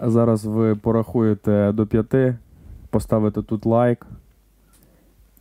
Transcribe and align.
Зараз 0.00 0.44
ви 0.44 0.76
порахуєте 0.76 1.72
до 1.72 1.86
п'яти, 1.86 2.38
поставите 2.90 3.42
тут 3.42 3.66
лайк 3.66 4.06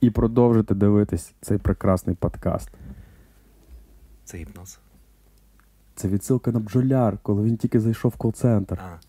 і 0.02 0.10
продовжите 0.10 0.76
дивитись 0.76 1.34
цей 1.42 1.58
прекрасний 1.58 2.16
подкаст. 2.16 2.70
Це 4.24 4.38
гіпноз. 4.38 4.80
Це 5.96 6.08
відсилка 6.08 6.52
на 6.52 6.60
бджоляр, 6.60 7.18
коли 7.22 7.44
він 7.44 7.58
тільки 7.58 7.80
зайшов 7.80 8.12
в 8.12 8.18
кол-центр. 8.18 8.80
А, 8.80 9.00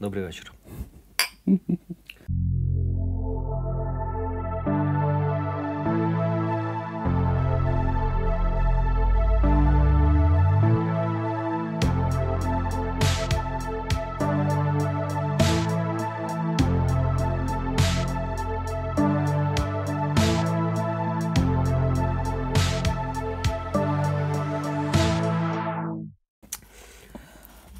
добрий 0.00 0.24
вечір. 0.24 0.52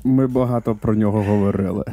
Ми 0.08 0.26
багато 0.26 0.74
про 0.76 0.94
нього 0.94 1.22
говорили. 1.22 1.84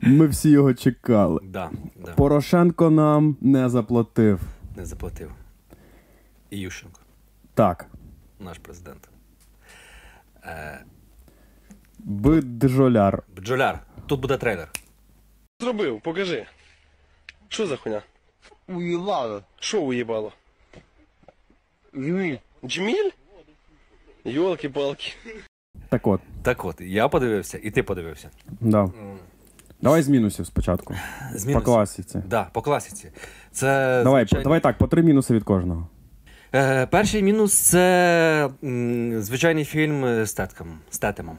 Ми 0.00 0.26
всі 0.26 0.50
його 0.50 0.74
чекали. 0.74 1.40
Да, 1.44 1.70
да. 1.96 2.12
Порошенко 2.12 2.90
нам 2.90 3.36
не 3.40 3.68
заплатив. 3.68 4.40
Не 4.76 4.84
заплатив. 4.86 5.32
І 6.50 6.58
Ющенко, 6.58 7.00
Так, 7.54 7.86
наш 8.40 8.58
президент. 8.58 9.08
Е, 10.44 10.84
бджоляр. 11.98 13.22
бджоляр, 13.36 13.80
тут 14.06 14.20
буде 14.20 14.36
трейлер. 14.36 14.70
Зробив, 15.60 16.00
покажи. 16.00 16.46
Що 17.48 17.66
за 17.66 17.76
хуйня? 17.76 18.02
Уїбало. 18.68 19.42
Що 19.60 19.82
уїбало? 19.82 20.32
Жміль. 21.94 22.36
Джміль? 22.64 23.10
Йолки-палки. 24.24 25.12
Так 25.94 26.06
от, 26.06 26.20
Так 26.42 26.64
от, 26.64 26.80
я 26.80 27.08
подивився, 27.08 27.58
і 27.62 27.70
ти 27.70 27.82
подивився. 27.82 28.30
да. 28.60 28.90
Давай 29.82 30.02
з 30.02 30.08
мінусів 30.08 30.46
спочатку. 30.46 30.94
З 31.34 31.42
По 31.42 31.48
мінусів. 31.48 31.64
класіці. 31.64 32.22
Да, 32.28 32.46
по 32.52 32.62
класіці. 32.62 33.10
Це 33.52 34.00
Давай, 34.04 34.22
звичайно- 34.22 34.42
давай 34.44 34.60
так, 34.60 34.78
по 34.78 34.86
три 34.86 35.02
мінуси 35.02 35.34
від 35.34 35.44
кожного. 35.44 35.88
Е, 36.54 36.86
перший 36.86 37.22
мінус 37.22 37.52
це 37.54 38.50
м, 38.64 39.22
звичайний 39.22 39.64
фільм 39.64 40.24
з 40.24 40.32
Тетком, 40.32 40.66
з 40.90 40.98
Тетемом. 40.98 41.36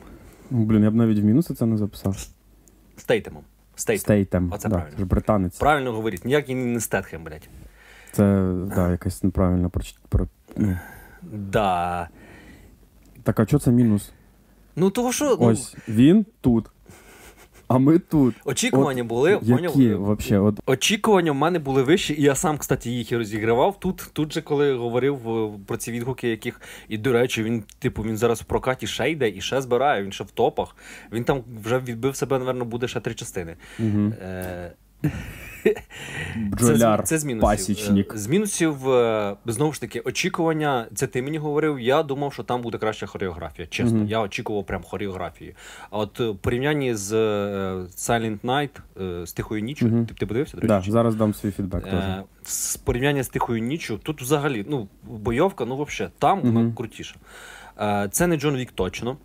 Блін, 0.49 0.83
я 0.83 0.91
б 0.91 0.95
навіть 0.95 1.19
в 1.19 1.23
мінуси 1.23 1.53
це 1.53 1.65
не 1.65 1.77
записав. 1.77 2.17
З 2.97 3.03
Тейтемом. 3.03 3.43
З 3.75 3.85
Тейтем. 3.85 3.99
Стейтем. 4.03 4.51
Оце 4.53 4.69
да, 4.69 4.75
правильно. 4.75 4.95
це 4.97 5.03
ж 5.03 5.05
британець. 5.09 5.57
Правильно 5.57 5.91
говорить, 5.91 6.25
ніякий 6.25 6.55
не 6.55 6.79
Стетхем, 6.79 7.23
блядь. 7.23 7.49
Це 8.11 8.23
да, 8.75 8.91
якась 8.91 9.23
неправильно 9.23 9.69
про. 9.69 9.83
про. 10.09 10.27
Да. 11.21 12.09
Так, 13.23 13.39
а 13.39 13.45
що 13.45 13.59
це 13.59 13.71
мінус? 13.71 14.11
Ну 14.75 14.89
того 14.89 15.11
що, 15.11 15.37
ну, 15.41 15.47
Ось 15.47 15.75
він 15.87 16.25
тут, 16.41 16.65
а 17.67 17.77
ми 17.77 17.99
тут. 17.99 18.35
очікування 18.45 19.03
були. 19.03 19.39
Які 19.41 19.93
вообще? 19.93 20.39
От 20.39 20.59
Очікування 20.65 21.31
в 21.31 21.35
мене 21.35 21.59
були 21.59 21.83
вищі, 21.83 22.13
і 22.13 22.21
я 22.21 22.35
сам, 22.35 22.57
кстати, 22.57 22.89
їх 22.89 23.11
і 23.11 23.17
розігравав. 23.17 23.79
Тут, 23.79 24.09
тут 24.13 24.33
же, 24.33 24.41
коли 24.41 24.73
говорив 24.73 25.29
е, 25.29 25.49
про 25.65 25.77
ці 25.77 25.91
відгуки, 25.91 26.29
яких. 26.29 26.61
І, 26.89 26.97
до 26.97 27.11
речі, 27.11 27.43
він, 27.43 27.63
типу, 27.79 28.03
він 28.03 28.17
зараз 28.17 28.41
в 28.41 28.43
прокаті 28.43 28.87
ще 28.87 29.11
йде 29.11 29.29
і 29.29 29.41
ще 29.41 29.61
збирає, 29.61 30.03
він 30.03 30.11
ще 30.11 30.23
в 30.23 30.31
топах. 30.31 30.75
Він 31.11 31.23
там 31.23 31.43
вже 31.63 31.79
відбив 31.79 32.15
себе, 32.15 32.39
напевно, 32.39 32.65
буде 32.65 32.87
ще 32.87 32.99
три 32.99 33.13
частини. 33.13 33.55
угу. 33.79 34.13
Е, 34.21 34.71
бджоляр, 36.35 36.99
це, 36.99 37.05
це 37.05 37.17
з 37.17 37.23
мінусів. 37.25 37.41
пасічник. 37.49 38.13
Е, 38.13 38.17
З 38.17 38.27
мінусів, 38.27 38.89
е, 38.89 39.35
знову 39.45 39.73
ж 39.73 39.81
таки, 39.81 39.99
очікування. 39.99 40.85
Це 40.95 41.07
ти 41.07 41.21
мені 41.21 41.37
говорив. 41.37 41.79
Я 41.79 42.03
думав, 42.03 42.33
що 42.33 42.43
там 42.43 42.61
буде 42.61 42.77
краща 42.77 43.05
хореографія. 43.05 43.67
Чесно, 43.67 43.97
Мгм. 43.97 44.07
я 44.07 44.19
очікував 44.21 44.65
прям 44.65 44.83
хореографії. 44.83 45.55
А 45.91 45.97
от 45.97 46.19
е, 46.19 46.27
в 46.29 46.37
порівнянні 46.37 46.95
з 46.95 47.13
е, 47.13 47.75
Silent 47.97 48.39
Night, 48.39 48.69
е, 49.01 49.25
з 49.27 49.33
тихою 49.33 49.61
ніччю, 49.61 49.85
Мгм. 49.87 50.05
ти, 50.05 50.13
ти 50.13 50.25
подивився? 50.25 50.57
До 50.57 50.67
Да, 50.67 50.81
зараз 50.87 51.15
дам 51.15 51.33
свій 51.33 51.51
фідбек. 51.51 51.87
Е, 51.87 52.23
з 52.43 52.77
порівняння 52.77 53.23
з 53.23 53.27
тихою 53.27 53.61
ніччю, 53.61 53.97
тут 53.97 54.21
взагалі, 54.21 54.65
ну, 54.69 54.87
бойовка, 55.03 55.65
ну 55.65 55.83
взагалі, 55.83 56.11
там 56.19 56.39
Мгм. 56.43 56.73
крутіша. 56.73 57.15
Е, 57.81 58.09
це 58.11 58.27
не 58.27 58.37
Джон 58.37 58.55
Вік 58.55 58.71
точно. 58.71 59.17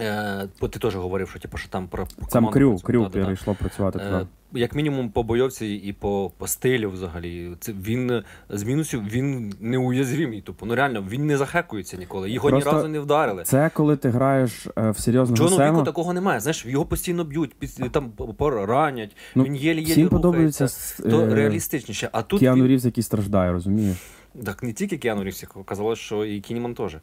Е, 0.00 0.48
бо 0.60 0.68
ти 0.68 0.78
теж 0.78 0.96
говорив, 0.96 1.30
що, 1.30 1.38
типу, 1.38 1.56
що 1.56 1.68
там 1.68 1.88
про, 1.88 2.06
про 2.16 2.26
Там 2.26 2.48
крю, 2.48 2.78
крю 2.78 3.10
перейшло 3.10 3.54
працювати 3.54 3.98
Е. 3.98 4.26
Як 4.52 4.74
мінімум 4.74 5.10
по 5.10 5.22
бойовці 5.22 5.66
і 5.66 5.92
по, 5.92 6.32
по 6.38 6.46
стилю 6.46 6.90
взагалі. 6.90 7.50
Це 7.60 7.72
він 7.72 8.22
з 8.48 8.62
мінусів 8.62 9.08
він 9.08 9.54
неуязвимий. 9.60 10.40
Тупо. 10.40 10.66
Ну 10.66 10.74
реально, 10.74 11.04
він 11.08 11.26
не 11.26 11.36
захекується 11.36 11.96
ніколи. 11.96 12.30
Його 12.30 12.48
Просто 12.48 12.70
ні 12.70 12.76
разу 12.76 12.88
не 12.88 13.00
вдарили. 13.00 13.42
Це 13.42 13.70
коли 13.74 13.96
ти 13.96 14.08
граєш 14.08 14.66
е, 14.66 14.90
в 14.90 14.98
серйозного 14.98 15.36
Джону 15.36 15.50
сцену. 15.50 15.72
Віку 15.72 15.84
такого 15.84 16.12
немає. 16.12 16.40
Знаєш, 16.40 16.66
його 16.66 16.84
постійно 16.84 17.24
б'ють, 17.24 17.54
під, 17.54 17.92
там 17.92 18.10
поранять, 18.10 19.16
Ну, 19.34 19.44
він 19.44 19.56
єлі-єлі 19.56 19.90
Всім 19.90 20.08
подобається 20.08 20.66
То 21.10 21.22
е, 21.22 21.34
реалістичніше. 21.34 22.08
А 22.12 22.22
тут 22.22 22.40
Кіану 22.40 22.62
він... 22.62 22.70
Рівз, 22.70 22.84
який 22.84 23.04
страждає, 23.04 23.52
розумієш? 23.52 23.96
Так 24.44 24.62
не 24.62 24.72
тільки 24.72 24.98
Кіану 24.98 25.24
Рівз, 25.24 25.44
казалось, 25.64 25.98
що 25.98 26.24
і 26.24 26.40
Кіллмен 26.40 26.74
теж. 26.74 26.96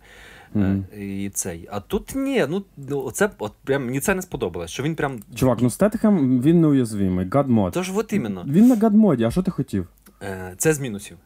Е, 0.56 0.78
І 0.98 1.30
цей. 1.30 1.68
А 1.72 1.80
тут 1.80 2.16
ні, 2.16 2.46
ну 2.50 2.64
оце 2.90 3.30
от 3.40 3.54
прям 3.64 3.86
мені 3.86 4.00
це 4.00 4.16
не 4.16 4.22
сподобалось. 4.22 4.72
Що 4.72 4.84
він 4.84 4.96
прям. 4.96 5.20
Чувак, 5.36 5.62
ну 5.62 5.70
Стетхем 5.70 6.42
він 6.42 6.62
неуязвимий, 6.62 7.30
god 7.30 7.46
mode. 7.46 7.74
Тож 7.74 7.92
от 7.98 8.14
іменно. 8.14 8.46
Він 8.48 8.68
на 8.68 8.76
god 8.76 8.92
modeі, 8.92 9.24
а 9.24 9.32
що 9.32 9.44
ти 9.44 9.52
хотів? 9.52 9.88
Е, 10.24 10.54
Це 10.58 10.74
з 10.74 10.80
мінусів. 10.80 11.18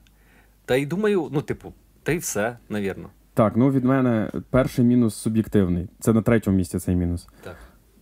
Та 0.65 0.75
й 0.75 0.85
думаю, 0.85 1.29
ну, 1.31 1.41
типу, 1.41 1.73
та 2.03 2.11
й 2.11 2.17
все, 2.17 2.57
навірно. 2.69 3.09
Так, 3.33 3.55
ну 3.55 3.71
від 3.71 3.83
мене 3.85 4.31
перший 4.49 4.85
мінус 4.85 5.15
суб'єктивний. 5.15 5.87
Це 5.99 6.13
на 6.13 6.21
третьому 6.21 6.57
місці 6.57 6.79
цей 6.79 6.95
мінус. 6.95 7.27
Так. 7.43 7.55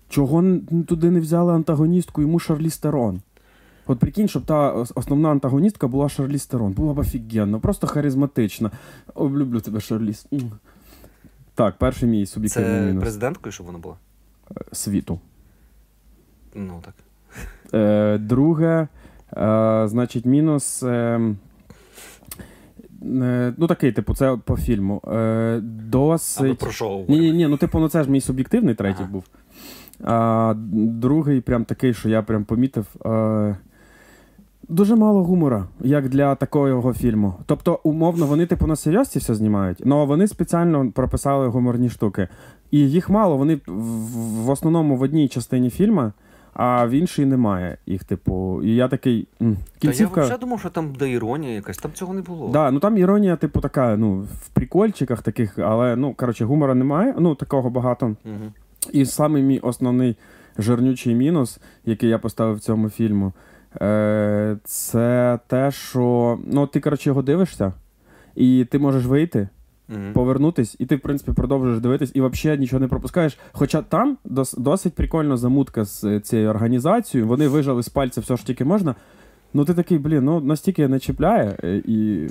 Чого 0.09 0.43
туди 0.87 1.11
не 1.11 1.19
взяли 1.19 1.53
антагоністку 1.53 2.21
йому 2.21 2.39
Шарліз 2.39 2.69
Терон? 2.69 3.21
От 3.87 3.99
прикинь, 3.99 4.27
щоб 4.27 4.45
та 4.45 4.71
основна 4.71 5.29
антагоністка 5.29 5.87
була 5.87 6.09
Шарлі 6.09 6.37
Стерон. 6.39 6.71
Була 6.73 6.93
б 6.93 6.97
офігенно, 6.99 7.59
просто 7.59 7.87
харизматична. 7.87 8.71
Люблю 9.19 9.59
тебе, 9.59 9.79
Шарлі. 9.79 10.13
Так, 11.59 11.77
перший 11.77 12.09
мій 12.09 12.25
суб'єктивний 12.25 12.79
Це 12.79 12.85
мінус 12.85 13.01
президенткою, 13.01 13.51
щоб 13.53 13.65
вона 13.65 13.79
була? 13.79 13.95
світу. 14.71 15.19
Ну 16.55 16.83
так. 16.85 16.93
Е, 17.73 18.17
друге, 18.17 18.87
е, 19.37 19.83
значить, 19.87 20.25
мінус. 20.25 20.83
Е, 20.83 21.21
е, 23.03 23.53
ну, 23.57 23.67
такий, 23.67 23.91
типу, 23.91 24.15
це 24.15 24.37
по 24.45 24.57
фільму. 24.57 25.01
Е, 25.07 25.11
А 25.11 25.59
досить. 25.63 26.57
про 26.57 26.71
що 26.71 26.89
говоримо? 26.89 27.17
ні, 27.21 27.31
ні, 27.31 27.47
ну 27.47 27.57
типу, 27.57 27.79
ну 27.79 27.89
це 27.89 28.03
ж 28.03 28.11
мій 28.11 28.21
суб'єктивний 28.21 28.75
третій 28.75 29.03
Ага. 29.03 29.11
був. 29.11 29.23
А, 30.03 30.53
другий, 30.73 31.41
прям 31.41 31.65
такий, 31.65 31.93
що 31.93 32.09
я 32.09 32.21
прям 32.21 32.45
помітив. 32.45 32.87
Е, 33.05 33.57
дуже 34.69 34.95
мало 34.95 35.23
гумора, 35.23 35.65
як 35.81 36.09
для 36.09 36.35
такого 36.35 36.93
фільму. 36.93 37.33
Тобто, 37.45 37.79
умовно, 37.83 38.25
вони, 38.25 38.45
типу, 38.45 38.67
на 38.67 38.75
серйозці 38.75 39.19
все 39.19 39.35
знімають, 39.35 39.83
але 39.85 40.05
вони 40.05 40.27
спеціально 40.27 40.91
прописали 40.91 41.47
гуморні 41.47 41.89
штуки. 41.89 42.27
І 42.71 42.79
їх 42.79 43.09
мало, 43.09 43.37
вони 43.37 43.59
в, 43.67 44.49
основному 44.49 44.95
в 44.97 45.01
одній 45.01 45.27
частині 45.27 45.69
фільму, 45.69 46.11
а 46.53 46.85
в 46.85 46.89
іншій 46.91 47.25
немає 47.25 47.77
їх, 47.85 48.03
типу. 48.03 48.63
І 48.63 48.75
я 48.75 48.87
такий. 48.87 49.27
м, 49.41 49.55
Та 49.55 49.59
я 49.59 49.79
Кінцівка. 49.79 50.21
взагалі 50.21 50.41
думав, 50.41 50.59
що 50.59 50.69
там 50.69 50.87
буде 50.91 51.09
іронія 51.11 51.53
якась, 51.53 51.77
там 51.77 51.91
цього 51.93 52.13
не 52.13 52.21
було. 52.21 52.49
Да, 52.49 52.71
ну 52.71 52.79
там 52.79 52.97
іронія, 52.97 53.35
типу, 53.35 53.61
така, 53.61 53.97
ну, 53.97 54.27
в 54.41 54.49
прикольчиках 54.49 55.21
таких, 55.21 55.59
але 55.59 55.95
ну, 55.95 56.13
коротше, 56.13 56.45
гумора 56.45 56.75
немає, 56.75 57.15
ну, 57.19 57.35
такого 57.35 57.69
багато. 57.69 58.05
Угу. 58.05 58.51
І 58.91 59.05
саме 59.05 59.41
мій 59.41 59.59
основний 59.59 60.15
жирнючий 60.57 61.15
мінус, 61.15 61.59
який 61.85 62.09
я 62.09 62.17
поставив 62.19 62.55
в 62.55 62.59
цьому 62.59 62.89
фільму, 62.89 63.33
е, 63.81 64.57
це 64.63 65.39
те, 65.47 65.71
що 65.71 66.37
ну, 66.45 66.67
ти, 66.67 66.79
коротше, 66.79 67.09
його 67.09 67.21
дивишся, 67.21 67.73
і 68.35 68.67
ти 68.71 68.79
можеш 68.79 69.05
вийти, 69.05 69.47
Угу. 69.89 69.99
повернутись, 70.13 70.75
і 70.79 70.85
ти, 70.85 70.95
в 70.95 70.99
принципі, 70.99 71.31
продовжуєш 71.31 71.79
дивитись, 71.79 72.11
і 72.13 72.21
взагалі 72.21 72.59
нічого 72.59 72.79
не 72.79 72.87
пропускаєш. 72.87 73.37
Хоча 73.51 73.81
там 73.81 74.17
дос, 74.25 74.53
досить 74.53 74.93
прикольна 74.93 75.37
замутка 75.37 75.85
з 75.85 76.03
е, 76.03 76.19
цією 76.19 76.49
організацією, 76.49 77.27
вони 77.27 77.47
вижали 77.47 77.83
з 77.83 77.89
пальця 77.89 78.21
все 78.21 78.37
ж 78.37 78.45
тільки 78.45 78.65
можна. 78.65 78.95
Ну, 79.53 79.65
ти 79.65 79.73
такий, 79.73 79.97
блін, 79.97 80.23
ну 80.25 80.41
настільки 80.41 80.87
не 80.87 80.99
чіпляє. 80.99 81.57
е, 81.63 81.81
І... 81.85 82.27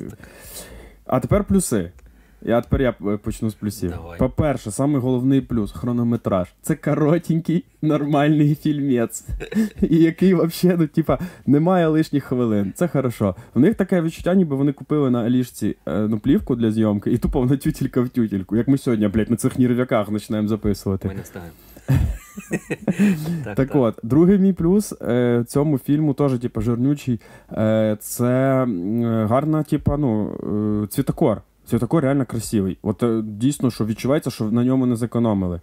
А 1.06 1.20
тепер 1.20 1.44
плюси. 1.44 1.90
Я 2.42 2.60
тепер 2.60 2.82
я 2.82 2.94
е, 3.06 3.16
почну 3.16 3.50
з 3.50 3.54
плюсів. 3.54 3.90
Давай. 3.90 4.18
По-перше, 4.18 4.70
самий 4.70 5.00
головний 5.00 5.40
плюс 5.40 5.72
хронометраж. 5.72 6.48
Це 6.62 6.74
коротенький, 6.74 7.64
нормальний 7.82 8.54
фільмець, 8.54 9.26
і 9.82 9.96
який 9.96 10.34
взагалі, 10.34 10.78
ну, 10.80 10.86
типа, 10.86 11.18
немає 11.46 11.86
лишніх 11.86 12.24
хвилин. 12.24 12.72
Це 12.76 12.88
хорошо. 12.88 13.34
В 13.54 13.60
них 13.60 13.74
таке 13.74 14.02
відчуття, 14.02 14.34
ніби 14.34 14.56
вони 14.56 14.72
купили 14.72 15.10
на 15.10 15.22
Алішці 15.22 15.76
е, 15.86 15.98
ну, 15.98 16.18
плівку 16.18 16.56
для 16.56 16.70
зйомки, 16.70 17.12
і 17.12 17.18
тупо 17.18 17.40
вона 17.40 17.56
тютілька 17.56 18.00
в 18.00 18.08
тютільку. 18.08 18.56
Як 18.56 18.68
ми 18.68 18.78
сьогодні, 18.78 19.08
блядь, 19.08 19.30
на 19.30 19.36
цих 19.36 19.58
нірвяках 19.58 20.10
починаємо 20.10 20.48
записувати. 20.48 21.08
Ми 21.08 21.14
не 21.14 21.22
встигаємо. 21.22 21.54
Так 23.56 23.74
от, 23.74 23.98
другий 24.02 24.38
мій 24.38 24.52
плюс 24.52 24.94
е, 25.02 25.44
цьому 25.46 25.78
фільму 25.78 26.14
теж, 26.14 26.38
типу, 26.38 26.60
жирнючий. 26.60 27.20
Е, 27.52 27.96
це 28.00 28.64
е, 28.64 28.66
гарна, 29.30 29.62
типу, 29.62 29.96
ну, 29.96 30.32
е, 30.84 30.86
цвітокор. 31.68 31.88
Цвітокор 31.88 32.04
реально 32.04 32.26
красивий. 32.26 32.78
От 32.82 33.02
е, 33.02 33.22
дійсно, 33.24 33.70
що 33.70 33.86
відчувається, 33.86 34.30
що 34.30 34.44
на 34.44 34.64
ньому 34.64 34.86
не 34.86 34.96
зекономили. 34.96 35.60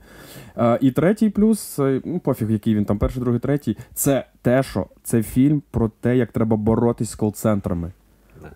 Е, 0.58 0.78
і 0.82 0.92
третій 0.92 1.30
плюс, 1.30 1.80
е, 1.80 2.02
ну, 2.06 2.20
пофіг, 2.20 2.52
який 2.52 2.76
він 2.76 2.86
там, 2.86 2.98
перший, 2.98 3.22
другий, 3.22 3.40
третій, 3.40 3.78
це 3.94 4.26
те, 4.42 4.64
що 4.64 4.88
це 5.04 5.24
фільм 5.24 5.64
про 5.72 5.90
те, 5.90 6.18
як 6.18 6.32
треба 6.32 6.58
боротись 6.58 7.10
з 7.10 7.16
кол-центрами. 7.16 7.92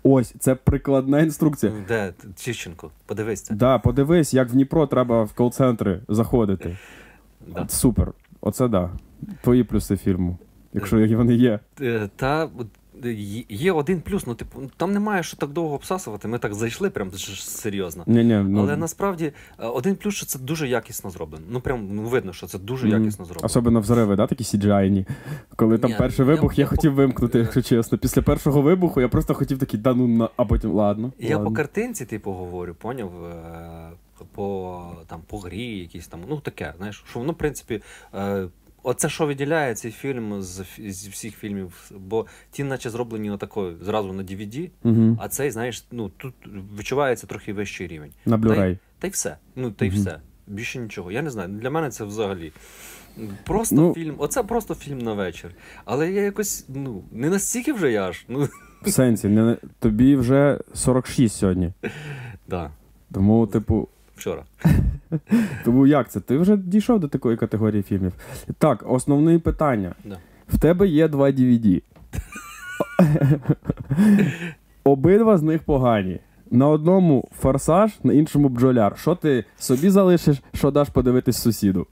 Ось, 0.04 0.36
це 0.40 0.56
прикладна 0.56 1.20
інструкція. 1.20 1.72
Де 1.88 2.14
Тищенко? 2.46 2.92
Подивись 3.06 3.42
це. 3.42 3.54
Да, 3.56 3.80
подивись, 3.80 4.34
як 4.34 4.50
в 4.50 4.52
Дніпро 4.52 4.88
треба 4.88 5.24
в 5.24 5.34
кол-центри 5.34 6.00
заходити. 6.08 6.78
Да. 7.48 7.68
Супер. 7.68 8.12
Оце 8.42 8.68
да. 8.68 8.90
Твої 9.42 9.64
плюси 9.64 9.98
фільму, 9.98 10.38
якщо 10.74 11.18
вони 11.18 11.36
є. 11.36 11.60
Е, 11.82 12.10
Та 12.16 12.46
е, 12.46 12.50
є- 13.50 13.72
один 13.72 14.02
плюс, 14.02 14.28
ну 14.28 14.36
типу, 14.36 14.62
там 14.78 14.94
немає 14.94 15.24
що 15.24 15.38
так 15.38 15.50
довго 15.50 15.76
обсасувати. 15.76 16.28
Ми 16.28 16.40
так 16.40 16.54
зайшли, 16.54 16.90
прям 16.90 17.12
серйозно. 17.38 18.04
Ні, 18.08 18.24
ні, 18.24 18.36
ну, 18.48 18.62
Але 18.62 18.78
насправді 18.78 19.26
е, 19.60 19.66
один 19.68 19.96
плюс, 19.96 20.16
що 20.16 20.26
це 20.26 20.40
дуже 20.40 20.68
якісно 20.68 21.10
зроблено. 21.10 21.46
Ну 21.50 21.62
прям 21.62 21.88
видно, 22.00 22.34
що 22.34 22.48
це 22.48 22.60
дуже 22.60 22.88
Мгм. 22.88 23.02
якісно 23.04 23.26
зроблено. 23.26 23.46
Особливо 23.46 23.80
взриви, 23.80 24.16
да, 24.16 24.28
такі 24.28 24.44
CGI-ні. 24.44 25.06
Коли 25.56 25.78
там 25.78 25.92
Ні, 25.92 25.98
перший 25.98 26.26
вибух, 26.26 26.58
я, 26.58 26.62
я 26.64 26.68
хотів 26.68 26.92
по- 26.92 26.98
вимкнути, 26.98 27.40
якщо 27.40 27.62
чесно. 27.62 27.98
Після 27.98 28.22
першого 28.22 28.62
вибуху 28.62 29.02
я 29.02 29.08
просто 29.08 29.34
хотів 29.34 29.58
такий, 29.60 29.80
да 29.80 29.94
ну 29.94 30.08
на, 30.08 30.30
а 30.36 30.46
потім 30.46 30.72
ладно. 30.72 31.12
Я 31.20 31.38
ладно. 31.38 31.50
по 31.50 31.56
картинці, 31.56 32.06
типу, 32.06 32.32
говорю, 32.32 32.74
поняв, 32.74 33.12
е, 33.26 33.90
по, 34.36 34.82
там, 35.08 35.22
по 35.28 35.40
грі, 35.40 35.78
якісь 35.78 36.08
там, 36.08 36.20
ну 36.30 36.40
таке, 36.40 36.74
знаєш, 36.78 37.04
що 37.10 37.20
воно, 37.20 37.32
в 37.32 37.38
принципі, 37.38 37.82
е, 38.16 38.48
оце, 38.84 39.10
що 39.10 39.26
виділяє 39.26 39.76
цей 39.76 39.92
фільм 39.92 40.42
з, 40.42 40.64
з 40.90 41.08
всіх 41.08 41.36
фільмів, 41.38 41.92
бо 42.00 42.26
ті, 42.52 42.64
наче 42.64 42.90
зроблені 42.90 43.32
отакою 43.32 43.78
зразу 43.82 44.14
на 44.14 44.24
DVD, 44.24 44.70
Угу. 44.84 45.18
а 45.22 45.28
цей, 45.30 45.52
знаєш, 45.52 45.86
ну 45.92 46.10
тут 46.18 46.34
відчувається 46.80 47.28
трохи 47.28 47.54
вищий 47.54 47.88
рівень. 47.88 48.12
На 48.26 48.38
Та 48.40 48.48
й, 48.48 48.50
Blu-ray. 48.50 48.78
та 49.00 49.08
й 49.08 49.10
все. 49.10 49.38
Ну, 49.56 49.72
та 49.72 49.86
й 49.86 49.90
Мгм. 49.90 50.00
все. 50.00 50.20
Більше 50.48 50.80
нічого. 50.80 51.12
Я 51.12 51.22
не 51.22 51.30
знаю. 51.30 51.50
Для 51.50 51.70
мене 51.70 51.90
це 51.90 52.04
взагалі. 52.04 52.52
Просто 53.44 53.76
Ну- 53.76 53.94
фільм. 53.94 54.16
Оце 54.18 54.44
просто 54.44 54.76
фільм 54.76 54.98
на 55.00 55.14
вечір. 55.14 55.52
Але 55.86 56.12
я 56.12 56.22
якось, 56.22 56.66
ну, 56.70 57.04
не 57.12 57.30
настільки 57.30 57.74
вже 57.74 57.92
я 57.92 58.10
аж. 58.10 58.26
Ну, 58.28 58.48
В 58.82 58.92
сенсі, 58.92 59.28
не, 59.28 59.58
тобі 59.80 60.16
вже 60.16 60.60
46 60.74 61.36
сьогодні. 61.36 61.74
да, 62.48 62.72
Тому, 63.14 63.48
типу, 63.48 63.88
вчора. 64.20 64.44
тому 65.66 65.88
як 65.88 66.12
це? 66.12 66.20
Ти 66.20 66.38
вже 66.38 66.58
дійшов 66.58 67.00
до 67.00 67.08
такої 67.08 67.38
категорії 67.38 67.84
фільмів. 67.84 68.14
Так, 68.58 68.84
основне 68.88 69.40
питання. 69.40 69.96
Да. 70.06 70.18
В 70.50 70.60
тебе 70.60 70.88
є 70.88 71.08
два 71.08 71.32
DVD. 71.32 71.82
Обидва 74.84 75.38
з 75.38 75.42
них 75.42 75.64
погані. 75.64 76.20
На 76.52 76.68
одному 76.68 77.30
форсаж, 77.40 77.92
на 78.04 78.14
іншому 78.14 78.50
бджоляр. 78.50 79.00
Що 79.00 79.16
ти 79.16 79.46
собі 79.58 79.90
залишиш, 79.90 80.38
що 80.54 80.72
даш 80.72 80.90
подивитись 80.90 81.38
сусіду? 81.38 81.88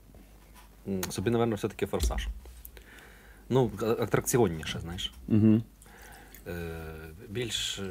Собі, 1.10 1.30
напевно, 1.30 1.56
все-таки 1.56 1.86
форсаж. 1.86 2.28
Ну, 3.50 3.72
атракціонніше, 3.82 4.80
знаєш. 4.80 5.14
Угу. 5.28 5.62
Е, 6.48 6.52
більш 7.30 7.80
е, 7.80 7.84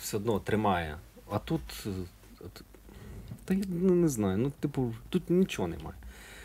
все 0.00 0.16
одно 0.16 0.38
тримає. 0.38 0.96
А 1.30 1.38
тут. 1.38 1.86
Та 3.50 3.54
я 3.54 3.64
ну, 3.68 3.94
не 3.94 4.08
знаю. 4.08 4.38
Ну, 4.38 4.52
типу, 4.60 4.94
тут 5.08 5.30
нічого 5.30 5.68
немає. 5.68 5.96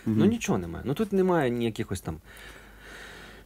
Ну 0.06 0.25
нічого 0.25 0.57
немає. 0.57 0.86
Ну 0.88 0.94
тут 0.94 1.13
немає 1.13 1.50
ні 1.50 1.66
якихось 1.66 2.02
там. 2.02 2.18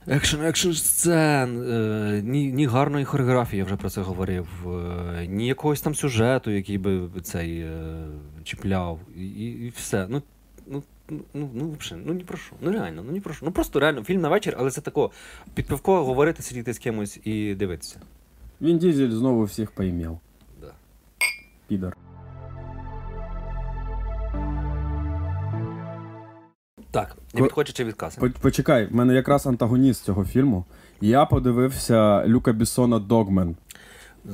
Екшен, 0.08 0.46
екшен 0.46 0.74
сцен, 0.74 1.72
е, 1.72 2.22
ні, 2.26 2.52
ні 2.52 2.66
гарної 2.66 3.06
хореографії, 3.06 3.58
я 3.58 3.66
вже 3.66 3.76
про 3.76 3.90
це 3.90 4.02
говорив, 4.02 4.48
е, 4.68 5.28
ні 5.28 5.48
якогось 5.48 5.82
там 5.82 5.96
сюжету, 5.96 6.52
який 6.52 6.78
би 6.78 7.10
цей 7.24 7.60
е, 7.60 8.08
чіпляв, 8.44 9.00
і, 9.16 9.28
і, 9.28 9.70
все. 9.70 10.08
Ну, 10.10 10.22
ну, 10.68 10.84
ну, 11.10 11.50
ну, 11.54 11.76
взагалі, 11.80 12.06
ну 12.08 12.14
ні 12.14 12.24
про 12.24 12.38
що. 12.38 12.56
Ну 12.62 12.72
реально, 12.72 13.04
ну 13.06 13.12
ні 13.12 13.20
про 13.20 13.34
що. 13.34 13.46
Ну 13.46 13.52
просто 13.52 13.80
реально 13.80 14.04
фільм 14.04 14.22
на 14.22 14.30
вечір, 14.30 14.56
але 14.60 14.72
це 14.72 14.82
тако 14.82 15.12
під 15.54 15.68
пивко 15.68 16.06
говорити, 16.06 16.44
сидіти 16.44 16.74
з 16.74 16.80
кимось 16.80 17.20
і 17.24 17.56
дивитися. 17.56 18.00
Він 18.62 18.78
дізель 18.78 19.12
знову 19.12 19.44
всіх 19.44 19.72
поімів. 19.72 20.18
Да. 20.62 20.72
Підар. 21.68 21.98
Так, 26.92 27.16
не 27.34 27.42
відходячи 27.42 27.74
чи 27.74 27.84
відкаси. 27.84 28.22
По- 28.22 28.30
Почекай, 28.30 28.86
в 28.86 28.96
мене 28.96 29.14
якраз 29.14 29.48
антагоніст 29.48 30.04
цього 30.04 30.26
фільму. 30.26 30.66
Я 31.02 31.26
подивився 31.26 32.28
Люка 32.28 32.52
Бісона 32.52 33.00
Догмен. 33.00 33.56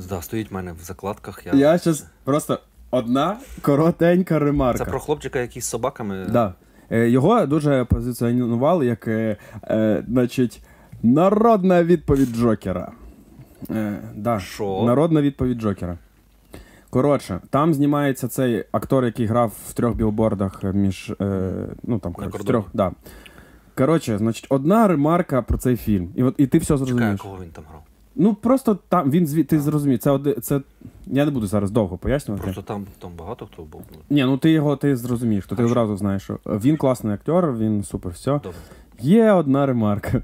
Да, 0.08 0.22
стоїть 0.22 0.50
в 0.50 0.54
мене 0.54 0.72
в 0.72 0.80
закладках. 0.84 1.46
Я... 1.46 1.54
Я 1.54 1.78
щас 1.78 2.06
просто 2.24 2.58
одна 2.90 3.36
коротенька 3.62 4.38
ремарка. 4.38 4.84
Це 4.84 4.90
про 4.90 5.00
хлопчика, 5.00 5.38
який 5.38 5.62
з 5.62 5.66
собаками. 5.66 6.26
Да. 6.32 6.54
Е, 6.90 7.08
Його 7.10 7.46
дуже 7.46 7.84
позиціонували 7.84 8.86
як, 8.86 9.08
е, 9.08 9.36
е, 9.64 10.04
значить, 10.08 10.62
народна 11.02 11.84
відповідь 11.84 12.28
Джокера. 12.36 12.92
Е, 13.70 13.98
да. 14.14 14.40
Що? 14.40 14.82
Народна 14.86 15.22
відповідь 15.22 15.58
Джокера. 15.60 15.98
Коротше, 16.90 17.40
там 17.50 17.74
знімається 17.74 18.28
цей 18.28 18.64
актор, 18.72 19.04
який 19.04 19.26
грав 19.26 19.52
в 19.68 19.72
трьох 19.72 19.94
білбордах 19.94 20.64
між. 20.64 21.12
Е, 21.20 21.52
ну 21.82 21.98
там, 21.98 22.12
коротше, 22.12 22.38
в 22.38 22.44
трьох. 22.44 22.64
Да. 22.74 22.92
Коротше, 23.74 24.18
значить, 24.18 24.46
одна 24.48 24.88
ремарка 24.88 25.42
про 25.42 25.58
цей 25.58 25.76
фільм. 25.76 26.08
І, 26.14 26.22
от, 26.22 26.34
і 26.38 26.46
ти 26.46 26.58
все 26.58 26.76
зрозумієш. 26.76 27.20
кого 27.20 27.38
він 27.42 27.50
там 27.50 27.64
грав? 27.68 27.82
Ну 28.14 28.34
просто 28.34 28.78
там 28.88 29.10
він 29.10 29.26
зві... 29.26 29.44
ти 29.44 29.60
зрозумів. 29.60 29.98
Це, 29.98 30.10
оди... 30.10 30.34
це 30.34 30.60
я 31.06 31.24
не 31.24 31.30
буду 31.30 31.46
зараз 31.46 31.70
довго 31.70 31.98
пояснювати. 31.98 32.44
Просто 32.44 32.62
там, 32.62 32.86
там 32.98 33.10
багато 33.18 33.46
хто 33.46 33.62
був. 33.62 33.82
Ну, 33.92 33.98
Ні, 34.10 34.24
ну 34.24 34.38
ти 34.38 34.50
його 34.50 34.76
ти 34.76 34.96
зрозумієш, 34.96 35.46
то 35.46 35.56
ти 35.56 35.64
одразу 35.64 35.96
знаєш, 35.96 36.22
що 36.22 36.38
він 36.46 36.76
класний 36.76 37.14
актер, 37.14 37.52
він 37.52 37.84
супер, 37.84 38.12
все. 38.12 38.30
Добре. 38.30 38.52
Є 39.00 39.32
одна 39.32 39.66
ремарка. 39.66 40.22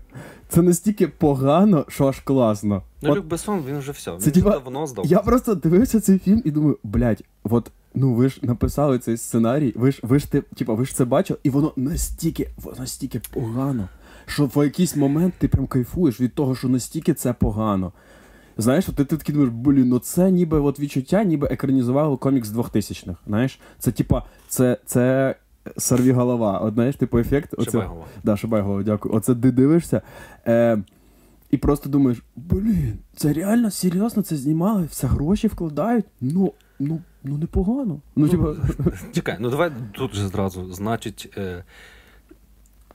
Це 0.52 0.62
настільки 0.62 1.08
погано, 1.08 1.84
що 1.88 2.06
аж 2.06 2.20
класно. 2.20 2.82
Ну, 3.02 3.10
От 3.10 3.18
Люк 3.18 3.26
Бессон, 3.26 3.62
він 3.68 3.78
вже 3.78 3.92
все. 3.92 4.12
Він 4.12 4.20
Це 4.20 4.30
вже 4.30 4.40
типа- 4.40 4.50
давно 4.50 4.86
здав. 4.86 5.06
я 5.06 5.18
просто 5.18 5.54
дивився 5.54 6.00
цей 6.00 6.18
фільм 6.18 6.42
і 6.44 6.50
думаю, 6.50 6.78
блядь, 6.82 7.22
от 7.44 7.70
ну 7.94 8.14
ви 8.14 8.28
ж 8.28 8.38
написали 8.42 8.98
цей 8.98 9.16
сценарій, 9.16 9.72
ви 9.76 9.92
ж 9.92 10.00
ви 10.02 10.18
ж 10.18 10.32
ти, 10.32 10.40
типа, 10.40 10.74
ви 10.74 10.86
ж 10.86 10.94
це 10.94 11.04
бачили, 11.04 11.38
і 11.42 11.50
воно 11.50 11.72
настільки, 11.76 12.48
воно 12.56 12.76
настільки 12.78 13.20
погано, 13.32 13.88
що 14.26 14.46
в 14.46 14.64
якийсь 14.64 14.96
момент 14.96 15.34
ти 15.38 15.48
прям 15.48 15.66
кайфуєш 15.66 16.20
від 16.20 16.34
того, 16.34 16.54
що 16.54 16.68
настільки 16.68 17.14
це 17.14 17.32
погано. 17.32 17.92
Знаєш, 18.56 18.84
ти, 18.84 19.04
ти 19.04 19.16
такий 19.16 19.34
думаєш, 19.34 19.54
блін, 19.54 19.88
ну 19.88 19.98
це 19.98 20.30
ніби 20.30 20.60
от 20.60 20.80
відчуття, 20.80 21.24
ніби 21.24 21.46
екранізували 21.50 22.16
комікс 22.16 22.48
2000-х. 22.48 23.16
Знаєш, 23.26 23.60
це 23.78 23.92
типа, 23.92 24.22
це, 24.48 24.78
це 24.86 25.34
сорві 25.76 26.12
голова. 26.12 26.58
От 26.58 26.74
знаєш, 26.74 26.96
типу 26.96 27.18
ефект. 27.18 27.54
оце- 27.58 27.70
Шибайгова. 27.70 28.04
Да, 28.24 28.36
Шибайгова, 28.36 28.82
дякую. 28.82 29.14
Оце 29.14 29.34
ти 29.34 29.50
дивишся. 29.52 30.02
Е, 30.46 30.78
і 31.50 31.56
просто 31.56 31.88
думаєш, 31.90 32.22
блін, 32.36 32.98
це 33.16 33.32
реально 33.32 33.70
серйозно 33.70 34.22
це 34.22 34.36
знімали, 34.36 34.84
все 34.84 35.06
гроші 35.06 35.48
вкладають. 35.48 36.04
Ну, 36.20 36.52
ну, 36.78 37.00
ну 37.24 37.38
непогано. 37.38 38.00
Ну, 38.16 38.28
типа, 38.28 38.54
Чекай, 39.12 39.36
ну 39.40 39.50
давай 39.50 39.70
тут 39.92 40.14
же 40.14 40.28
зразу. 40.28 40.72
Значить, 40.72 41.34
е, 41.36 41.64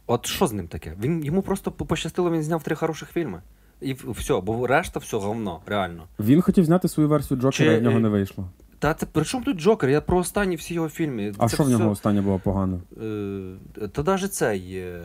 от 0.08 0.26
що 0.26 0.48
з 0.48 0.54
ним 0.54 0.68
таке? 0.68 0.94
Він, 1.02 1.24
йому 1.26 1.42
просто 1.42 1.72
пощастило, 1.72 2.32
він 2.32 2.44
зняв 2.44 2.64
три 2.64 2.76
хороших 2.76 3.10
фільми. 3.10 3.42
І 3.82 3.94
все, 3.94 4.40
бо 4.42 4.68
решта 4.68 5.00
все 5.00 5.18
говно, 5.18 5.60
реально. 5.66 6.04
він 6.20 6.42
хотів 6.42 6.66
зняти 6.66 6.88
свою 6.88 7.10
версію 7.10 7.40
Джокера, 7.40 7.70
Чи- 7.70 7.76
і 7.76 7.80
в 7.80 7.84
нього 7.84 8.00
не 8.00 8.10
вийшло. 8.10 8.50
Та 8.80 8.94
це 8.94 9.06
при 9.06 9.26
чому 9.26 9.44
тут 9.46 9.58
Джокер? 9.58 9.90
Я 9.90 10.02
про 10.02 10.18
останні 10.18 10.56
всі 10.56 10.74
його 10.74 10.90
фільми. 10.90 11.34
А 11.38 11.50
Це 11.50 11.56
що 11.56 11.64
в 11.64 11.70
нього 11.70 11.84
все- 11.84 11.92
останнє 11.92 12.22
було 12.22 12.40
погано? 12.40 12.80
Е, 13.82 13.88
та 13.88 14.04
навіть 14.04 14.34
цей 14.34 14.74
е, 14.78 15.02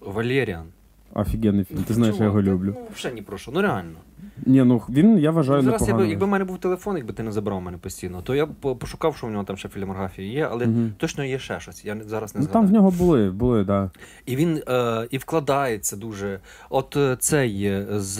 Валеріан. 0.00 0.66
Офігенний 1.14 1.64
фільм. 1.64 1.84
Ти 1.84 1.94
знаєш, 1.94 2.16
я 2.18 2.24
його 2.24 2.42
люблю. 2.42 2.74
Ну, 2.78 2.86
взагалі 2.96 3.14
ні 3.14 3.22
про 3.22 3.38
що. 3.38 3.50
Ну 3.50 3.62
реально. 3.62 3.98
Ні, 4.46 4.64
ну 4.64 4.82
він, 4.88 5.18
я 5.18 5.30
вважаю, 5.30 5.62
Зараз, 5.62 5.80
якби, 5.80 5.86
непогано. 5.86 6.10
якби 6.10 6.26
в 6.26 6.28
мене 6.28 6.44
був 6.44 6.58
телефон, 6.58 6.96
якби 6.96 7.12
ти 7.12 7.22
не 7.22 7.32
забрав 7.32 7.62
мене 7.62 7.78
постійно, 7.78 8.22
то 8.22 8.34
я 8.34 8.46
б 8.46 8.48
пошукав, 8.78 9.16
що 9.16 9.26
в 9.26 9.30
нього 9.30 9.44
там 9.44 9.56
ще 9.56 9.68
фільмографія 9.68 10.28
є, 10.32 10.48
але 10.52 10.66
Мгм. 10.66 10.92
точно 10.96 11.24
є 11.24 11.38
ще 11.38 11.60
щось. 11.60 11.84
Я 11.84 11.96
зараз 12.06 12.34
не 12.34 12.38
Ну 12.40 12.44
згадаю. 12.44 12.52
там 12.64 12.70
в 12.70 12.72
нього 12.74 12.90
були, 12.90 13.30
були, 13.30 13.64
да. 13.64 13.90
І 14.26 14.36
він 14.36 14.62
е, 14.68 15.06
і 15.10 15.18
вкладається 15.18 15.96
дуже. 15.96 16.40
От 16.70 16.96
е, 16.96 17.16
цей 17.20 17.64
е, 17.64 17.86
з 17.90 18.16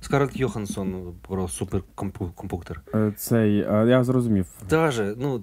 Скарлетт 0.00 0.36
Йоханссон 0.36 1.14
про 1.28 1.48
суперкомпуктор. 1.48 2.80
Е, 2.94 3.12
Цей, 3.16 3.58
е, 3.60 3.84
я 3.88 4.04
зрозумів. 4.04 4.46
Даже, 4.70 5.14
ну, 5.18 5.42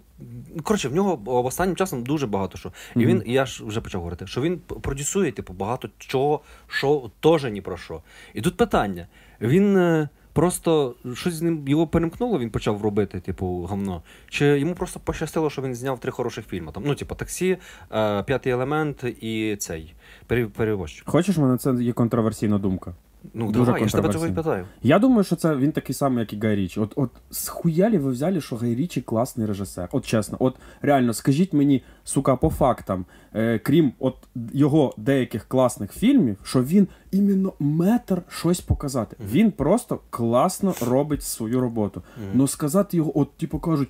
коротше, 0.64 0.90
в 0.90 0.96
нього 0.96 1.20
останнім 1.46 1.76
часом 1.76 2.04
дуже 2.04 2.28
багато 2.28 2.58
що. 2.58 2.72
І 2.96 3.00
Мгм. 3.00 3.08
він, 3.08 3.24
і 3.26 3.34
я 3.34 3.46
ж 3.46 3.66
вже 3.66 3.82
почав 3.82 4.02
говорити, 4.02 4.28
що 4.28 4.42
він 4.42 4.58
продюсує, 4.82 5.32
типу, 5.32 5.54
багато 5.54 5.90
чого, 5.98 6.42
що 6.68 7.12
теж 7.20 7.44
ні 7.44 7.62
про 7.62 7.78
що. 7.78 8.02
І 8.34 8.42
тут 8.42 8.58
питання: 8.58 9.08
він 9.42 9.78
е, 9.78 10.10
Просто 10.34 10.96
щось 11.14 11.34
з 11.34 11.42
ним 11.42 11.68
його 11.68 11.88
перемкнуло, 11.88 12.40
він 12.40 12.50
почав 12.50 12.82
робити, 12.82 13.20
типу, 13.20 13.64
гавно. 13.70 14.02
Чи 14.30 14.46
йому 14.60 14.76
просто 14.76 15.00
пощастило, 15.00 15.50
що 15.50 15.62
він 15.62 15.76
зняв 15.76 16.00
три 16.00 16.12
хороших 16.12 16.46
фільми. 16.46 16.72
Там, 16.72 16.84
ну, 16.86 16.96
типу, 16.96 17.16
таксі, 17.16 17.58
е, 17.92 18.24
п'ятий 18.24 18.52
елемент 18.54 19.04
і 19.22 19.56
цей 19.60 19.94
пере- 20.28 20.48
перевозчик. 20.48 21.10
Хочеш, 21.10 21.38
мене 21.38 21.58
це 21.58 21.74
є 21.74 21.94
контроверсійна 21.94 22.58
думка. 22.58 22.94
Ну, 23.34 23.52
Дуже 23.52 23.66
давай, 23.66 23.82
я 23.82 23.88
ж 23.88 23.96
тебе 23.96 24.10
того 24.10 24.28
і 24.28 24.32
питаю. 24.32 24.66
Я 24.84 25.00
думаю, 25.00 25.24
що 25.24 25.36
це 25.36 25.56
він 25.56 25.72
такий 25.72 25.96
самий, 25.96 26.20
як 26.20 26.34
і 26.34 26.40
Гай 26.40 26.56
Річі. 26.56 26.80
От, 26.80 26.94
от 26.96 27.10
схуялі 27.32 27.98
ви 27.98 28.12
взяли, 28.12 28.42
що 28.42 28.56
Гай 28.56 28.76
Річі 28.76 29.02
класний 29.02 29.48
режисер. 29.48 29.90
От 29.92 30.06
чесно, 30.06 30.38
от 30.40 30.56
реально, 30.82 31.14
скажіть 31.14 31.54
мені, 31.54 31.84
сука, 32.04 32.36
по 32.36 32.50
фактам, 32.50 33.06
е, 33.34 33.60
крім 33.60 33.94
от 34.00 34.16
його 34.54 34.94
деяких 34.98 35.46
класних 35.48 35.94
фільмів, 35.94 36.38
що 36.44 36.64
він 36.64 36.88
іменно 37.12 37.54
метр 37.60 38.22
щось 38.30 38.62
показати. 38.62 39.16
Він 39.32 39.52
просто 39.52 40.00
класно 40.10 40.74
робить 40.88 41.24
свою 41.24 41.60
роботу. 41.60 42.02
Ну 42.34 42.48
сказати 42.48 42.98
його, 42.98 43.20
от 43.20 43.38
типу 43.38 43.60
кажуть, 43.60 43.90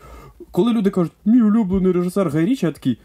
коли 0.52 0.74
люди 0.74 0.90
кажуть, 0.90 1.14
мій 1.26 1.42
улюблений 1.42 1.92
режисер 1.92 2.30
Гай 2.30 2.46
Річі, 2.46 2.66
я 2.66 2.72
такий. 2.72 2.98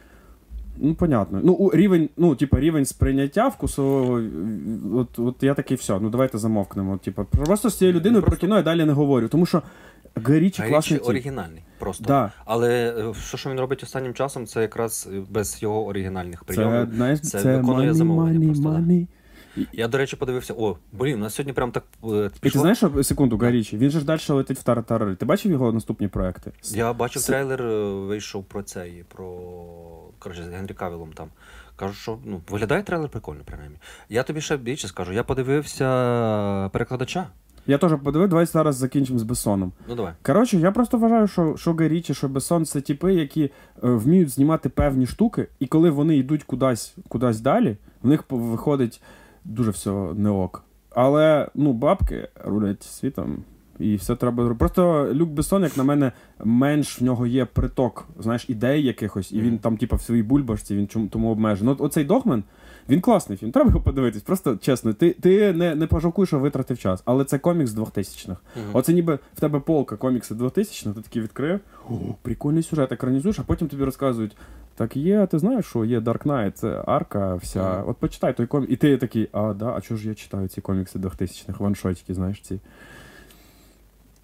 Ну, 0.79 0.95
понятно. 0.95 1.41
Ну, 1.45 1.53
у 1.53 1.71
рівень, 1.71 2.09
ну, 2.17 2.35
типа, 2.35 2.61
рівень 2.61 2.85
сприйняття 2.85 3.49
вкусового. 3.49 4.19
е, 4.21 4.31
От, 4.95 5.19
от 5.19 5.43
я 5.43 5.55
такий, 5.55 5.77
все, 5.77 5.99
ну 6.01 6.11
давайте 6.11 6.39
замовкнемо. 6.39 6.97
Типа, 6.99 7.25
просто 7.25 7.71
з 7.71 7.79
цією 7.79 7.97
людиною 7.97 8.23
про 8.25 8.37
кіно 8.37 8.57
я 8.57 8.63
далі 8.63 8.85
не 8.85 8.93
говорю. 8.93 9.29
Тому 9.29 9.47
що 9.47 9.63
Гарічі 10.25 10.63
класний. 10.63 10.99
Тип. 10.99 11.09
оригінальний. 11.09 11.63
Просто. 11.79 12.05
Да. 12.05 12.33
Але 12.45 12.95
е, 13.11 13.15
що, 13.15 13.37
що 13.37 13.51
він 13.51 13.61
робить 13.61 13.83
останнім 13.83 14.15
часом, 14.15 14.47
це 14.47 14.61
якраз 14.63 15.09
е, 15.15 15.23
без 15.31 15.63
його 15.63 15.87
оригінальних 15.87 16.43
Це, 16.49 16.55
прийомів. 16.55 16.89
знаєш, 16.95 17.21
це 17.21 17.41
це, 17.41 17.57
виконує 17.57 17.91
money, 17.91 17.95
замовлення 17.95 18.39
money, 18.39 18.47
просто, 18.47 18.63
да. 18.63 19.07
Я, 19.73 19.89
до 19.89 19.99
речі, 19.99 20.17
подивився. 20.17 20.55
О, 20.59 20.77
блін, 20.93 21.15
у 21.15 21.19
нас 21.19 21.35
сьогодні 21.35 21.53
прям 21.53 21.71
так 21.71 21.85
е, 22.05 22.31
І 22.43 22.51
ти 22.51 22.59
знаєш, 22.59 22.85
секунду, 23.03 23.37
Гарічі, 23.37 23.79
він 23.79 23.91
же 23.91 23.99
ж 23.99 24.05
далі 24.05 24.21
летить 24.29 24.59
в 24.59 24.63
Таратарари. 24.63 25.15
Ти 25.15 25.27
бачив 25.27 25.53
його 25.53 25.73
наступні 25.73 26.09
проекти? 26.09 26.53
Я 26.65 26.93
бачив 26.93 27.23
Це- 27.23 27.33
трейлер, 27.33 27.63
е, 27.63 27.85
вийшов 27.93 28.45
про 28.45 28.63
цей, 28.63 29.05
про 29.15 29.41
коротше, 30.19 30.45
з 30.45 30.49
Генрі 30.49 30.75
Кавілом 30.75 31.13
там. 31.13 31.29
Кажу, 31.77 31.95
що 31.95 32.19
ну, 32.25 32.41
виглядає 32.51 32.83
трейлер 32.83 33.09
прикольно, 33.09 33.41
принаймні. 33.45 33.77
Я 34.09 34.23
тобі 34.23 34.41
ще 34.41 34.57
більше 34.57 34.89
скажу. 34.89 35.13
Я 35.13 35.23
подивився 35.23 36.69
перекладача. 36.73 37.27
Я 37.67 37.79
теж 37.79 37.93
подивив, 38.05 38.29
давай 38.29 38.47
зараз 38.47 38.77
закінчимо 38.77 39.19
з 39.19 39.23
Бессоном. 39.23 39.73
Ну 39.89 39.95
давай. 39.95 40.13
Коротше, 40.23 40.57
я 40.57 40.71
просто 40.73 40.99
вважаю, 40.99 41.29
що, 41.29 41.57
що 41.57 41.75
Гай 41.75 41.89
Річі, 41.89 42.15
що 42.15 42.29
Бессон 42.29 42.67
це 42.67 42.81
типи, 42.81 43.15
які 43.15 43.43
е, 43.45 43.51
вміють 43.83 44.31
знімати 44.31 44.69
певні 44.69 45.07
штуки, 45.07 45.47
і 45.59 45.67
коли 45.67 45.91
вони 45.91 46.17
йдуть 46.17 46.45
кудись, 46.45 46.95
кудись 47.09 47.41
далі, 47.41 47.77
в 48.03 48.09
них 48.09 48.25
виходить 48.29 49.01
дуже 49.45 49.71
все 49.71 49.91
не 50.15 50.31
ок. 50.31 50.65
Але 50.91 51.49
ну, 51.55 51.73
бабки 51.73 52.29
рулять 52.45 52.83
світом. 52.83 53.37
І 53.79 53.97
все 53.97 54.17
треба 54.17 54.45
зробити. 54.45 54.59
Просто 54.59 55.15
Люк 55.15 55.31
Бессон, 55.31 55.63
як 55.63 55.77
на 55.77 55.85
мене, 55.85 56.13
менш 56.45 57.01
в 57.01 57.05
нього 57.05 57.27
є 57.27 57.45
приток, 57.45 58.09
знаєш, 58.19 58.45
ідей 58.49 58.83
якихось, 58.83 59.33
і 59.33 59.41
він 59.41 59.59
там, 59.59 59.77
типа, 59.77 59.97
в 59.97 60.01
своїй 60.01 60.23
бульбашці, 60.23 60.77
він 60.77 60.89
чому 60.89 61.07
тому 61.07 61.31
обмежений. 61.31 61.77
Ну, 61.79 61.85
оцей 61.85 62.05
Догмен, 62.05 62.45
він 62.89 63.01
класний 63.01 63.39
фільм. 63.39 63.51
Треба 63.53 63.69
його 63.69 63.81
подивитись. 63.81 64.23
Просто 64.23 64.57
чесно, 64.57 64.93
ти, 64.93 65.11
ти 65.11 65.53
не, 65.53 65.75
не 65.75 65.87
пожалкуєш, 65.87 66.29
що 66.29 66.39
витратив 66.39 66.79
час. 66.79 67.03
Але 67.05 67.25
це 67.25 67.39
комікс 67.39 67.71
2000-х. 67.71 68.41
Мгм. 68.57 68.71
Оце 68.73 68.93
ніби 68.93 69.19
в 69.37 69.41
тебе 69.41 69.61
полка 69.61 69.97
комікси 69.97 70.35
2000 70.35 70.93
ти 70.93 71.01
такий 71.01 71.23
відкрив, 71.23 71.61
о, 71.91 71.95
прикольний 72.23 72.63
сюжет, 72.63 72.93
екранізуєш, 72.93 73.39
а 73.39 73.43
потім 73.43 73.69
тобі 73.69 73.85
розказують. 73.85 74.37
Так 74.77 74.97
є, 74.97 75.19
а 75.21 75.27
ти 75.27 75.39
знаєш, 75.39 75.67
що 75.67 75.85
є 75.85 76.01
Dark 76.01 76.23
Knight, 76.23 76.51
це 76.51 76.83
арка 76.87 77.35
вся. 77.35 77.73
Мгм. 77.73 77.89
От 77.89 77.97
почитай 77.97 78.37
той 78.37 78.47
комік. 78.47 78.71
І 78.71 78.77
ти 78.77 78.97
такий, 78.97 79.29
а, 79.33 79.53
да, 79.53 79.75
а 79.77 79.81
чого 79.81 79.99
ж 79.99 80.09
я 80.09 80.15
читаю 80.15 80.49
ці 80.49 80.61
комікси 80.61 80.99
2000-х, 80.99 81.61
ваншотики, 81.61 82.15
знаєш 82.15 82.41
ці. 82.41 82.61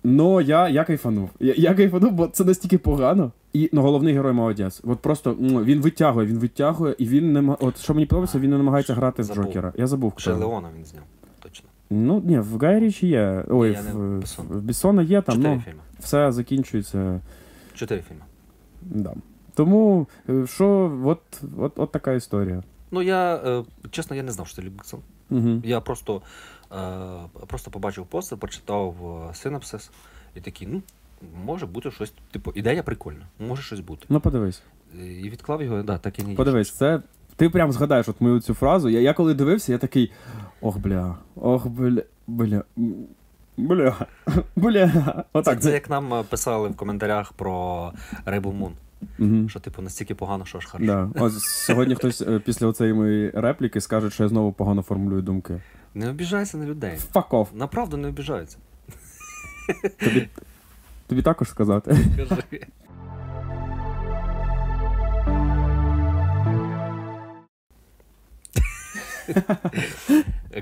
Ну, 0.05 0.41
я, 0.41 0.69
я 0.69 0.85
кайфанув. 0.85 1.31
Я, 1.41 1.55
я 1.57 1.75
кайфанув, 1.75 2.13
бо 2.13 2.27
це 2.27 2.45
настільки 2.45 2.79
погано. 2.79 3.33
І 3.53 3.71
ну, 3.73 3.83
головний 3.83 4.15
герой 4.15 4.33
молодець. 4.33 4.81
От 4.85 4.99
просто 4.99 5.37
ну, 5.39 5.65
він 5.65 5.81
витягує, 5.81 6.27
він 6.27 6.39
витягує, 6.39 6.95
і 6.99 7.07
він 7.07 7.33
не 7.33 7.57
От 7.61 7.79
що 7.79 7.95
мені 7.95 8.07
подобається, 8.07 8.39
він 8.39 8.51
не 8.51 8.57
намагається 8.57 8.95
грати 8.95 9.23
в 9.23 9.25
Забув. 9.25 9.45
Джокера. 9.45 9.73
Я 9.77 9.87
забув. 9.87 10.13
Ще. 10.17 10.33
Леона 10.33 10.69
він 10.79 10.85
зняв. 10.85 11.03
Точно. 11.43 11.69
Ну, 11.91 12.23
ні, 12.25 12.39
в 12.39 12.59
Гай 12.59 12.81
Річі 12.81 13.07
є. 13.07 13.45
Ой, 13.49 13.73
Я 13.73 13.83
не 13.83 13.93
в, 13.93 14.21
Бессон. 14.21 14.47
в 14.47 14.63
Бессона 14.63 15.03
є 15.03 15.23
там, 15.23 15.37
Чотири 15.37 15.55
ну, 15.55 15.61
фільми. 15.61 15.81
все 15.99 16.33
закінчується. 16.33 17.21
Чотири 17.75 18.03
фільми. 18.09 18.23
Да. 18.83 19.15
Тому 19.55 20.07
е, 20.29 20.47
що, 20.47 20.99
от, 21.05 21.21
от, 21.59 21.73
от 21.77 21.93
така 21.93 22.13
історія. 22.13 22.63
Ну 22.91 23.03
я 23.03 23.37
е, 23.37 23.65
чесно, 23.91 24.17
я 24.17 24.23
не 24.23 24.33
знав, 24.33 24.47
що 24.47 24.57
це 24.57 24.63
Люк 24.63 24.75
Бессон. 24.75 25.01
Угу. 25.31 25.63
Я 25.65 25.81
просто, 25.81 26.23
просто 27.47 27.71
побачив 27.71 28.07
постер, 28.07 28.39
прочитав 28.39 28.95
е, 29.31 29.35
синапсис 29.35 29.91
і 30.35 30.41
такий, 30.41 30.69
ну, 30.71 30.83
може 31.47 31.67
бути 31.67 31.91
щось, 31.91 32.13
типу, 32.31 32.53
ідея 32.55 32.83
прикольна, 32.83 33.27
може 33.39 33.63
щось 33.63 33.81
бути. 33.81 34.07
Ну, 34.09 34.21
подивись. 34.21 34.63
Е, 35.01 35.07
І 35.07 35.31
відклав 35.31 35.63
його, 35.63 35.83
да, 35.83 35.99
так 35.99 36.19
і 36.19 36.23
не 36.23 36.35
Подивись, 36.35 36.73
це. 36.73 37.03
Ти 37.37 37.51
прям 37.51 37.73
згадаєш 37.73 38.09
от 38.09 38.21
мою 38.21 38.41
цю 38.41 38.55
фразу. 38.55 38.89
Я, 38.89 39.01
я 39.01 39.15
коли 39.15 39.35
дивився, 39.35 39.73
я 39.73 39.79
такий. 39.79 40.13
Ох, 40.61 40.79
бля, 40.79 41.17
ох, 41.37 41.67
бля, 41.67 42.03
бля. 42.27 42.65
Бля, 43.57 44.07
бля. 44.57 44.89
Це, 44.89 45.25
Отак. 45.33 45.61
це 45.63 45.73
як 45.73 45.91
нам 45.91 46.15
е, 46.15 46.23
писали 46.23 46.69
в 46.69 46.77
коментарях 46.77 47.33
про 47.33 47.93
Rebel 48.27 48.59
Moon, 48.59 48.71
Угу. 49.19 49.49
що 49.49 49.61
типу 49.61 49.83
настільки 49.83 50.15
погано, 50.15 50.45
що 50.45 50.59
аж 50.59 50.67
хорошо. 50.67 50.87
Да. 51.15 51.25
Ось 51.25 51.39
сьогодні 51.45 51.95
хтось 51.95 52.21
е, 52.23 52.39
після 52.45 52.67
оцеї 52.67 52.93
моєї 52.93 53.31
репліки 53.31 53.81
скаже, 53.81 54.11
що 54.11 54.23
я 54.23 54.29
знову 54.29 54.53
погано 54.53 54.83
формулюю 54.83 55.23
думки. 55.23 55.61
Не 55.95 56.11
обіжайся 56.11 56.57
на 56.57 56.67
людей. 56.67 56.99
Fuck 57.13 57.29
off. 57.29 57.47
Направду 57.53 57.97
не 57.97 58.09
обіжаються. 58.09 58.59
Тобі, 59.99 60.29
тобі 61.07 61.23
також 61.23 61.49
сказати. 61.49 61.97
Кажи. 62.29 62.67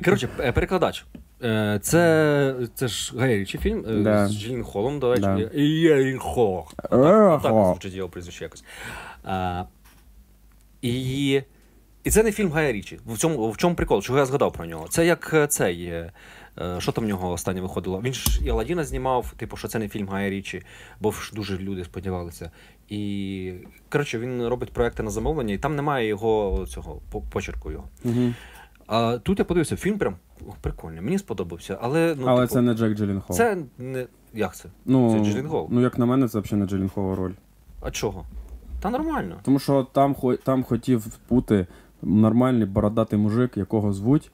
Коротше, 0.05 0.29
е, 0.41 0.53
перекладач. 0.53 1.05
Е, 1.45 1.79
Це, 1.83 2.55
це 2.75 2.89
ж 2.89 3.19
Гай 3.19 3.39
Річі 3.39 3.59
фільм 3.59 3.85
е, 3.89 4.03
Да. 4.03 4.27
з 4.29 4.33
Джілін 4.33 4.65
Холом, 4.65 4.99
до 4.99 5.11
речі. 5.11 5.23
Да. 5.23 6.19
Хол. 6.19 6.65
Е, 6.85 6.89
Так 7.43 7.53
звучить 7.53 7.95
його 7.95 8.09
прізвище 8.09 8.45
якось. 8.45 8.65
А, 9.25 9.65
і, 10.83 11.43
і 12.09 12.11
це 12.11 12.23
не 12.23 12.33
фільм 12.33 12.53
Гая 12.53 12.73
Річі. 12.73 12.99
В 13.07 13.19
цьому, 13.19 13.51
в 13.51 13.57
чому 13.57 13.75
прикол? 13.75 14.03
Чого 14.03 14.19
я 14.19 14.27
згадав 14.27 14.53
про 14.53 14.67
нього? 14.67 14.87
Це 14.89 15.07
як 15.07 15.31
е, 15.35 15.47
цей. 15.47 15.85
е, 15.85 16.13
е, 16.59 16.81
Що 16.81 16.93
там 16.93 17.05
в 17.05 17.09
нього 17.09 17.31
останнє 17.31 17.61
виходило? 17.61 18.01
Він 18.05 18.13
ж 18.13 18.45
і 18.45 18.49
Аладдіна 18.49 18.85
знімав, 18.85 19.33
типу, 19.37 19.57
що 19.57 19.69
це 19.69 19.79
не 19.79 19.89
фільм 19.89 20.09
Гая 20.09 20.31
Річі, 20.31 20.63
бо 21.01 21.13
ж 21.13 21.33
дуже 21.35 21.59
люди 21.59 21.85
сподівалися. 21.85 22.51
І 22.89 23.53
коротше, 23.93 24.19
він 24.19 24.47
робить 24.47 24.73
проекти 24.73 25.03
на 25.03 25.11
замовлення, 25.11 25.55
і 25.55 25.59
там 25.59 25.77
немає 25.77 26.09
його 26.09 26.67
цього 26.69 27.01
почерку 27.31 27.73
його. 27.73 27.85
Угу. 28.05 28.33
А 28.87 29.19
тут 29.19 29.39
я 29.39 29.45
подивився, 29.45 29.77
фільм 29.77 29.99
прям 29.99 30.17
прикольний, 30.61 31.01
мені 31.01 31.19
сподобався. 31.19 31.79
Але, 31.81 32.15
ну, 32.19 32.27
Але 32.27 32.41
типу, 32.41 32.55
це 32.55 32.63
не 32.63 32.75
Джейк 32.75 32.97
Джилленхол. 32.97 33.37
це 33.37 33.59
не. 33.79 34.07
Як 34.35 34.57
це? 34.57 34.69
ну, 34.85 35.13
це 35.13 35.31
Джилленхол. 35.31 35.69
Ну, 35.71 35.81
як 35.81 35.99
на 35.99 36.07
мене, 36.07 36.29
це 36.29 36.41
взагалі 36.41 36.61
не 36.61 36.69
Джилленхолова 36.69 37.17
роль. 37.17 37.33
А 37.81 37.91
чого? 37.91 38.27
Та 38.81 38.91
нормально. 38.91 39.41
Тому 39.43 39.59
що 39.59 39.87
там, 39.93 40.17
там 40.45 40.63
хотів 40.65 41.07
бути 41.31 41.67
нормальний 42.03 42.67
бородатий 42.67 43.19
мужик, 43.19 43.57
якого 43.57 43.93
звуть 43.93 44.31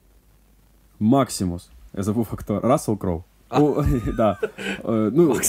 Максимус. 0.99 1.69
Я 1.93 2.03
забув 2.03 2.27
актор. 2.31 2.61
Рассел 2.63 2.97
Кроу. 2.97 3.23
О, 3.49 3.83
да. 4.17 4.37
Ну, 4.85 5.39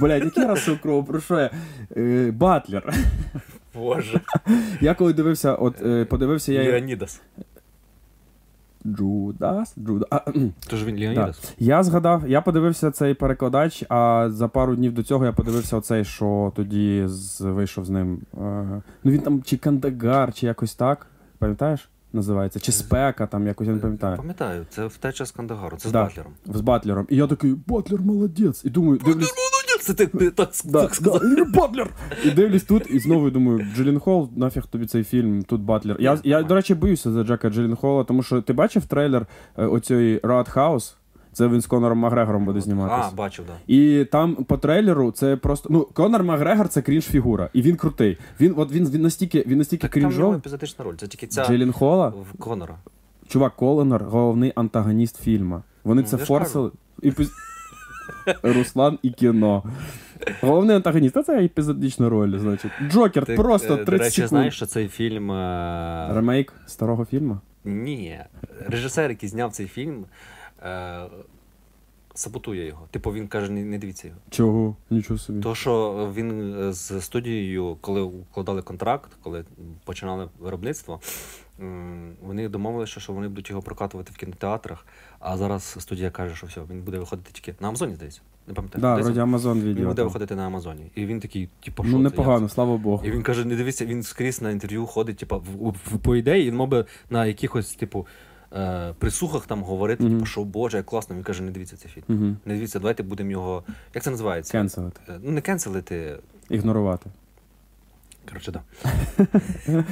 блядь, 0.00 0.24
який 0.24 0.44
Рассел 0.44 0.76
Кроу? 0.76 1.04
Про 1.04 1.20
що 1.20 1.40
я? 1.40 1.50
Е, 1.96 2.30
Батлер. 2.30 2.94
Боже. 3.74 4.20
Я 4.80 4.94
коли 4.94 5.12
дивився, 5.12 5.54
от 5.54 5.82
е, 5.82 6.04
подивився 6.04 6.52
я. 6.52 6.62
Леонідас. 6.62 7.20
Джудас? 8.86 9.74
Джудас. 9.78 10.22
Тож 10.68 10.84
він 10.84 10.94
Да. 10.94 11.00
Леонідас. 11.00 11.54
Я 11.58 11.82
згадав, 11.82 12.28
я 12.28 12.40
подивився 12.40 12.90
цей 12.90 13.14
перекладач, 13.14 13.84
а 13.88 14.28
за 14.30 14.48
пару 14.48 14.76
днів 14.76 14.94
до 14.94 15.02
цього 15.02 15.24
я 15.24 15.32
подивився 15.32 15.76
оцей, 15.76 16.04
що 16.04 16.52
тоді 16.56 17.02
з, 17.06 17.40
вийшов 17.40 17.84
з 17.84 17.90
ним. 17.90 18.20
Е, 18.34 18.38
ну 19.04 19.12
він 19.12 19.20
там 19.20 19.42
чи 19.42 19.56
Кандагар, 19.56 20.34
чи 20.34 20.46
якось 20.46 20.74
так. 20.74 21.06
Пам'ятаєш? 21.38 21.88
Називається? 22.12 22.60
Чи 22.60 22.72
спека, 22.72 23.26
там 23.26 23.46
якось 23.46 23.66
я 23.68 23.72
не 23.74 23.78
пам'ятаю. 23.80 24.16
Пам'ятаю, 24.16 24.66
це 24.70 24.86
втеча 24.86 25.26
з 25.26 25.30
Кандагару, 25.30 25.76
це 25.76 25.88
з 25.88 25.92
Батлером. 25.92 26.32
З 26.46 26.60
Батлером. 26.60 27.06
І 27.10 27.16
я 27.16 27.26
такий, 27.26 27.56
Батлер 27.66 28.00
молодець. 28.00 28.64
І 28.64 28.70
думаю, 28.70 29.00
дивлюсь. 29.04 29.34
Це 29.80 29.94
ти, 29.94 30.06
ти 30.06 30.30
так, 30.30 30.50
Да, 30.64 30.82
так 30.82 30.94
сказав. 30.94 31.20
да, 31.36 31.44
Батлер! 31.44 31.90
І 32.24 32.30
дивлюсь 32.30 32.64
тут, 32.64 32.90
і 32.90 32.98
знову 32.98 33.30
думаю, 33.30 33.66
Джилленхол, 33.76 34.30
нафіг 34.36 34.66
тобі 34.66 34.86
цей 34.86 35.04
фільм, 35.04 35.42
тут 35.42 35.60
Батлер. 35.60 35.96
Я, 36.00 36.18
я, 36.24 36.42
до 36.42 36.54
речі, 36.54 36.74
боюся 36.74 37.10
за 37.10 37.24
Джилленхола, 37.24 38.04
тому 38.04 38.22
що 38.22 38.42
ти 38.42 38.52
бачив 38.52 38.86
трейлер 38.86 39.26
оцієї 39.56 40.18
оцієї 40.18 40.18
Roadhouse? 40.18 40.94
Це 41.38 41.48
він 41.48 41.60
з 41.60 41.66
Конором 41.66 41.98
Макгрегором 41.98 42.44
буде 42.44 42.60
зніматися. 42.60 43.08
А, 43.12 43.16
бачив, 43.16 43.44
так. 43.46 43.56
І 43.66 44.04
там 44.12 44.34
по 44.34 44.58
трейлеру 44.58 45.10
це 45.10 45.36
просто. 45.36 45.68
Ну, 45.72 45.88
Конор 45.92 46.24
Макгрегор 46.24 46.68
це 46.68 46.82
крінж 46.82 47.04
фігура. 47.04 47.48
І 47.52 47.62
він 47.62 47.76
крутий. 47.76 48.18
Він 48.40 48.54
от 48.56 48.72
він, 48.72 48.88
він 48.90 49.02
настільки, 49.02 49.44
він 49.46 49.58
настільки 49.58 49.88
Так 49.88 50.02
там 50.02 50.34
епізодична 50.34 50.84
роль. 50.84 50.94
Це 50.96 51.06
тільки 51.06 51.26
ця 51.26 51.46
Джилленхола, 51.46 52.08
в 52.08 52.38
Конора. 52.38 52.74
чувак, 53.28 53.56
Конор, 53.56 54.04
головний 54.04 54.52
антагоніст 54.56 55.22
фільму. 55.22 55.62
Вони 55.84 56.02
Ну, 56.02 56.08
це 56.08 56.16
форсили. 56.16 56.70
І 57.02 57.12
Руслан 58.42 58.98
і 59.02 59.10
кіно. 59.10 59.62
Головний 60.40 60.76
антагоніст, 60.76 61.16
а 61.16 61.22
це 61.22 61.44
епізодична 61.44 62.08
роль, 62.08 62.38
значить. 62.38 62.70
Джокер 62.90 63.24
Ти, 63.26 63.34
просто 63.34 63.74
е, 63.74 63.84
30 63.84 63.86
До 63.86 63.92
речі, 64.04 64.10
секунд. 64.14 64.28
знаєш, 64.28 64.54
що 64.56 64.66
цей 64.66 64.88
фільм. 64.88 65.30
е, 65.32 66.08
Ремейк 66.14 66.52
старого 66.66 67.04
фільму? 67.04 67.38
Ні. 67.64 68.20
Режисер, 68.66 69.10
який 69.10 69.28
зняв 69.28 69.52
цей 69.52 69.66
фільм, 69.66 70.04
е, 70.62 71.00
саботує 72.14 72.66
його. 72.66 72.86
Типу, 72.90 73.12
він 73.12 73.28
каже, 73.28 73.52
не, 73.52 73.64
не 73.64 73.78
дивіться 73.78 74.08
його. 74.08 74.20
Чого? 74.30 74.76
Нічого 74.90 75.18
собі. 75.18 75.40
То, 75.42 75.54
що 75.54 76.12
він 76.14 76.54
е, 76.54 76.72
з 76.72 77.00
студією, 77.00 77.76
коли 77.80 78.00
укладали 78.00 78.62
контракт, 78.62 79.10
коли 79.22 79.44
починали 79.84 80.28
виробництво, 80.38 81.00
вони 82.22 82.48
домовилися, 82.48 83.00
що 83.00 83.12
вони 83.12 83.28
будуть 83.28 83.50
його 83.50 83.62
прокатувати 83.62 84.12
в 84.14 84.16
кінотеатрах. 84.16 84.86
А 85.20 85.36
зараз 85.36 85.76
студія 85.78 86.10
каже, 86.10 86.34
що 86.34 86.46
все, 86.46 86.60
він 86.70 86.82
буде 86.82 86.98
виходити 86.98 87.30
тільки 87.32 87.54
на 87.60 87.68
Амазоні, 87.68 87.94
здається. 87.94 88.20
Не 88.48 88.54
пам'ятаю. 88.54 88.82
Да, 88.82 88.94
вроді 88.96 89.20
Амазон 89.20 89.60
він 89.60 89.86
буде 89.86 90.02
виходити 90.02 90.34
на 90.34 90.46
Амазоні. 90.46 90.90
І 90.94 91.06
він 91.06 91.20
такий, 91.20 91.48
типу, 91.64 91.84
що 91.84 91.92
Ну, 91.92 91.98
непогано, 91.98 92.48
це? 92.48 92.54
слава 92.54 92.76
Богу. 92.76 93.04
І 93.06 93.10
він 93.10 93.22
каже: 93.22 93.44
не 93.44 93.56
дивіться, 93.56 93.86
він 93.86 94.02
скрізь 94.02 94.42
на 94.42 94.50
інтерв'ю 94.50 94.86
ходить, 94.86 95.16
типу, 95.16 95.36
в, 95.38 95.68
в, 95.70 95.98
по 95.98 96.16
ідеї, 96.16 96.46
він 96.50 96.56
мав 96.56 96.68
би 96.68 96.84
на 97.10 97.26
якихось, 97.26 97.74
типу, 97.74 98.06
е, 98.52 98.94
прес-турах 98.98 99.46
там 99.46 99.62
говорити, 99.62 100.04
Мгм. 100.04 100.12
типу, 100.12 100.26
що 100.26 100.44
Боже, 100.44 100.76
як 100.76 100.86
класно. 100.86 101.16
Він 101.16 101.22
каже, 101.22 101.42
не 101.42 101.50
дивіться 101.50 101.76
цей 101.76 101.90
фільм. 101.90 102.04
Угу. 102.08 102.36
Не 102.44 102.54
дивіться, 102.54 102.78
давайте 102.78 103.02
будемо 103.02 103.30
його. 103.30 103.62
Як 103.94 104.04
це 104.04 104.10
називається? 104.10 104.52
Кенселити. 104.52 105.00
Е, 105.08 105.18
Ну, 105.22 105.30
не 105.30 105.40
кенселити. 105.40 106.18
Ігнорувати. 106.50 107.10
Коротше, 108.28 108.52
да. 108.52 108.62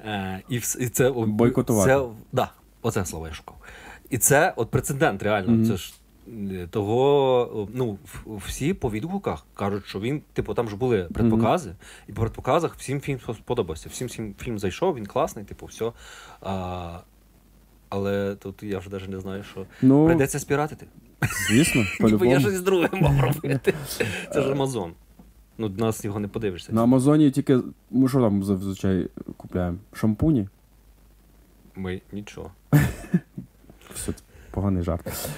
Е, 0.00 0.42
і, 0.48 0.56
і 0.56 0.88
це 0.88 1.10
Бойкотувати. 1.10 1.90
Це, 1.92 2.04
да, 2.32 2.50
оце 2.82 3.04
слово 3.04 3.26
я 3.26 3.32
шукав. 3.32 3.56
І 4.10 4.18
це 4.18 4.52
от 4.56 4.70
прецедент, 4.70 5.22
реально. 5.22 5.52
Мгм. 5.52 5.64
Це 5.66 5.76
ж 5.76 5.94
е, 6.28 6.66
того, 6.70 7.68
ну, 7.74 7.98
всі 8.26 8.74
по 8.74 8.90
відгуках 8.90 9.46
кажуть, 9.54 9.86
що 9.86 10.00
він, 10.00 10.22
типу, 10.32 10.54
там 10.54 10.68
ж 10.68 10.76
були 10.76 11.02
предпокази, 11.14 11.74
і 12.08 12.12
по 12.12 12.20
предпоказах 12.20 12.76
всім 12.76 13.00
фільм 13.00 13.18
сподобався. 13.34 13.88
Всім, 13.88 14.06
всім 14.08 14.34
фільм 14.38 14.58
зайшов, 14.58 14.94
він 14.94 15.06
класний, 15.06 15.44
типу, 15.44 15.66
все. 15.66 15.92
А, 16.40 16.98
але 17.88 18.34
тут 18.34 18.62
я 18.62 18.78
вже 18.78 18.90
навіть 18.90 19.08
не 19.08 19.20
знаю, 19.20 19.42
що 19.42 19.66
Ну, 19.82 20.06
прийдеться 20.06 20.38
спіратити. 20.38 20.86
звісно, 21.48 21.82
Бо 22.00 22.08
я 22.08 22.16
по-любому. 22.16 22.40
щось 22.40 22.60
друге 22.60 22.88
мав 22.92 23.20
робити. 23.20 23.74
Це 24.32 24.42
ж 24.42 24.52
Амазон. 24.52 24.92
Ну, 25.58 25.68
нас 25.68 26.04
його 26.04 26.20
не 26.20 26.28
подивишся. 26.28 26.72
На 26.72 26.82
Амазоні 26.82 27.30
тільки. 27.30 27.58
Ми 27.90 28.08
що 28.08 28.20
там 28.20 28.44
зазвичай 28.44 29.08
купляємо? 29.36 29.78
Шампуні? 29.92 30.48
Ми 31.76 32.00
нічого. 32.12 32.50
Все, 33.94 34.12
це 34.12 34.22
поганий 34.50 34.82
жарт. 34.82 35.30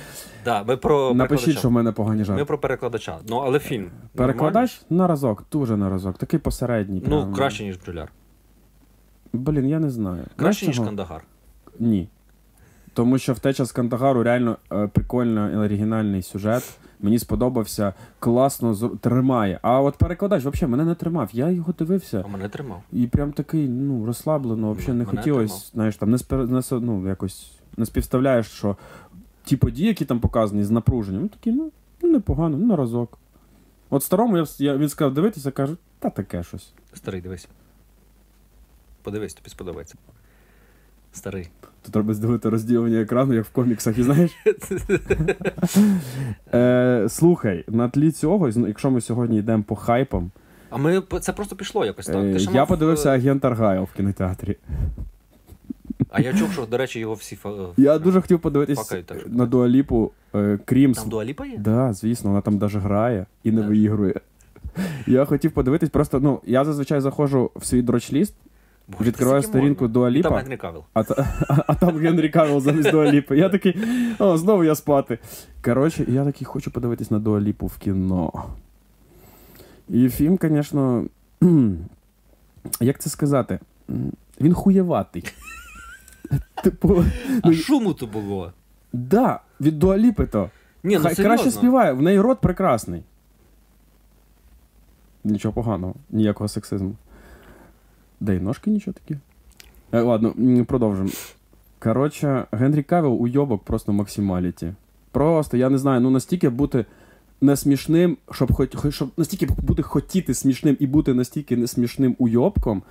Да, 0.44 0.64
ми 0.64 0.76
про 0.76 1.14
Напишіть, 1.14 1.58
що 1.58 1.68
в 1.68 1.72
мене 1.72 1.92
погані 1.92 2.24
Ми 2.28 2.44
про 2.44 2.58
перекладача. 2.58 3.18
Ну, 3.28 3.36
але 3.36 3.58
фільм. 3.58 3.90
Перекладач 4.14 4.82
на 4.90 5.06
разок, 5.06 5.44
дуже 5.52 5.76
на 5.76 5.90
разок. 5.90 6.18
Такий 6.18 6.40
посередній. 6.40 7.02
Ну, 7.06 7.32
краще, 7.32 7.64
ніж 7.64 7.76
бджоляр. 7.76 8.12
Блін, 9.32 9.68
я 9.68 9.78
не 9.78 9.90
знаю. 9.90 10.24
Краще, 10.36 10.66
ніж? 10.66 10.78
Кандагар. 10.78 11.24
Ні. 11.78 12.08
Тому 12.98 13.18
що 13.18 13.32
втеча 13.32 13.64
з 13.64 13.72
Кандагару 13.72 14.22
реально 14.22 14.56
е, 14.72 14.86
прикольно 14.86 15.50
і 15.50 15.56
оригінальний 15.56 16.22
сюжет. 16.22 16.78
Мені 17.00 17.18
сподобався, 17.18 17.94
класно 18.18 18.72
зр- 18.74 18.98
тримає. 18.98 19.58
А 19.62 19.80
от 19.80 19.96
перекладач 19.96 20.44
взагалі 20.44 20.70
мене 20.70 20.84
не 20.84 20.94
тримав. 20.94 21.30
Я 21.32 21.50
його 21.50 21.72
дивився. 21.78 22.22
А 22.24 22.28
мене 22.28 22.48
тримав. 22.48 22.82
І 22.92 23.06
прям 23.06 23.32
такий, 23.32 23.68
ну, 23.68 24.06
розслаблено, 24.06 24.72
взагалі 24.72 24.98
не 24.98 25.04
Мене 25.04 25.18
хотілося, 25.18 25.54
тримав. 25.54 25.70
знаєш, 25.74 25.96
там 25.96 26.10
не, 26.10 26.18
спер... 26.18 26.48
не 26.48 26.62
со- 26.62 26.80
ну, 26.80 27.08
якось 27.08 27.52
не 27.76 27.86
співставляєш, 27.86 28.46
що 28.46 28.76
ті 29.44 29.56
події, 29.56 29.88
які 29.88 30.04
там 30.04 30.20
показані 30.20 30.64
з 30.64 30.70
напруженням, 30.70 31.22
ну 31.22 31.28
такі, 31.28 31.52
ну, 31.52 31.70
ну 32.02 32.10
непогано, 32.10 32.56
ну 32.58 32.66
на 32.66 32.76
разок. 32.76 33.18
От 33.90 34.02
старому 34.04 34.36
я, 34.36 34.42
вс- 34.42 34.62
я 34.62 34.76
він 34.76 34.88
сказав 34.88 35.14
дивитися, 35.14 35.50
кажу, 35.50 35.76
та 35.98 36.10
таке 36.10 36.42
щось. 36.42 36.72
Старий, 36.94 37.20
дивись. 37.20 37.48
Подивись, 39.02 39.34
тобі 39.34 39.50
сподобається. 39.50 39.94
Старий. 41.12 41.48
Тут 41.82 41.92
треба 41.92 42.14
здивити 42.14 42.48
розділення 42.48 43.00
екрану, 43.00 43.34
як 43.34 43.44
в 43.44 43.50
коміксах, 43.50 43.98
і 43.98 44.02
знаєш. 44.02 44.30
е, 46.54 47.06
слухай, 47.08 47.64
на 47.68 47.88
тлі 47.88 48.10
цього, 48.10 48.48
якщо 48.48 48.90
ми 48.90 49.00
сьогодні 49.00 49.38
йдемо 49.38 49.62
по 49.62 49.76
хайпам, 49.76 50.30
А 50.70 50.76
ми 50.76 51.02
це 51.20 51.32
просто 51.32 51.56
пішло 51.56 51.84
якось 51.84 52.06
так. 52.06 52.16
е, 52.16 52.34
Ти 52.34 52.42
я 52.42 52.50
мав, 52.50 52.68
подивився 52.68 53.10
е, 53.10 53.14
агент 53.18 53.44
Аргайл 53.44 53.82
в 53.82 53.92
кінотеатрі. 53.96 54.56
А 56.10 56.20
я 56.20 56.32
чув, 56.32 56.52
що, 56.52 56.66
до 56.66 56.76
речі, 56.76 57.00
його 57.00 57.14
всі 57.14 57.38
фа- 57.44 57.68
Я 57.76 57.98
дуже 57.98 58.20
хотів 58.20 58.40
подивитись 58.40 58.86
так, 58.88 59.04
що 59.20 59.28
на 59.30 59.46
Дуаліпу 59.46 60.10
е, 60.34 60.58
Крім 60.64 60.92
Там 60.94 61.08
Дуаліпа 61.08 61.46
є? 61.46 61.58
Да, 61.58 61.92
звісно, 61.92 62.30
вона 62.30 62.40
там 62.40 62.58
даже 62.58 62.78
грає 62.78 63.26
і 63.44 63.50
не 63.52 63.62
виігрує. 63.62 64.14
Я 65.06 65.24
хотів 65.24 65.52
подивитись, 65.52 65.90
просто 65.90 66.20
ну 66.20 66.40
я 66.46 66.64
зазвичай 66.64 67.00
заходжу 67.00 67.50
в 67.56 67.64
свій 67.66 67.82
дрочліст, 67.82 68.34
відкриваю 69.00 69.42
сторінку 69.42 69.84
І 69.84 69.88
Там 69.88 70.34
Генрі 70.34 70.56
Кавіл. 70.56 70.82
а, 70.94 71.02
та- 71.02 71.26
а 71.66 71.74
там 71.74 71.96
Генрі 71.98 72.28
Кавіл 72.28 72.60
замість 72.60 72.90
Дуаліпи. 72.90 73.38
Я 73.38 73.48
такий, 73.48 73.76
о, 74.18 74.36
знову 74.38 74.64
я 74.64 74.74
спати. 74.74 75.18
Коротше, 75.64 76.04
я 76.08 76.24
такий 76.24 76.44
хочу 76.44 76.70
подивитись 76.70 77.10
на 77.10 77.18
Дуаліпу 77.18 77.66
в 77.66 77.78
кіно. 77.78 78.32
І 79.88 80.08
фільм, 80.08 80.38
звісно, 80.42 81.04
як 82.80 82.98
це 82.98 83.10
сказати? 83.10 83.58
Він 84.40 84.54
хуєватий. 84.54 85.24
Типу, 86.64 87.04
А 87.42 87.48
ну, 87.48 87.54
шуму 87.54 87.94
то 87.94 88.06
було. 88.06 88.52
да, 88.92 89.40
від 89.60 89.78
Дуаліпи 89.78 90.26
то. 90.26 90.50
Ні, 90.82 90.94
ну 90.96 91.02
Хай 91.02 91.14
серйозно. 91.14 91.36
краще 91.36 91.50
співає, 91.58 91.92
в 91.92 92.02
неї 92.02 92.20
рот 92.20 92.40
прекрасний. 92.40 93.02
Нічого 95.24 95.54
поганого, 95.54 95.94
ніякого 96.10 96.48
сексизму. 96.48 96.94
Да 98.20 98.32
й 98.32 98.40
ножки 98.40 98.70
нічого 98.70 98.94
такі. 99.02 99.20
Е, 99.92 100.00
ладно, 100.00 100.34
продовжимо. 100.66 101.10
Коротше, 101.78 102.46
Генрі 102.52 102.82
Кавіл 102.82 103.22
уйобок 103.22 103.62
просто 103.62 103.92
максималіті. 103.92 104.72
Просто, 105.10 105.56
я 105.56 105.70
не 105.70 105.78
знаю, 105.78 106.00
ну 106.00 106.10
настільки 106.10 106.48
бути 106.48 106.84
не 107.40 107.56
смішним, 107.56 108.16
щоб 108.32 108.52
хоч, 108.52 108.94
щоб 108.94 109.10
настільки 109.16 109.46
бути 109.46 109.82
хотіти 109.82 110.34
смішним 110.34 110.76
і 110.80 110.86
бути 110.86 111.14
настільки 111.14 111.56
не 111.56 111.66
смішним 111.66 112.16
уйобком. 112.18 112.82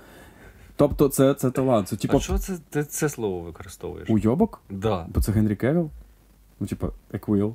Тобто, 0.76 1.08
це, 1.08 1.34
це 1.34 1.50
талант. 1.50 1.88
Це 1.88 1.96
А 1.96 1.98
типу 1.98 2.20
що 2.20 2.38
це, 2.38 2.58
ти 2.70 2.84
це 2.84 3.08
слово 3.08 3.40
використовуєш? 3.40 4.10
уйобок? 4.10 4.60
Да. 4.70 5.06
Бо 5.14 5.20
це 5.20 5.32
Генрі 5.32 5.56
Кевіл? 5.56 5.90
Ну, 6.60 6.66
типа, 6.66 6.88
Еквіл. 7.12 7.54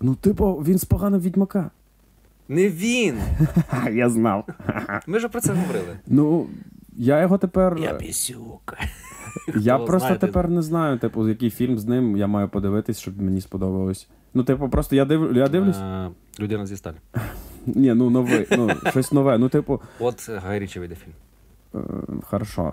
Ну, 0.00 0.14
типу, 0.14 0.52
він 0.52 0.78
з 0.78 0.84
поганого 0.84 1.22
відьмака. 1.22 1.70
Не 2.48 2.68
він! 2.68 3.18
Я 3.92 4.08
знав. 4.08 4.44
Ми 5.06 5.18
ж 5.18 5.28
про 5.28 5.40
це 5.40 5.52
говорили. 5.52 5.96
Ну, 6.06 6.46
я 6.96 7.20
його 7.20 7.38
тепер. 7.38 7.78
Я 7.82 7.94
пісюка. 7.94 8.76
Я 9.56 9.76
Хто 9.76 9.84
просто 9.84 10.06
знає, 10.06 10.18
ти- 10.20 10.26
тепер 10.26 10.50
не 10.50 10.62
знаю, 10.62 10.98
типу, 10.98 11.28
який 11.28 11.50
фільм 11.50 11.78
з 11.78 11.86
ним 11.86 12.16
я 12.16 12.26
маю 12.26 12.48
подивитись, 12.48 12.98
щоб 12.98 13.22
мені 13.22 13.40
сподобалось. 13.40 14.08
Ну, 14.34 14.44
типу, 14.44 14.68
просто 14.68 14.96
я, 14.96 15.04
див... 15.04 15.36
я 15.36 15.48
дивлюсь. 15.48 15.76
Е, 15.76 16.10
Людина 16.40 16.66
зі 16.66 16.76
сталі. 16.76 16.94
Ні, 17.66 17.94
ну 17.94 18.10
новий, 18.10 18.46
ну, 18.50 18.70
щось 18.90 19.12
нове. 19.12 19.38
Ну, 19.38 19.48
типу, 19.48 19.80
От 19.98 20.30
Гай 20.30 20.58
Річі 20.58 20.78
вийде 20.78 20.94
фільм. 20.94 21.14
е, 21.74 22.22
хорошо. 22.22 22.72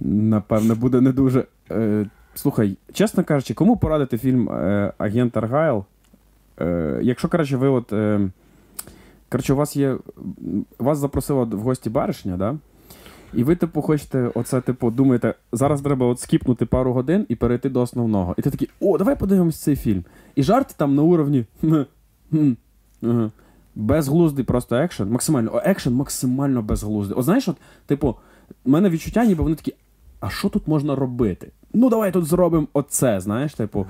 Напевне, 0.00 0.74
буде 0.74 1.00
не 1.00 1.12
дуже. 1.12 1.44
Е, 1.70 2.06
слухай, 2.34 2.76
чесно 2.92 3.24
кажучи, 3.24 3.54
кому 3.54 3.76
порадити 3.76 4.18
фільм 4.18 4.48
е, 4.48 4.92
Агент 4.98 5.36
Аргайл? 5.36 5.84
Якщо, 7.02 7.28
коротше, 7.28 7.56
ви 7.56 7.68
от. 7.68 7.92
Коротше, 9.32 9.52
у 9.52 9.56
вас 9.56 9.76
є. 9.76 9.98
Вас 10.78 10.98
запросила 10.98 11.44
в 11.44 11.58
гості 11.58 11.90
баришня, 11.90 12.36
да? 12.36 12.56
І 13.34 13.44
ви, 13.44 13.56
типу, 13.56 13.82
хочете, 13.82 14.30
оце, 14.34 14.60
типу, 14.60 14.90
думаєте, 14.90 15.34
зараз 15.52 15.80
треба 15.80 16.06
от 16.06 16.20
скіпнути 16.20 16.66
пару 16.66 16.92
годин 16.92 17.26
і 17.28 17.34
перейти 17.34 17.68
до 17.68 17.80
основного. 17.80 18.34
І 18.38 18.42
ти 18.42 18.50
такий, 18.50 18.68
о, 18.80 18.98
давай 18.98 19.18
подивимось 19.18 19.62
цей 19.62 19.76
фільм. 19.76 20.04
І 20.34 20.42
жарти 20.42 20.74
там 20.76 20.94
на 20.94 21.02
уровні. 21.02 21.44
«Хм, 21.60 22.52
хм. 23.00 23.24
Безглуздий 23.74 24.44
просто 24.44 24.76
екшен. 24.76 25.10
Максимально. 25.10 25.54
О, 25.54 25.60
екшен 25.64 25.94
максимально 25.94 26.62
безглуздий. 26.62 27.16
О, 27.18 27.22
знаєш, 27.22 27.48
от, 27.48 27.56
типу, 27.86 28.16
в 28.64 28.70
мене 28.70 28.90
відчуття, 28.90 29.24
ніби 29.24 29.42
вони 29.42 29.56
такі, 29.56 29.74
а 30.20 30.30
що 30.30 30.48
тут 30.48 30.68
можна 30.68 30.94
робити? 30.94 31.50
Ну, 31.74 31.90
давай 31.90 32.12
тут 32.12 32.24
зробимо 32.24 32.66
оце, 32.72 33.20
знаєш, 33.20 33.54
типу. 33.54 33.86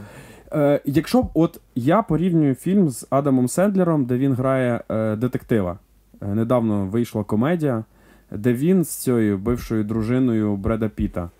Е, 0.54 0.80
якщо 0.84 1.22
б 1.22 1.30
от 1.34 1.60
я 1.74 2.02
порівнюю 2.02 2.54
фільм 2.54 2.88
з 2.90 3.06
Адамом 3.10 3.48
Сендлером, 3.48 4.04
де 4.04 4.18
він 4.18 4.32
грає 4.32 4.80
е, 4.90 5.16
детектива. 5.16 5.78
Е, 6.22 6.26
недавно 6.26 6.86
вийшла 6.86 7.24
комедія, 7.24 7.84
де 8.30 8.52
він 8.52 8.84
з 8.84 8.88
цією 8.88 9.38
бившою 9.38 9.84
дружиною 9.84 10.56
Бреда 10.56 10.88
Піта. 10.88 11.30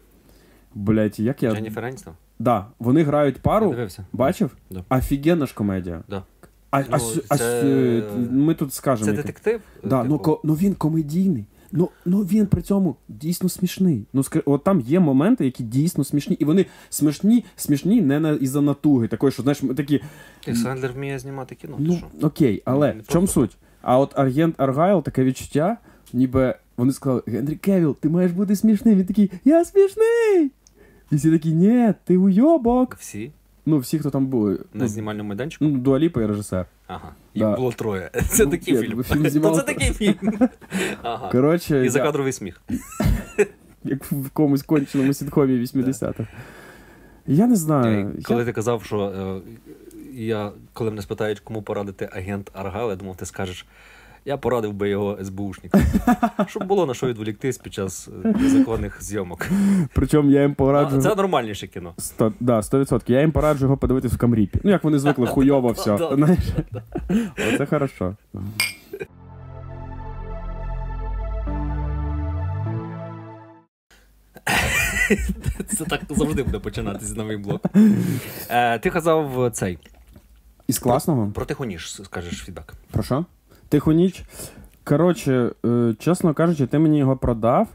Блять, 0.74 1.20
як 1.20 1.42
я. 1.42 1.52
Дженніфер 1.54 1.84
Еністон? 1.84 2.14
Да, 2.38 2.66
вони 2.78 3.02
грають 3.02 3.34
Я 3.36 3.40
пару. 3.42 3.70
дивився. 3.70 4.04
Бачив? 4.12 4.50
Да. 4.70 4.84
Офігенна 4.90 5.46
ж 5.46 5.54
комедія. 5.54 6.00
Да. 6.08 6.22
А, 6.70 6.78
а, 6.80 6.82
Ну, 6.90 7.22
а 7.28 7.36
це- 7.36 7.62
сю- 7.62 8.32
ми 8.32 8.54
тут 8.54 8.72
скажемо. 8.72 9.04
Це 9.04 9.10
яке- 9.10 9.22
детектив? 9.22 9.60
Да, 9.84 9.96
ну, 10.04 10.12
Типу, 10.12 10.18
ко, 10.18 10.40
ну 10.44 10.54
він 10.54 10.74
комедійний. 10.74 11.44
Ну, 11.72 11.88
ну 12.04 12.20
він 12.20 12.46
при 12.46 12.62
цьому 12.62 12.96
дійсно 13.08 13.48
смішний. 13.48 14.06
Ну, 14.12 14.22
от 14.44 14.64
там 14.64 14.80
є 14.80 15.00
моменти, 15.00 15.44
які 15.44 15.62
дійсно 15.62 16.04
смішні, 16.04 16.36
і 16.40 16.44
вони 16.44 16.66
смішні, 16.90 17.44
смішні 17.56 18.00
не 18.00 18.20
на 18.20 18.30
із-за 18.30 18.60
натуги. 18.60 19.08
Такої, 19.08 19.32
що 19.32 19.42
знаєш, 19.42 19.62
ми 19.62 19.74
такі. 19.74 20.00
Ти 20.44 20.54
Сендлер 20.54 20.92
вміє 20.92 21.18
знімати 21.18 21.54
кіно. 21.54 21.76
Ну, 21.78 21.96
що? 21.96 22.26
окей, 22.26 22.62
але 22.64 22.92
в 22.92 23.08
чому 23.08 23.26
суть? 23.26 23.56
А 23.82 23.98
от 23.98 24.18
агент 24.18 24.54
Аргайл 24.58 25.02
таке 25.02 25.24
відчуття, 25.24 25.76
ніби 26.12 26.54
вони 26.76 26.92
сказали: 26.92 27.22
Генрі 27.26 27.56
Кевіл, 27.56 27.96
ти 28.00 28.08
маєш 28.08 28.32
бути 28.32 28.56
смішним. 28.56 28.98
Він 28.98 29.06
такий, 29.06 29.30
я 29.44 29.64
смішний. 29.64 30.50
І 31.10 31.16
всі 31.16 31.30
такі, 31.30 31.52
ні, 31.52 31.94
ти 32.04 32.16
уйобок. 32.16 32.96
Всі 33.00 33.32
Ну, 33.66 33.78
всі, 33.78 33.98
хто 33.98 34.10
там 34.10 34.26
були. 34.26 34.58
на 34.74 34.88
знімальному 34.88 35.28
майданчику. 35.28 35.64
Ну, 35.64 35.78
Дуаліпа 35.78 36.22
і 36.22 36.26
режисер. 36.26 36.66
Ага. 36.86 37.12
Да. 37.34 37.56
Було 37.56 37.72
троє. 37.72 38.10
Це 38.28 38.44
Ну, 38.44 38.50
такий 38.50 38.76
фільм. 38.76 39.02
фільм 39.02 39.26
знімали- 39.28 39.56
це 39.56 39.62
такий 39.62 39.90
фільм. 39.92 40.16
Ага. 41.02 41.28
Коротше, 41.32 41.80
І 41.80 41.84
я- 41.84 41.90
закадровий 41.90 42.32
сміх. 42.32 42.62
як 43.84 44.12
в 44.12 44.30
комусь 44.30 44.62
конченому 44.62 45.12
сітхомі 45.14 45.52
80-х. 45.60 46.26
Я 47.26 47.46
не 47.46 47.56
знаю. 47.56 48.12
Коли 48.24 48.44
ти 48.44 48.52
казав, 48.52 48.84
що 48.84 49.00
е, 49.00 49.40
я, 50.14 50.50
коли 50.72 50.90
мене 50.90 51.02
спитають, 51.02 51.40
кому 51.40 51.62
порадити 51.62 52.08
агент 52.12 52.50
Аргал, 52.54 52.90
я 52.90 52.96
думав, 52.96 53.16
ти 53.16 53.26
скажеш. 53.26 53.66
Я 54.24 54.36
порадив 54.36 54.72
би 54.72 54.88
його 54.88 55.18
СБУшникам, 55.24 55.82
щоб 56.46 56.64
було 56.64 56.86
на 56.86 56.94
що 56.94 57.06
відволіктись 57.06 57.58
під 57.58 57.74
час 57.74 58.08
е, 58.24 58.28
незаконних 58.40 59.02
зйомок. 59.02 59.46
Причому 59.94 60.30
я 60.30 60.42
їм 60.42 60.54
пораджу. 60.54 61.00
Це 61.02 61.14
нормальніше 61.14 61.66
кіно. 61.66 61.94
Сто, 61.98 62.32
да, 62.40 62.60
100%. 62.60 63.02
Я 63.06 63.20
їм 63.20 63.32
пораджу 63.32 63.64
його 63.64 63.76
подивитись 63.76 64.12
в 64.12 64.18
камріпі. 64.18 64.58
Ну, 64.64 64.70
як 64.70 64.84
вони 64.84 64.98
звикли, 64.98 65.26
хуйово 65.32 65.72
все. 65.72 65.92
Оце 67.54 67.66
хорошо. 67.66 68.16
Це 75.68 75.84
так 75.84 76.00
завжди 76.08 76.42
буде 76.42 76.58
починатися 76.58 77.14
новий 77.14 77.36
блок. 77.36 77.66
Е, 78.48 78.78
ти 78.78 78.90
казав 78.90 79.50
цей. 79.52 79.78
Із 80.66 80.78
класного? 80.78 81.30
Про 81.34 81.44
тихоніж 81.44 82.02
скажеш 82.04 82.38
фідбек. 82.44 82.74
Про 82.90 83.02
що? 83.02 83.24
Тиху 83.72 83.92
ніч. 83.92 84.22
Коротше, 84.84 85.50
е, 85.66 85.94
чесно 85.98 86.34
кажучи, 86.34 86.66
ти 86.66 86.78
мені 86.78 86.98
його 86.98 87.16
продав. 87.16 87.68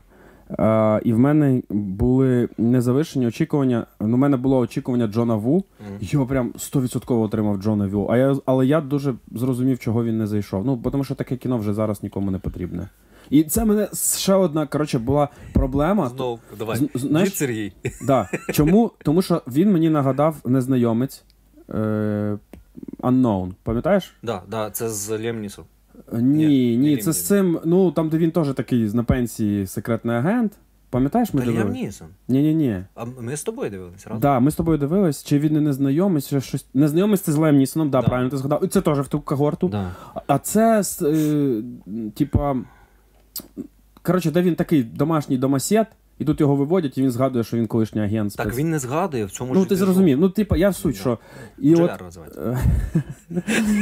е, 0.60 1.02
і 1.04 1.14
в 1.14 1.20
мене 1.20 1.62
були 1.70 2.50
незавишені 2.58 3.28
очікування. 3.28 3.86
Ну, 4.00 4.14
у 4.16 4.18
мене 4.18 4.38
було 4.38 4.58
очікування 4.58 5.08
Джона 5.08 5.36
Ву. 5.36 5.64
Його 6.02 6.26
прям 6.26 6.54
100% 6.58 7.22
отримав 7.22 7.58
Джона 7.58 7.88
Ву. 7.88 8.08
А 8.12 8.18
я, 8.18 8.36
але 8.46 8.66
я 8.66 8.82
дуже 8.82 9.14
зрозумів, 9.32 9.80
чого 9.80 10.04
він 10.04 10.18
не 10.18 10.28
зайшов. 10.28 10.66
Ну, 10.66 10.78
тому 10.92 11.04
що 11.04 11.16
таке 11.16 11.38
кіно 11.38 11.58
вже 11.58 11.74
зараз 11.74 12.04
нікому 12.04 12.32
не 12.32 12.40
потрібне. 12.40 12.90
І 13.30 13.44
це 13.44 13.66
мене 13.66 13.88
ще 14.18 14.34
одна, 14.34 14.68
коротше, 14.68 15.00
була 15.00 15.28
проблема. 15.54 16.10
Знову, 16.10 16.40
давай. 16.60 16.78
З- 16.78 16.90
знаєш- 17.02 17.30
Дід 17.30 17.38
Сергій. 17.38 17.74
Да. 18.08 18.30
Чому? 18.54 18.92
Тому 19.04 19.22
що 19.22 19.42
він 19.48 19.72
мені 19.72 19.90
нагадав 19.90 20.36
незнайомець. 20.46 21.24
Е, 21.70 22.38
Unknown. 23.00 23.52
Пам'ятаєш? 23.64 24.14
Да, 24.24 24.42
да, 24.50 24.70
це 24.70 24.90
з 24.90 25.20
Лєм. 25.20 25.48
Ні, 26.14 26.48
Ні, 26.48 26.78
ні, 26.78 26.98
це 26.98 27.12
з 27.14 27.28
цим. 27.28 27.60
Ну, 27.66 27.92
там, 27.92 28.10
де 28.10 28.18
він 28.18 28.32
теж 28.32 28.54
такий 28.54 28.94
на 28.94 29.04
пенсії 29.04 29.68
секретний 29.68 30.16
агент. 30.16 30.52
Пам'ятаєш, 30.90 31.34
ми 31.34 31.42
дивилися? 31.42 31.70
Нісон. 31.80 32.08
Ні, 32.28 32.42
ні, 32.42 32.56
ні. 32.56 32.84
А 32.96 33.06
ми 33.06 33.38
з 33.38 33.44
тобою 33.44 33.70
дивилися 33.70 34.10
разом? 34.10 34.20
Да, 34.22 34.40
ми 34.40 34.52
з 34.52 34.56
тобою 34.56 34.78
дивились, 34.78 35.24
чи 35.24 35.40
він 35.40 35.54
не 35.54 35.62
незнайомець, 35.62 36.28
чи 36.28 36.42
щось. 36.42 36.66
Незнайомець 36.74 37.22
це 37.22 37.32
з 37.32 37.36
Лем 37.36 37.58
Нісоном, 37.58 37.90
да, 37.90 38.02
Да. 38.02 38.08
правильно 38.08 38.30
ти 38.30 38.38
згадав. 38.38 38.68
Це 38.68 38.82
теж 38.82 39.00
в 39.00 39.08
ту 39.08 39.22
когорту. 39.22 39.68
Да. 39.68 39.92
А- 40.14 40.22
А 40.28 40.40
це, 40.40 40.84
е, 41.02 41.62
типа. 42.16 42.56
Коротше, 44.02 44.32
де 44.32 44.42
він 44.42 44.56
такий 44.56 44.84
домашній 44.84 45.38
домосед, 45.38 45.88
і 46.20 46.26
тут 46.26 46.40
його 46.42 46.56
виводять, 46.56 46.98
і 46.98 47.02
він 47.02 47.12
згадує, 47.12 47.44
що 47.44 47.58
він 47.58 47.68
колишній 47.68 48.02
агент. 48.02 48.36
Так 48.36 48.56
він 48.56 48.70
не 48.70 48.80
згадує 48.80 49.26
в 49.26 49.32
цьому 49.32 49.54
Ну, 49.54 49.66
ти 49.66 49.76
зрозумів. 49.76 50.20
Ну, 50.20 50.30
типа, 50.30 50.58
я 50.58 50.74
суть, 50.74 50.96
що. 50.96 51.18
І 51.60 51.76
от, 51.76 52.02
називається. 52.02 52.60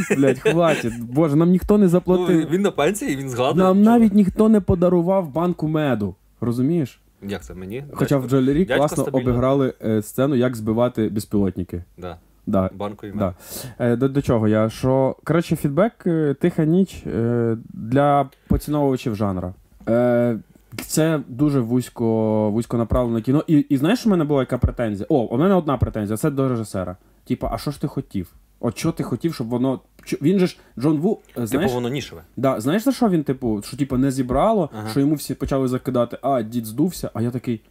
блядь, 0.18 0.40
хватить. 0.40 0.94
Боже, 1.02 1.36
нам 1.36 1.50
ніхто 1.50 1.78
не 1.78 1.84
Ну, 1.84 1.90
заплатив. 1.90 2.50
він 2.50 2.62
на 2.62 2.72
пенсії, 2.72 3.16
він 3.16 3.30
згадує. 3.30 3.66
Нам 3.66 3.82
навіть 3.82 4.14
ніхто 4.14 4.50
не 4.50 4.62
подарував 4.62 5.34
банку 5.34 5.68
меду. 5.68 6.16
Розумієш? 6.42 7.00
Як 7.28 7.44
це 7.44 7.54
мені? 7.54 7.84
Хоча 7.94 8.18
в 8.18 8.30
Джолері 8.30 8.66
класно 8.66 9.04
стабільно. 9.04 9.30
обіграли 9.32 9.74
е, 9.86 10.02
сцену, 10.02 10.36
як 10.36 10.56
збивати 10.56 11.10
безпілотники. 11.10 11.84
Да. 11.98 12.18
Да. 12.48 12.70
Банкою 12.76 13.14
Да. 13.18 13.34
Е, 13.80 13.96
До, 13.96 14.10
до 14.10 14.22
чого 14.22 14.48
я? 14.48 14.70
Що, 14.70 15.16
коротше, 15.24 15.56
фідбек 15.56 15.94
е, 16.08 16.36
тиха 16.42 16.66
ніч 16.66 17.04
е, 17.08 17.58
для 17.74 18.30
поціновувачів 18.48 19.16
жанра. 19.16 19.54
Е, 19.90 20.38
Це 20.82 21.22
дуже 21.28 21.60
вузько, 21.60 22.52
вузько 22.52 22.78
направлене 22.78 23.22
кіно. 23.22 23.44
І, 23.48 23.54
і 23.54 23.78
знаєш, 23.78 24.06
у 24.06 24.10
мене 24.10 24.24
була 24.24 24.40
яка 24.40 24.58
претензія? 24.58 25.08
О, 25.10 25.16
у 25.18 25.38
мене 25.38 25.56
одна 25.56 25.78
претензія, 25.78 26.18
це 26.18 26.32
до 26.32 26.50
режисера. 26.50 26.98
Типа, 27.26 27.50
а 27.54 27.58
що 27.58 27.72
ж 27.72 27.82
ти 27.82 27.88
хотів? 27.88 28.34
От 28.60 28.78
що 28.78 28.92
ти 28.92 29.04
хотів, 29.04 29.34
щоб 29.34 29.48
воно. 29.48 29.80
Він 30.22 30.40
же 30.40 30.48
ж 30.48 30.58
Джон 30.80 30.98
Ву, 30.98 31.20
е, 31.38 31.48
знаєш, 31.48 31.70
Типу 31.70 31.76
воно 31.76 31.90
нішеве. 31.90 32.22
да, 32.38 32.60
знаєш 32.62 32.84
за 32.84 32.92
що 32.92 33.10
він, 33.10 33.24
типу, 33.24 33.62
що 33.62 33.78
типу 33.78 33.98
не 33.98 34.12
зібрало, 34.12 34.70
Ага. 34.80 34.90
що 34.90 35.00
йому 35.00 35.16
всі 35.16 35.34
почали 35.36 35.68
закидати, 35.68 36.18
а 36.22 36.42
дід 36.42 36.66
здувся, 36.66 37.12
а 37.14 37.22
я 37.22 37.32
такий, 37.32 37.62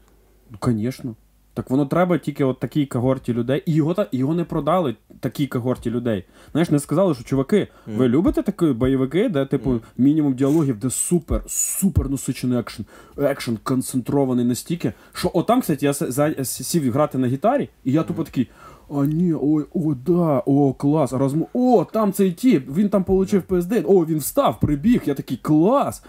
ну, 0.50 0.58
звісно. 0.72 1.14
Так 1.54 1.70
воно 1.70 1.86
треба 1.86 2.18
тільки 2.18 2.44
от 2.44 2.60
такій 2.60 2.86
когорті 2.86 3.32
людей. 3.32 3.62
І 3.66 3.74
його, 3.74 3.94
та, 3.94 4.06
його 4.12 4.34
не 4.34 4.44
продали 4.44 4.94
такій 5.20 5.46
когорті 5.46 5.90
людей. 5.90 6.24
Знаєш, 6.52 6.70
не 6.70 6.78
сказали, 6.78 7.14
що 7.14 7.24
чуваки, 7.24 7.68
ви 7.86 8.08
любите 8.08 8.42
такі 8.42 8.66
бойовики, 8.66 9.28
де, 9.28 9.46
типу, 9.46 9.80
мінімум 9.98 10.34
діалогів, 10.34 10.78
де 10.78 10.90
супер, 10.90 11.42
супер 11.46 12.10
насичений 12.10 12.58
екшен, 12.58 12.86
екшен 13.18 13.58
концентрований 13.62 14.44
настільки, 14.44 14.92
що 15.12 15.30
отам, 15.34 15.60
кстати, 15.60 15.86
я 15.86 15.94
сів 16.44 16.92
грати 16.92 17.18
на 17.18 17.26
гітарі, 17.26 17.68
і 17.84 17.92
я 17.92 18.02
тупо 18.02 18.24
такий. 18.24 18.48
А 18.90 19.04
ні, 19.04 19.34
ой, 19.42 19.64
о, 19.74 19.94
да, 20.06 20.42
о, 20.46 20.72
клас. 20.72 21.12
Розмов... 21.12 21.48
О, 21.52 21.86
там 21.92 22.12
цей 22.12 22.32
тіп, 22.32 22.76
він 22.76 22.88
там 22.88 23.04
получив 23.04 23.42
ПСД, 23.42 23.72
о, 23.84 24.06
він 24.06 24.18
встав, 24.18 24.60
прибіг. 24.60 25.02
Я 25.06 25.14
такий 25.14 25.36
клас. 25.42 26.02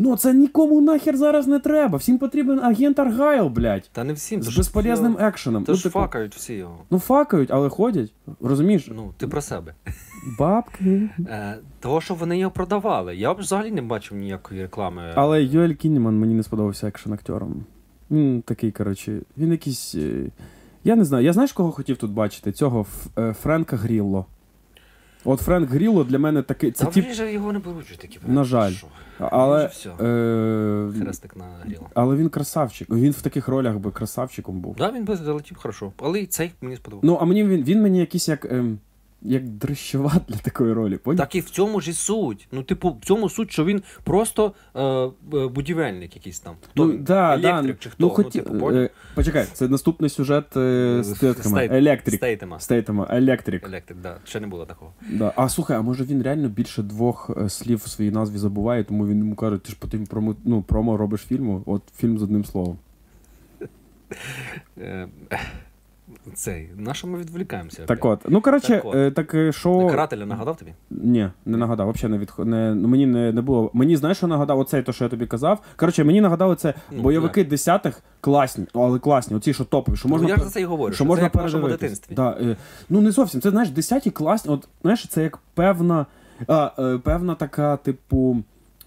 Ну 0.00 0.16
це 0.16 0.34
нікому 0.34 0.80
нахер 0.80 1.16
зараз 1.16 1.46
не 1.46 1.58
треба. 1.58 1.98
Всім 1.98 2.18
потрібен 2.18 2.58
агент 2.60 2.98
Аргайл, 2.98 3.48
блядь. 3.48 3.90
Та 3.92 4.04
не 4.04 4.12
всім. 4.12 4.42
З 4.42 4.56
безполезним 4.56 5.14
всі- 5.14 5.24
екшеном. 5.24 5.64
Та 5.64 5.72
ну, 5.72 5.76
ж 5.78 5.82
типу, 5.84 5.92
факають 5.98 6.34
всі 6.34 6.54
його. 6.54 6.78
ну 6.90 6.98
факають, 6.98 7.50
але 7.50 7.68
ходять. 7.68 8.12
Розумієш? 8.40 8.88
Ну, 8.94 9.12
ти 9.16 9.28
про 9.28 9.40
себе. 9.40 9.74
Бабки. 10.38 11.10
Е, 11.28 11.56
того, 11.80 12.00
що 12.00 12.14
вони 12.14 12.38
його 12.38 12.50
продавали. 12.50 13.16
Я 13.16 13.32
взагалі 13.32 13.70
не 13.70 13.82
бачив 13.82 14.18
ніякої 14.18 14.62
реклами. 14.62 15.02
Але 15.14 15.42
Йоель 15.42 15.72
Кінніман 15.74 16.18
мені 16.18 16.34
не 16.34 16.42
сподобався 16.42 16.88
екшен 16.88 17.12
актером. 17.12 17.64
Він 18.10 18.42
такий, 18.42 18.72
коротше, 18.72 19.20
він 19.38 19.50
якийсь. 19.52 19.94
е, 19.94 20.26
Я 20.84 20.96
не 20.96 21.04
знаю. 21.04 21.24
Я 21.24 21.32
знаєш, 21.32 21.52
кого 21.52 21.72
хотів 21.72 21.96
тут 21.96 22.10
бачити? 22.10 22.52
Цього 22.52 22.86
е, 23.18 23.32
Френка 23.32 23.76
Грілло. 23.76 24.26
От 25.28 25.40
Френк 25.40 25.70
Гріло 25.70 26.04
для 26.04 26.18
мене 26.18 26.42
такий. 26.42 26.70
Це 26.72 26.84
Та 26.84 26.90
тип. 26.90 27.10
вже 27.10 27.32
його 27.32 27.52
не 27.52 27.58
беруть 27.58 27.84
вже 27.86 27.98
такі. 28.00 28.18
На 28.26 28.44
жаль. 28.44 28.72
Що? 28.72 28.86
Але, 29.18 29.66
все. 29.66 29.88
е, 29.90 30.88
Хрестик 31.00 31.36
на 31.36 31.44
гріло. 31.64 31.86
але 31.94 32.16
він 32.16 32.28
красавчик. 32.28 32.90
Він 32.90 33.12
в 33.12 33.22
таких 33.22 33.48
ролях 33.48 33.76
би 33.76 33.90
красавчиком 33.90 34.60
був. 34.60 34.76
Да, 34.78 34.90
він 34.92 35.04
би 35.04 35.16
залетів 35.16 35.56
хорошо. 35.58 35.92
Але 35.98 36.20
і 36.20 36.26
цей 36.26 36.50
мені 36.60 36.76
сподобався. 36.76 37.06
Ну, 37.06 37.18
а 37.20 37.24
мені 37.24 37.44
він, 37.44 37.62
він 37.64 37.82
мені 37.82 37.98
якийсь 37.98 38.28
як. 38.28 38.44
ем, 38.44 38.78
як 39.22 39.48
дрищова 39.48 40.12
для 40.28 40.36
такої 40.36 40.72
ролі. 40.72 40.96
Поняв? 40.96 41.18
Так 41.18 41.34
і 41.34 41.40
в 41.40 41.50
цьому 41.50 41.80
ж 41.80 41.90
і 41.90 41.92
суть. 41.92 42.48
Ну, 42.52 42.62
типу, 42.62 42.98
в 43.02 43.04
цьому 43.04 43.28
суть, 43.28 43.52
що 43.52 43.64
він 43.64 43.82
просто 44.04 44.52
е, 44.74 44.82
е, 44.82 45.10
будівельник 45.48 46.16
якийсь 46.16 46.40
там. 46.40 46.54
Хто 46.70 46.84
Ну, 46.86 46.92
він? 46.92 47.04
да, 47.04 47.34
Електрик 47.34 47.76
да. 47.76 47.82
чи 47.82 47.90
хто? 47.90 47.96
Ну, 48.04 48.10
хоті... 48.10 48.40
типу, 48.40 48.70
е, 48.72 48.90
почекай, 49.14 49.46
це 49.52 49.68
наступний 49.68 50.10
сюжет 50.10 50.56
е, 50.56 50.98
з 51.02 51.12
тетками. 51.18 51.56
Стейт- 51.60 51.74
Електрик. 51.74 52.16
Стейтема. 52.16 52.60
Стейтема, 52.60 53.06
електрик. 53.10 53.66
Електрик, 53.66 53.98
да. 54.00 54.16
Ще 54.24 54.40
не 54.40 54.46
було 54.46 54.66
такого. 54.66 54.92
Да. 55.10 55.32
А 55.36 55.48
слухай, 55.48 55.76
а 55.76 55.82
може 55.82 56.04
він 56.04 56.22
реально 56.22 56.48
більше 56.48 56.82
двох 56.82 57.30
е, 57.36 57.48
слів 57.48 57.78
в 57.78 57.88
своїй 57.88 58.10
назві 58.10 58.38
забуває, 58.38 58.84
тому 58.84 59.06
він 59.06 59.18
йому 59.18 59.34
каже, 59.34 59.58
ти 59.58 59.70
ж 59.70 59.76
по 59.78 59.86
тим 59.88 60.06
промо, 60.06 60.36
ну, 60.44 60.62
промо 60.62 60.96
робиш 60.96 61.20
фільму, 61.20 61.62
от 61.66 61.82
фільм 61.96 62.18
з 62.18 62.22
одним 62.22 62.44
словом. 62.44 62.78
Е, 66.28 66.34
цей. 66.34 66.70
На 66.76 66.94
що 66.94 67.06
ми 67.06 67.18
відволікаємося? 67.18 67.84
Так 67.84 68.04
от, 68.04 68.20
ну 68.28 68.40
коротше, 68.40 68.68
Так 68.68 68.84
от. 68.84 68.94
е, 68.94 69.10
так 69.10 69.34
е. 69.34 69.52
Карателя 69.90 70.26
нагадав 70.26 70.56
тобі? 70.56 70.72
Ні, 70.90 71.30
не 71.46 71.56
нагадав, 71.56 71.90
взагалі 71.90 72.12
не 72.12 72.18
відх... 72.18 72.38
не, 72.38 72.74
ну, 72.74 72.88
мені 72.88 73.06
не, 73.06 73.32
не 73.32 73.42
було. 73.42 73.70
Мені 73.72 73.96
знаєш, 73.96 74.16
що 74.18 74.26
нагадав 74.26 74.58
оцей, 74.58 74.82
то, 74.82 74.92
що 74.92 75.04
я 75.04 75.10
тобі 75.10 75.26
казав. 75.26 75.60
Коротше, 75.76 76.04
мені 76.04 76.20
нагадали 76.20 76.56
це 76.56 76.74
Ну, 76.90 77.02
бойовики 77.02 77.44
десятих 77.44 78.02
класні, 78.20 78.66
ну, 78.74 78.82
але 78.82 78.98
класні, 78.98 79.36
оці, 79.36 79.54
що 79.54 79.64
топові, 79.64 79.96
що 79.96 80.08
можна. 80.08 80.28
ну, 80.28 80.30
я 80.30 80.36
ж 80.36 80.44
за 80.44 80.50
це 80.50 80.60
і 80.60 80.64
говорю. 80.64 80.94
що 80.94 81.04
можна 81.04 81.20
це 81.20 81.24
як 81.24 81.34
в 81.34 81.38
нашому 81.38 81.68
дитинстві. 81.68 82.14
Да, 82.14 82.30
е, 82.40 82.56
ну 82.88 83.00
не 83.00 83.10
зовсім. 83.10 83.40
Це 83.40 83.50
знаєш, 83.50 83.70
десяті 83.70 84.10
класні. 84.10 84.52
От 84.54 84.68
знаєш, 84.82 85.06
це 85.08 85.22
як 85.22 85.38
певна, 85.54 86.06
а, 86.46 86.70
е, 86.78 86.98
певна 86.98 87.34
така, 87.34 87.76
типу, 87.76 88.36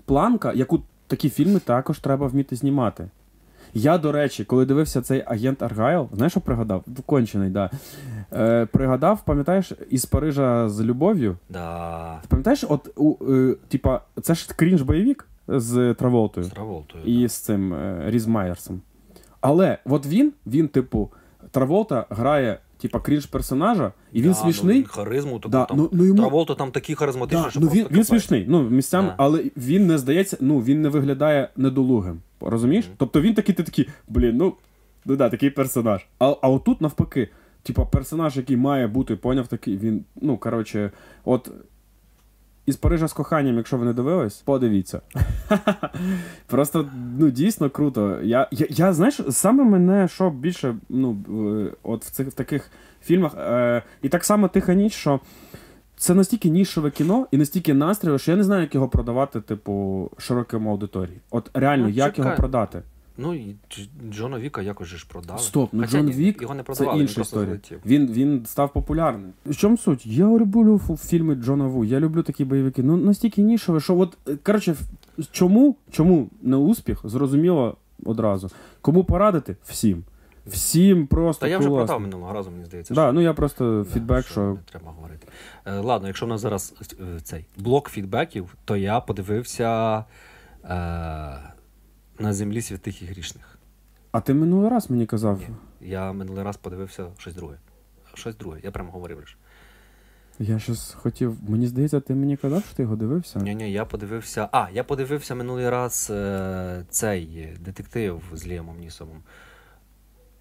планка, 0.06 0.54
яку 0.56 0.82
такі 1.08 1.30
фільми 1.30 1.60
також 1.60 1.99
треба 1.99 2.27
вміти 2.27 2.56
знімати. 2.56 3.10
Я, 3.73 3.97
до 3.97 4.12
речі, 4.12 4.43
коли 4.45 4.65
дивився 4.65 5.01
цей 5.01 5.23
агент 5.27 5.62
Аргайл, 5.63 6.10
знаєш, 6.13 6.34
що 6.34 6.41
пригадав? 6.41 6.84
Кончений, 7.05 7.49
да. 7.49 7.69
Е, 8.34 8.65
пригадав, 8.65 9.25
пам'ятаєш, 9.25 9.71
із 9.89 10.05
Парижа 10.05 10.69
з 10.69 10.81
любов'ю. 10.81 11.38
Да. 11.49 12.19
Пам'ятаєш, 12.27 12.65
от 12.69 12.89
у, 12.95 13.15
е, 13.34 13.55
типа, 13.67 14.01
це 14.21 14.36
ж 14.36 14.49
крінж 14.55 14.81
бойовік 14.81 15.27
з 15.47 15.93
Траволтою 15.93 16.45
З 16.45 16.49
Траволтою. 16.49 17.03
і 17.05 17.27
з 17.27 17.34
цим 17.34 17.73
е, 17.73 18.03
Різ 18.07 18.27
Майерсом. 18.27 18.81
Але 19.41 19.77
от 19.86 20.05
він, 20.05 20.34
він, 20.47 20.67
типу, 20.67 21.10
Траволта 21.51 22.05
грає, 22.10 22.60
типа, 22.82 23.00
крінж 23.00 23.26
персонажа, 23.26 23.91
і 24.12 24.22
він 24.22 24.32
Да, 24.32 24.38
ну, 24.38 24.44
смішний. 24.44 24.80
Ну, 24.80 24.86
харизму 24.88 25.39
таку 25.39 25.50
Да, 25.50 25.65
там. 25.65 25.78
ну- 25.78 25.89
ну, 25.91 26.06
йому- 26.06 26.20
Траволта 26.22 26.56
там 26.56 26.72
такий 26.72 26.96
харизматичний, 26.96 27.44
Да, 27.44 27.52
що 27.52 27.60
ну 27.60 27.65
просто 27.67 27.89
він, 27.89 27.98
він 27.98 28.04
смішний, 28.04 28.46
ну 28.50 28.70
місцям, 28.70 29.06
Да. 29.06 29.15
але 29.17 29.44
він 29.58 29.88
не 29.88 29.98
здається, 29.98 30.38
ну 30.41 30.60
він 30.60 30.82
не 30.82 30.89
виглядає 30.89 31.50
недолугим. 31.58 32.20
Розумієш? 32.41 32.86
Тобто 32.98 33.22
він 33.22 33.34
такий, 33.34 33.56
ти 33.56 33.63
такий, 33.63 33.89
блін, 34.08 34.38
ну, 34.38 34.54
ну 35.06 35.15
да, 35.15 35.30
такий 35.30 35.50
персонаж. 35.50 36.06
А, 36.20 36.36
а 36.41 36.50
отут 36.50 36.82
навпаки, 36.82 37.30
типа, 37.63 37.86
персонаж, 37.86 38.38
який 38.38 38.58
має 38.58 38.88
бути, 38.88 39.15
поняв 39.15 39.48
такий, 39.48 39.78
він, 39.78 40.06
ну, 40.22 40.38
коротше, 40.38 40.91
от. 41.26 41.52
Із 42.71 42.77
Парижа 42.77 43.07
з 43.07 43.13
коханням, 43.13 43.57
якщо 43.57 43.77
ви 43.77 43.86
не 43.86 43.93
дивились, 43.93 44.36
подивіться. 44.36 45.01
Просто 46.47 46.89
ну 47.19 47.29
дійсно 47.29 47.69
круто. 47.69 48.19
Я, 48.23 48.47
я, 48.51 48.67
я 48.69 48.93
знаєш, 48.93 49.21
саме 49.29 49.63
мене 49.63 50.07
що 50.07 50.29
більше, 50.29 50.75
ну, 50.89 51.17
от 51.84 52.05
в 52.05 52.10
цих 52.12 52.27
в 52.27 52.34
таких 52.34 52.71
фільмах, 53.03 53.36
е, 53.38 53.84
і 54.01 54.10
так 54.10 54.25
само 54.25 54.47
тиха 54.47 54.73
ніч, 54.73 54.93
що 54.93 55.19
це 55.97 56.13
настільки 56.13 56.49
нішове 56.49 56.91
кіно 56.91 57.27
і 57.31 57.38
настільки 57.38 57.73
настріло, 57.73 58.17
що 58.17 58.31
я 58.31 58.38
не 58.38 58.43
знаю, 58.43 58.62
як 58.62 58.75
його 58.75 58.88
продавати, 58.88 59.41
типу, 59.41 60.10
широкому 60.17 60.71
аудиторії. 60.71 61.21
От 61.31 61.49
реально, 61.53 61.84
Ну, 61.84 61.89
як 61.89 62.17
його 62.17 62.36
продати? 62.36 62.81
Ну 63.21 63.34
і 63.34 63.55
Джона 64.12 64.39
Віка 64.39 64.62
якось 64.62 64.88
же 64.88 64.97
ж 64.97 65.05
продали. 65.10 65.39
Стоп, 65.39 65.69
ну 65.73 65.81
Хоча 65.81 65.91
Джон 65.97 66.05
ні, 66.05 66.12
Вік 66.12 66.41
його 66.41 66.53
не 66.53 66.62
це 66.62 66.65
продавали, 66.65 66.97
він 66.97 67.01
інша 67.01 67.15
просто 67.15 67.41
історія. 67.43 67.81
Він, 67.86 68.07
він 68.07 68.45
став 68.45 68.73
популярним. 68.73 69.34
В 69.45 69.55
чому 69.55 69.77
суть? 69.77 70.05
Я 70.05 70.25
люблю 70.25 70.81
фільми 71.01 71.36
Джона 71.36 71.67
Ву. 71.67 71.86
Я 71.86 71.99
люблю 71.99 72.23
такі 72.23 72.45
бойовики. 72.45 72.84
Ну 72.84 72.97
настільки 72.97 73.41
нішове, 73.41 73.79
що 73.79 73.97
от 73.97 74.17
е, 74.27 74.36
коротше, 74.43 74.75
чому, 75.31 75.75
чому 75.91 76.29
не 76.41 76.55
успіх, 76.55 76.99
зрозуміло 77.03 77.77
одразу. 78.05 78.49
Кому 78.81 79.03
порадити? 79.03 79.55
Всім. 79.63 80.03
Всім 80.47 81.07
просто 81.07 81.45
Та 81.45 81.47
я 81.47 81.57
вже 81.57 81.67
класно. 81.67 81.86
продав 81.86 82.01
минулого 82.01 82.34
разу, 82.34 82.51
мені 82.51 82.65
здається. 82.65 82.93
Да, 82.93 83.05
що- 83.05 83.13
ну 83.13 83.21
я 83.21 83.34
просто 83.34 83.84
Да, 83.88 83.93
фідбек, 83.93 84.25
що 84.27 84.41
не 84.41 84.57
треба 84.71 84.91
говорити. 84.91 85.27
Е, 85.65 85.79
ладно, 85.79 86.07
якщо 86.07 86.25
в 86.25 86.29
нас 86.29 86.41
зараз 86.41 86.73
е, 87.01 87.19
цей 87.23 87.45
блок 87.57 87.89
фідбеків, 87.89 88.55
то 88.65 88.75
я 88.77 88.99
подивився 88.99 90.03
е, 90.63 91.50
на 92.21 92.34
землі 92.34 92.62
святих 92.62 93.01
і 93.01 93.05
грішних. 93.05 93.57
А 94.12 94.21
ти 94.21 94.34
минулий 94.34 94.69
раз 94.69 94.89
мені 94.89 95.05
казав. 95.05 95.39
Ні, 95.39 95.47
я 95.89 96.13
минулий 96.13 96.43
раз 96.43 96.57
подивився 96.57 97.07
щось 97.17 97.34
друге. 97.34 97.55
Щось 98.13 98.36
друге, 98.36 98.60
я 98.63 98.71
прямо 98.71 98.91
говорив 98.91 99.17
лише. 99.17 99.36
Я 100.39 100.60
щось 100.60 100.91
хотів. 100.93 101.38
Мені 101.47 101.67
здається, 101.67 101.99
ти 101.99 102.15
мені 102.15 102.38
казав, 102.38 102.63
що 102.63 102.75
ти 102.75 102.84
його 102.84 102.95
дивився. 102.95 103.39
Ні, 103.39 103.55
ні, 103.55 103.71
я 103.71 103.86
подивився. 103.86 104.49
А, 104.51 104.67
я 104.73 104.84
подивився 104.84 105.36
минулий 105.36 105.69
раз 105.69 106.12
е, 106.12 106.86
цей 106.89 107.49
детектив 107.60 108.21
з 108.34 108.47
Ліамом 108.47 108.79
Нісовим. 108.79 109.17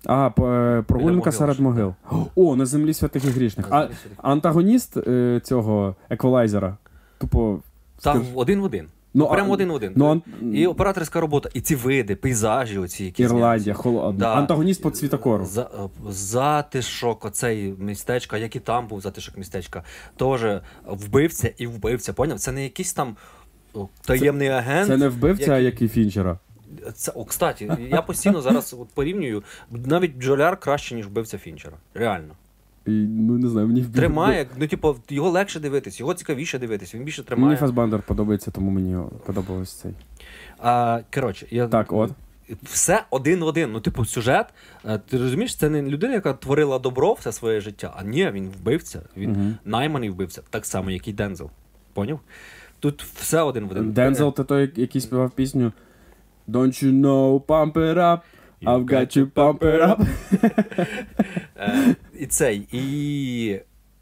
А, 0.06 0.26
е, 0.26 0.82
прогулянка 0.82 1.32
серед 1.32 1.60
могил. 1.60 1.94
О, 2.34 2.56
на 2.56 2.66
землі 2.66 2.94
святих 2.94 3.24
і 3.24 3.28
грішних. 3.28 3.66
А 3.70 3.88
антагоніст 4.16 4.96
е, 4.96 5.40
цього 5.44 5.96
еквалайзера. 6.10 6.76
Тупо. 7.18 7.60
Там 8.00 8.26
один 8.34 8.60
в 8.60 8.64
один. 8.64 8.88
Ну, 9.14 9.28
прямо 9.28 9.52
один 9.52 9.68
в 9.70 9.74
один. 9.74 9.92
Ну, 9.96 10.22
І 10.52 10.66
операторська 10.66 11.20
робота, 11.20 11.48
і 11.54 11.60
ці 11.60 11.74
види, 11.74 12.16
пейзажі, 12.16 12.78
оці 12.78 13.04
які 13.04 13.22
Ірландія, 13.22 13.74
холодно. 13.74 14.18
Да. 14.20 14.34
Антагоніст 14.34 14.82
по 14.82 14.90
цвітокору. 14.90 15.44
За, 15.44 15.62
е, 15.62 16.10
затишок, 16.10 17.24
оцей 17.24 17.74
містечка, 17.78 18.38
як 18.38 18.56
і 18.56 18.60
там 18.60 18.86
був 18.86 19.00
затишок 19.00 19.36
містечка, 19.36 19.82
теж 20.16 20.40
вбивця 20.86 21.50
і 21.58 21.66
вбивця. 21.66 22.12
Поняв? 22.12 22.38
Це 22.38 22.52
не 22.52 22.62
якийсь 22.62 22.92
там 22.92 23.16
таємний 24.06 24.48
агент. 24.48 24.86
Це 24.88 24.96
не 24.96 25.08
вбивця, 25.08 25.58
який- 25.58 25.64
як 25.64 25.82
і 25.82 25.88
Фінчера. 25.88 26.38
Це, 26.94 27.12
о, 27.14 27.24
кстати, 27.24 27.70
я 27.90 28.02
постійно 28.02 28.40
зараз 28.40 28.76
от 28.80 28.88
порівнюю, 28.94 29.42
навіть 29.70 30.18
Джоляр 30.18 30.56
краще, 30.60 30.94
ніж 30.94 31.06
вбивця 31.06 31.38
Фінчера. 31.38 31.76
Реально. 31.94 32.34
Ну 32.86 33.38
не 33.38 33.48
знаю, 33.48 33.66
мені 33.66 33.84
Тримає, 33.84 34.46
ну, 34.58 34.66
типу, 34.66 34.96
його 35.08 35.30
легше 35.30 35.60
дивитись, 35.60 36.00
його 36.00 36.14
цікавіше 36.14 36.58
дивитись, 36.58 36.94
він 36.94 37.04
більше 37.04 37.22
Мені 37.22 37.26
тримає. 37.28 37.56
Фасбандер 37.56 38.02
подобається, 38.02 38.50
тому 38.50 38.70
мені 38.70 38.96
подобалось 39.26 39.72
цей. 39.72 39.92
А, 40.58 41.00
коротше, 41.14 41.46
я... 41.50 41.68
Так, 41.68 41.92
от. 41.92 42.10
Все 42.62 43.02
один 43.10 43.40
в 43.40 43.46
один. 43.46 43.72
Ну, 43.72 43.80
типу, 43.80 44.04
сюжет. 44.04 44.46
е, 44.88 44.98
Ти 44.98 45.18
розумієш, 45.18 45.56
це 45.56 45.68
не 45.70 45.82
людина, 45.82 46.12
яка 46.14 46.32
творила 46.32 46.78
добро 46.78 47.12
все 47.12 47.32
своє 47.32 47.60
життя. 47.60 47.94
А 47.96 48.04
ні, 48.04 48.30
він 48.30 48.48
вбивця. 48.48 49.00
Він 49.16 49.30
Мгм. 49.30 49.56
найманий 49.64 50.10
вбивця, 50.10 50.42
так 50.50 50.66
само, 50.66 50.90
як 50.90 51.08
і 51.08 51.12
Дензел. 51.12 51.50
Поняв? 51.92 52.20
Тут 52.80 53.02
все 53.02 53.42
один 53.42 53.64
в 53.66 53.70
один. 53.70 53.92
Дензел, 53.92 54.34
це 54.36 54.44
той, 54.44 54.72
який 54.76 55.00
співав 55.00 55.30
пісню 55.30 55.72
Don't 56.48 56.84
you 56.84 57.00
know, 57.00 57.40
pump 57.40 57.72
it 57.72 57.94
up, 57.94 58.18
I've 58.62 58.84
got 58.84 59.16
you 59.18 59.26
pump 59.30 59.58
it 59.58 59.80
up. 59.88 60.06
І 62.20 62.26
цей, 62.26 62.68
і. 62.72 63.60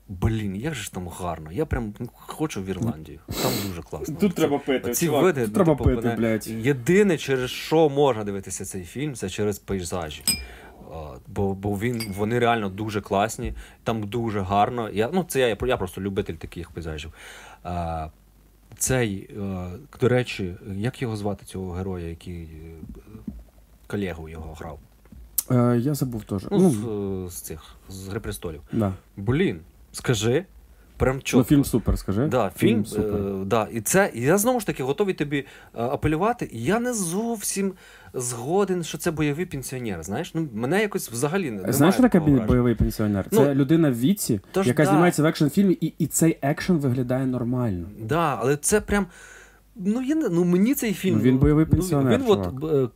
Блін, 0.09 0.57
як 0.57 0.74
же 0.74 0.83
ж 0.83 0.92
там 0.92 1.09
гарно. 1.09 1.52
Я 1.52 1.66
прям 1.66 1.94
ну, 1.98 2.09
хочу 2.12 2.62
в 2.62 2.66
Ірландію. 2.66 3.18
Там 3.42 3.52
дуже 3.68 3.83
класно. 3.83 4.16
Тут 4.20 4.35
треба 4.35 4.59
пити, 4.59 4.92
Ці 4.92 5.07
чувак, 5.07 5.22
види, 5.22 5.40
тут 5.40 5.48
ну, 5.48 5.54
треба 5.54 5.74
типу, 5.74 5.85
пити, 5.85 6.14
блядь. 6.18 6.46
Єдине, 6.46 7.18
через 7.18 7.50
що 7.50 7.88
можна 7.88 8.24
дивитися 8.24 8.64
цей 8.64 8.85
фільм, 8.85 9.14
це 9.14 9.28
через 9.28 9.59
пейзажі. 9.59 10.22
Бо, 11.26 11.54
бо 11.54 11.78
він, 11.78 12.12
вони 12.16 12.38
реально 12.38 12.68
дуже 12.68 13.00
класні, 13.00 13.54
там 13.85 14.02
дуже 14.02 14.40
гарно. 14.40 14.90
Я, 14.90 15.11
ну, 15.12 15.24
це 15.28 15.40
я, 15.40 15.57
я 15.66 15.76
просто 15.76 16.00
любитель 16.00 16.35
таких 16.35 16.70
пейзажів. 16.70 17.12
Цей, 18.78 19.31
е, 19.38 19.68
до 20.00 20.09
речі, 20.09 20.54
як 20.74 21.02
його 21.02 21.16
звати 21.16 21.44
цього 21.44 21.72
героя, 21.72 22.09
який 22.09 22.42
е, 22.42 22.48
колегу 23.87 24.28
його 24.28 24.54
грав? 24.54 24.78
Е, 25.50 25.78
Я 25.78 25.94
забув 25.94 26.24
теж. 26.24 26.42
Ну, 26.50 26.58
Ну, 26.58 27.28
з, 27.28 27.34
з 27.34 27.40
цих, 27.40 27.62
з 27.88 28.08
Гри 28.08 28.20
престолів. 28.20 28.61
да. 28.72 28.92
Блін, 29.16 29.61
скажи, 29.92 30.44
прям 30.96 31.22
чітко. 31.22 31.38
Ну, 31.38 31.44
фільм 31.44 31.64
супер, 31.64 31.98
скажи. 31.98 32.26
Да, 32.26 32.50
фільм, 32.56 32.87
супер. 32.87 33.20
е, 33.20 33.44
да, 33.44 33.68
і 33.72 33.80
це 33.80 34.11
і 34.14 34.20
я 34.22 34.38
знову 34.38 34.61
ж 34.61 34.66
таки 34.66 34.82
готовий 34.82 35.14
тобі 35.14 35.38
е, 35.38 35.44
апелювати. 35.74 36.48
Я 36.52 36.80
не 36.80 36.92
зовсім 36.94 37.72
згоден, 38.14 38.84
що 38.84 38.98
це 38.98 39.11
бойовий 39.11 39.46
пенсіонер. 39.46 40.02
Знаєш, 40.02 40.34
ну 40.34 40.48
мене 40.54 40.80
якось 40.82 41.11
взагалі 41.11 41.50
не 41.50 41.72
Знаєш, 41.72 41.94
що 41.94 42.02
таке 42.02 42.18
враження. 42.18 42.46
бойовий 42.46 42.74
пенсіонер? 42.74 43.26
Ну, 43.32 43.38
Це 43.38 43.54
людина 43.54 43.90
в 43.90 43.98
віці, 43.98 44.40
тож 44.52 44.66
яка 44.66 44.84
да. 44.84 44.90
знімається 44.90 45.22
в 45.22 45.26
екшн 45.26 45.46
фільмі, 45.46 45.78
і, 45.80 45.87
і 45.98 46.06
цей 46.06 46.38
екшен 46.42 46.76
виглядає 46.78 47.26
нормально. 47.26 47.87
Да, 48.02 48.38
але 48.40 48.56
це 48.56 48.80
прям. 48.80 49.06
Ну, 49.76 50.02
я 50.02 50.14
ну 50.14 50.44
мені 50.44 50.74
цей 50.74 50.92
фільм. 50.92 51.14
Ну, 51.16 51.22
він 51.22 51.38
бойовий 51.38 51.66
ну, 51.70 51.76
пенсіонер, 51.76 52.12
Він 52.18 52.26
чувак. 52.26 52.52
от 52.62 52.72
е, 52.72 52.88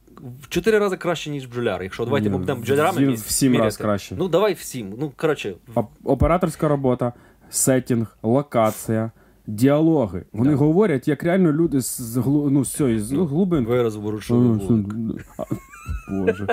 в 0.43 0.49
чотири 0.49 0.79
рази 0.79 0.97
краще, 0.97 1.31
ніж 1.31 1.47
бджоляр. 1.47 1.83
Якщо 1.83 2.05
давайте 2.05 2.31
Ні, 2.31 2.39
будемо 2.39 2.61
бджолярами. 2.61 3.13
в 3.15 3.19
сім 3.19 3.53
разів 3.53 3.65
раз 3.65 3.77
краще. 3.77 4.15
Ну, 4.19 4.29
давай 4.29 4.55
в 4.55 4.59
7. 4.61 4.95
Ну, 4.99 5.13
коротше, 5.17 5.55
Операторська 6.05 6.69
робота, 6.69 7.13
сеттінг, 7.51 8.17
локація, 8.23 9.11
діалоги. 9.47 10.25
Вони 10.33 10.51
Да. 10.51 10.57
говорять, 10.57 11.09
як 11.09 11.23
реально 11.25 11.53
люди 11.53 11.81
з, 11.81 12.17
ну, 12.27 12.65
з 12.65 12.73
цієї 12.75 12.99
з 13.01 13.13
Ну, 13.13 13.25
глубин. 13.27 13.65
вираз 13.65 13.97
Боже. 16.11 16.47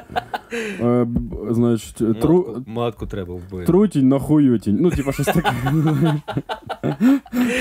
Е, 0.82 1.04
б- 1.04 1.54
Значить, 1.54 2.20
тру, 2.20 2.38
Матку, 2.38 2.64
матку 2.72 3.06
треба 3.08 3.34
вбити. 3.36 3.66
трутінь 3.66 4.08
на 4.08 4.20
хуютінь. 4.20 4.78
Ну, 4.82 4.92
типа, 4.92 5.12
щось 5.12 5.26
таке. 5.26 5.52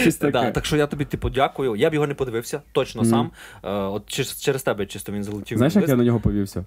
Щось 0.00 0.18
Да, 0.18 0.50
так 0.50 0.64
що 0.64 0.76
я 0.76 0.86
тобі 0.86 1.04
типу 1.04 1.30
дякую. 1.30 1.76
Я 1.76 1.90
б 1.90 1.94
його 1.94 2.06
не 2.06 2.14
подивився, 2.14 2.60
точно 2.72 3.02
Мгм. 3.02 3.10
сам. 3.10 3.30
Е, 3.64 3.70
от 3.72 4.02
через, 4.06 4.40
через 4.40 4.62
тебе 4.62 4.86
чисто 4.86 5.12
він 5.12 5.22
залетів. 5.24 5.58
Знаєш, 5.58 5.76
як 5.76 5.88
я 5.88 5.96
на 5.96 6.04
нього 6.04 6.20
повівся? 6.20 6.64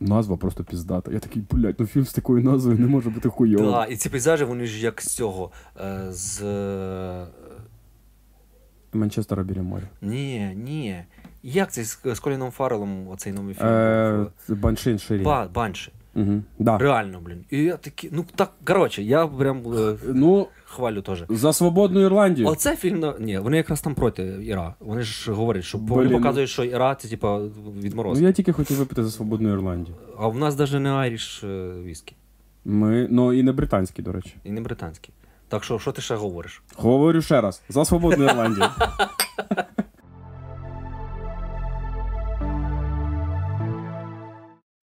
Назва 0.00 0.36
просто 0.36 0.64
піздата. 0.64 1.12
Я 1.12 1.18
такий, 1.18 1.42
блядь, 1.50 1.74
ну 1.78 1.86
фільм 1.86 2.04
з 2.04 2.12
такою 2.12 2.44
назвою 2.44 2.78
не 2.78 2.86
може 2.86 3.10
бути 3.10 3.28
хуйовим. 3.28 3.70
Да, 3.70 3.84
і 3.84 3.96
ці 3.96 4.08
пейзажі, 4.10 4.44
вони 4.44 4.66
ж 4.66 4.84
як 4.84 5.02
з 5.02 5.06
цього. 5.14 5.50
Е, 5.80 6.06
з... 6.10 6.42
е, 6.42 7.26
Манчестера 8.92 9.42
біля 9.42 9.62
моря. 9.62 9.84
Ні, 10.02 10.52
ні. 10.56 10.96
Як 11.42 11.72
цей 11.72 11.84
з, 11.84 12.00
з 12.04 12.20
Коліном 12.20 12.50
Фаррелом 12.50 13.08
оцей 13.08 13.32
новий 13.32 13.54
фільм? 13.54 13.66
Е, 13.68 14.26
Баншин 14.48 14.98
Ширі. 14.98 15.22
Ба, 15.22 15.48
Банші. 15.54 15.92
Угу. 16.14 16.42
Да. 16.58 16.78
Реально, 16.78 17.20
блін. 17.20 17.44
І 17.50 17.62
я 17.62 17.76
такий, 17.76 18.10
ну 18.12 18.24
так, 18.34 18.52
коротше, 18.64 19.02
я 19.02 19.26
прям 19.26 19.62
е, 19.74 19.94
Ну, 20.14 20.46
хвалю 20.64 21.02
теж. 21.02 21.24
за 21.28 21.52
свободну 21.52 22.00
Ірландію. 22.00 22.48
Оце 22.48 22.76
фільм, 22.76 23.00
на- 23.00 23.14
ні, 23.20 23.38
вони 23.38 23.56
якраз 23.56 23.80
там 23.80 23.94
проти 23.94 24.38
Іра. 24.42 24.74
Вони 24.80 25.02
ж 25.02 25.32
говорять, 25.32 25.64
що 25.64 25.78
вони 25.78 26.08
показують, 26.08 26.50
що 26.50 26.64
Іра 26.64 26.94
це 26.94 27.08
типа 27.08 27.40
Ну, 27.94 28.14
я 28.20 28.32
тільки 28.32 28.52
хотів 28.52 28.76
випити 28.76 29.04
за 29.04 29.10
свободну 29.10 29.52
Ірландію. 29.52 29.96
А 30.18 30.28
в 30.28 30.38
нас 30.38 30.58
навіть 30.58 30.72
не 30.80 30.90
айріш 30.90 31.44
е, 31.44 31.72
віскі. 31.84 32.14
Ми, 32.64 33.06
ну 33.10 33.32
і 33.32 33.42
не 33.42 33.52
британський, 33.52 34.04
до 34.04 34.12
речі. 34.12 34.34
І 34.44 34.50
не 34.50 34.60
британський. 34.60 35.14
Так 35.48 35.64
що, 35.64 35.78
що 35.78 35.92
ти 35.92 36.02
ще 36.02 36.14
говориш? 36.14 36.62
Говорю 36.76 37.22
ще 37.22 37.40
раз: 37.40 37.62
за 37.68 37.84
свободну 37.84 38.24
Ірландію. 38.24 38.66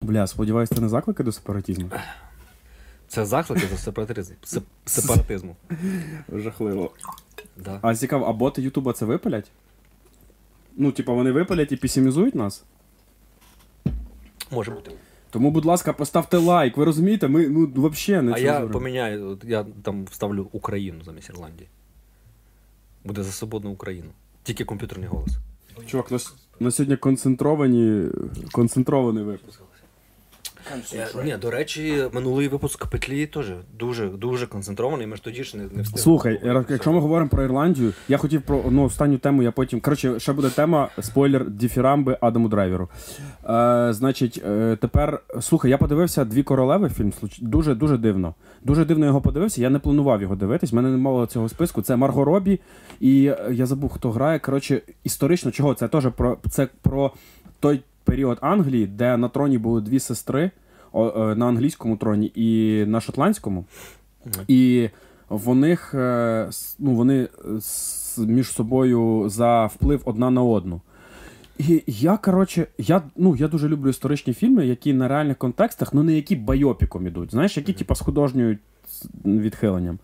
Бля, 0.01 0.27
сподіваюсь, 0.27 0.69
це 0.69 0.81
не 0.81 0.89
заклики 0.89 1.23
до 1.23 1.31
сепаратізму. 1.31 1.89
Це 3.07 3.25
заклики 3.25 3.67
до 3.67 3.77
сепаратизму. 3.77 4.35
Сеп- 4.43 4.63
сепаратизму. 4.85 5.55
Жахливо. 6.33 6.91
Да. 7.57 7.79
А 7.81 7.95
цікаво, 7.95 8.25
а 8.25 8.33
боти 8.33 8.61
Ютуба 8.61 8.93
це 8.93 9.05
випалять? 9.05 9.51
Ну, 10.77 10.91
типа, 10.91 11.13
вони 11.13 11.31
випалять 11.31 11.71
і 11.71 11.75
песимізують 11.75 12.35
нас. 12.35 12.63
Може 14.51 14.71
бути. 14.71 14.91
Тому, 15.35 15.51
будь 15.51 15.65
ласка, 15.65 15.93
поставте 15.93 16.37
лайк. 16.37 16.77
Ви 16.77 16.85
розумієте, 16.85 17.27
ми 17.27 17.47
ну 17.47 17.89
взагалі 17.89 18.25
не 18.25 18.33
А 18.33 18.37
я 18.39 18.61
поміняю, 18.61 19.39
я 19.43 19.65
там 19.83 20.05
вставлю 20.05 20.49
Україну 20.51 21.03
замість 21.05 21.29
Ірландії. 21.29 21.69
Буде 23.03 23.23
за 23.23 23.31
свободну 23.31 23.71
Україну. 23.71 24.09
Тільки 24.43 24.65
комп'ютерний 24.65 25.09
голос. 25.09 25.29
Чувак, 25.87 26.11
на, 26.11 26.19
на 26.59 26.71
сьогодні 26.71 26.97
концентровані, 26.97 28.11
концентрований 28.51 29.23
випуск. 29.23 29.61
Е, 30.93 31.23
Ні, 31.25 31.37
до 31.41 31.51
речі, 31.51 32.03
минулий 32.11 32.47
випуск 32.47 32.85
петлі 32.85 33.25
теж 33.25 33.45
дуже 33.79 34.07
дуже 34.07 34.47
концентрований. 34.47 35.07
Ми 35.07 35.15
ж 35.15 35.23
тоді 35.23 35.43
ж 35.43 35.57
не, 35.57 35.63
не 35.63 35.81
встигли. 35.81 36.01
Слухай, 36.01 36.39
якщо 36.69 36.91
ми 36.91 36.99
говоримо 36.99 37.29
про 37.29 37.43
Ірландію, 37.43 37.93
я 38.07 38.17
хотів 38.17 38.41
про 38.41 38.57
одну 38.57 38.83
останню 38.83 39.17
тему, 39.17 39.43
я 39.43 39.51
потім. 39.51 39.81
Коротше, 39.81 40.19
ще 40.19 40.33
буде 40.33 40.49
тема 40.49 40.89
спойлер 40.99 41.49
діфірамби 41.49 42.17
Адаму 42.21 42.49
Драйверу. 42.49 42.89
Е, 43.49 43.93
значить, 43.93 44.41
е, 44.45 44.77
тепер 44.81 45.21
слухай, 45.41 45.71
я 45.71 45.77
подивився 45.77 46.25
дві 46.25 46.43
королеви 46.43 46.89
фільм. 46.89 47.13
Дуже 47.41 47.75
дуже 47.75 47.97
дивно. 47.97 48.35
Дуже 48.63 48.85
дивно 48.85 49.05
його 49.05 49.21
подивився. 49.21 49.61
Я 49.61 49.69
не 49.69 49.79
планував 49.79 50.21
його 50.21 50.35
дивитись. 50.35 50.71
в 50.71 50.75
мене 50.75 50.89
не 50.89 50.97
мало 50.97 51.25
цього 51.25 51.49
списку. 51.49 51.81
Це 51.81 51.95
Марго 51.95 52.25
Робі, 52.25 52.59
і 52.99 53.25
е, 53.25 53.47
я 53.51 53.65
забув, 53.65 53.89
хто 53.89 54.11
грає. 54.11 54.39
Коротше, 54.39 54.81
історично, 55.03 55.51
чого 55.51 55.73
це 55.73 55.87
теж 55.87 56.07
про 56.15 56.37
це 56.49 56.67
про 56.81 57.11
той 57.59 57.81
період 58.05 58.37
Англії, 58.41 58.87
де 58.87 59.17
на 59.17 59.29
троні 59.29 59.57
були 59.57 59.81
дві 59.81 59.99
сестри 59.99 60.43
е, 60.43 60.51
на 61.35 61.45
англійському 61.45 61.97
троні 61.97 62.31
і 62.35 62.83
на 62.87 63.01
шотландському. 63.01 63.65
І 64.47 64.89
в 65.29 65.55
них 65.55 65.93
е, 65.93 66.49
ну, 66.79 66.91
вони 66.95 67.15
е, 67.23 67.27
між 68.17 68.51
собою 68.51 69.29
за 69.29 69.65
вплив 69.65 70.01
одна 70.05 70.29
на 70.29 70.43
одну. 70.43 70.81
І 71.57 71.83
я, 71.87 72.17
коротше, 72.17 72.67
я, 72.77 73.01
ну, 73.15 73.35
я 73.35 73.47
дуже 73.47 73.67
люблю 73.69 73.89
історичні 73.89 74.33
фільми, 74.33 74.67
які 74.67 74.93
на 74.93 75.07
реальних 75.07 75.37
контекстах, 75.37 75.93
ну 75.93 76.03
не 76.03 76.13
які 76.13 76.35
байопіком 76.35 77.07
ідуть, 77.07 77.31
знаєш, 77.31 77.57
які 77.57 77.73
типа 77.73 77.95
з 77.95 77.99
художньою 77.99 78.57
відхиленням. 79.25 79.99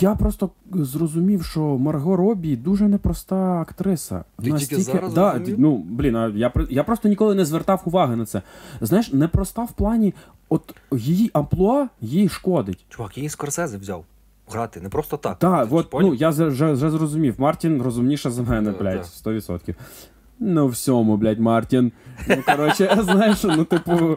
Я 0.00 0.14
просто 0.14 0.50
зрозумів, 0.72 1.44
що 1.44 1.60
Марго 1.60 2.16
Робі 2.16 2.56
дуже 2.56 2.88
непроста 2.88 3.60
актриса. 3.60 4.24
Ти 4.42 4.52
тільки 4.52 4.82
зараз 4.82 5.14
да, 5.14 5.30
зрозумів? 5.30 5.60
ну, 5.60 5.76
блін, 5.76 6.16
а 6.16 6.28
я, 6.28 6.52
я 6.70 6.84
просто 6.84 7.08
ніколи 7.08 7.34
не 7.34 7.44
звертав 7.44 7.82
уваги 7.84 8.16
на 8.16 8.26
це. 8.26 8.42
Знаєш, 8.80 9.12
непроста 9.12 9.64
в 9.64 9.72
плані, 9.72 10.14
от 10.48 10.74
її 10.92 11.30
амплуа 11.32 11.88
їй 12.00 12.28
шкодить. 12.28 12.84
Чувак, 12.88 13.16
її 13.16 13.28
Скорсезе 13.28 13.78
взяв 13.78 14.04
грати, 14.52 14.80
не 14.80 14.88
просто 14.88 15.16
так. 15.16 15.38
Так, 15.38 15.68
от, 15.70 15.92
ну, 15.92 16.14
я 16.14 16.28
вже, 16.28 16.76
зрозумів. 16.76 17.34
Мартін 17.38 17.82
розумніше 17.82 18.30
за 18.30 18.42
мене, 18.42 18.72
Да, 18.72 18.78
блядь, 18.78 19.08
да. 19.24 19.30
100%. 19.30 19.74
Ну, 20.44 20.68
всьому, 20.68 21.16
блядь, 21.16 21.40
Мартін. 21.40 21.92
Ну, 22.28 22.36
коротше, 22.46 22.98
знаєш, 23.04 23.44
ну, 23.44 23.64
типу, 23.64 24.16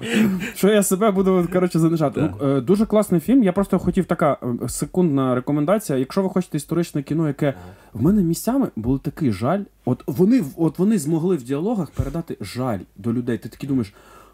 що 0.55 0.69
я 0.69 0.83
себе 0.83 1.11
буду, 1.11 1.47
коротше, 1.53 1.79
занижати. 1.79 2.21
Да. 2.21 2.33
Ну, 2.41 2.49
е, 2.49 2.61
дуже 2.61 2.85
класний 2.85 3.21
фільм. 3.21 3.43
Я 3.43 3.53
просто 3.53 3.79
хотів 3.79 4.05
така 4.05 4.37
е, 4.63 4.69
секундна 4.69 5.35
рекомендація. 5.35 5.97
Якщо 5.97 6.23
ви 6.23 6.29
хочете 6.29 6.57
історичне 6.57 7.03
кіно, 7.03 7.27
яке 7.27 7.53
в 7.93 8.01
мене 8.01 8.23
місцями 8.23 8.67
був 8.75 8.99
такий 8.99 9.31
жаль. 9.31 9.61
От 9.85 10.03
вони, 10.07 10.43
от 10.57 10.79
вони 10.79 10.97
змогли 10.97 11.35
в 11.35 11.43
діалогах 11.43 11.91
передати 11.91 12.37
жаль 12.41 12.79
до 12.97 13.13
людей. 13.13 13.37
Ти 13.37 13.49
такий 13.49 13.69
думаєш. 13.69 13.93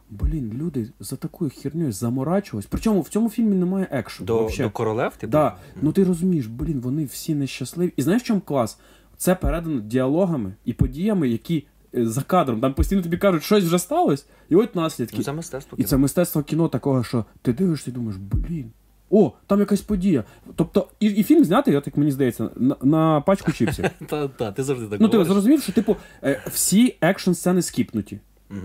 Блін, 0.10 0.51
люди 0.62 0.89
за 0.99 1.15
такою 1.15 1.51
хернею 1.62 1.91
заморачувались. 1.91 2.67
Причому 2.69 3.01
в 3.01 3.10
цьому 3.10 3.30
фільмі 3.30 3.56
немає 3.56 3.88
екшену. 3.91 4.27
До, 4.27 4.38
вообще. 4.38 4.63
до 4.63 4.69
королев, 4.69 5.15
типу? 5.15 5.32
Да, 5.32 5.56
ну 5.82 5.91
ти 5.91 6.04
розумієш, 6.04 6.45
блін, 6.45 6.80
вони 6.80 7.06
всі 7.06 7.36
нещасливі. 7.36 7.93
І 7.97 8.01
знаєш, 8.01 8.21
в 8.21 8.25
чому 8.25 8.41
клас? 8.41 8.77
Це 9.21 9.36
передано 9.36 9.82
діалогами 9.82 10.54
і 10.65 10.73
подіями, 10.73 11.30
які 11.30 11.65
за 11.93 12.21
кадром. 12.21 12.62
Там 12.62 12.73
постійно 12.73 13.01
тобі 13.01 13.17
кажуть, 13.17 13.43
щось 13.43 13.63
вже 13.63 13.80
сталося, 13.80 14.25
і 14.49 14.56
от 14.56 14.75
наслідки. 14.75 15.17
Ну, 15.17 15.23
це 15.23 15.34
мистецтво. 15.34 15.77
І 15.82 15.84
це 15.84 15.97
мистецтво 15.97 16.43
кіно 16.43 16.67
такого, 16.67 17.04
що 17.04 17.25
ти 17.41 17.54
дивишся 17.54 17.91
і 17.91 17.93
думаєш, 17.93 18.17
блін. 18.17 18.71
О, 19.10 19.32
там 19.47 19.60
якась 19.60 19.82
подія. 19.82 20.23
Тобто, 20.56 20.88
і, 20.99 21.06
і 21.06 21.23
фільм 21.23 21.43
знятий, 21.43 21.73
як 21.73 21.97
мені 21.97 22.12
здається, 22.12 22.49
на, 22.56 22.75
на 22.82 23.21
пачку 23.21 23.51
чіпсів. 23.51 23.86
Та, 24.08 24.27
та, 24.27 24.51
ти 24.51 24.63
завжди 24.63 24.88
так 24.88 25.01
Ну, 25.01 25.10
ти 25.10 25.25
зрозумів, 25.25 25.62
що 25.62 25.71
типу 25.71 25.95
е, 26.23 26.43
всі 26.47 26.97
екшн 27.01 27.32
сцени 27.32 27.62
скіпнуті. 27.62 28.19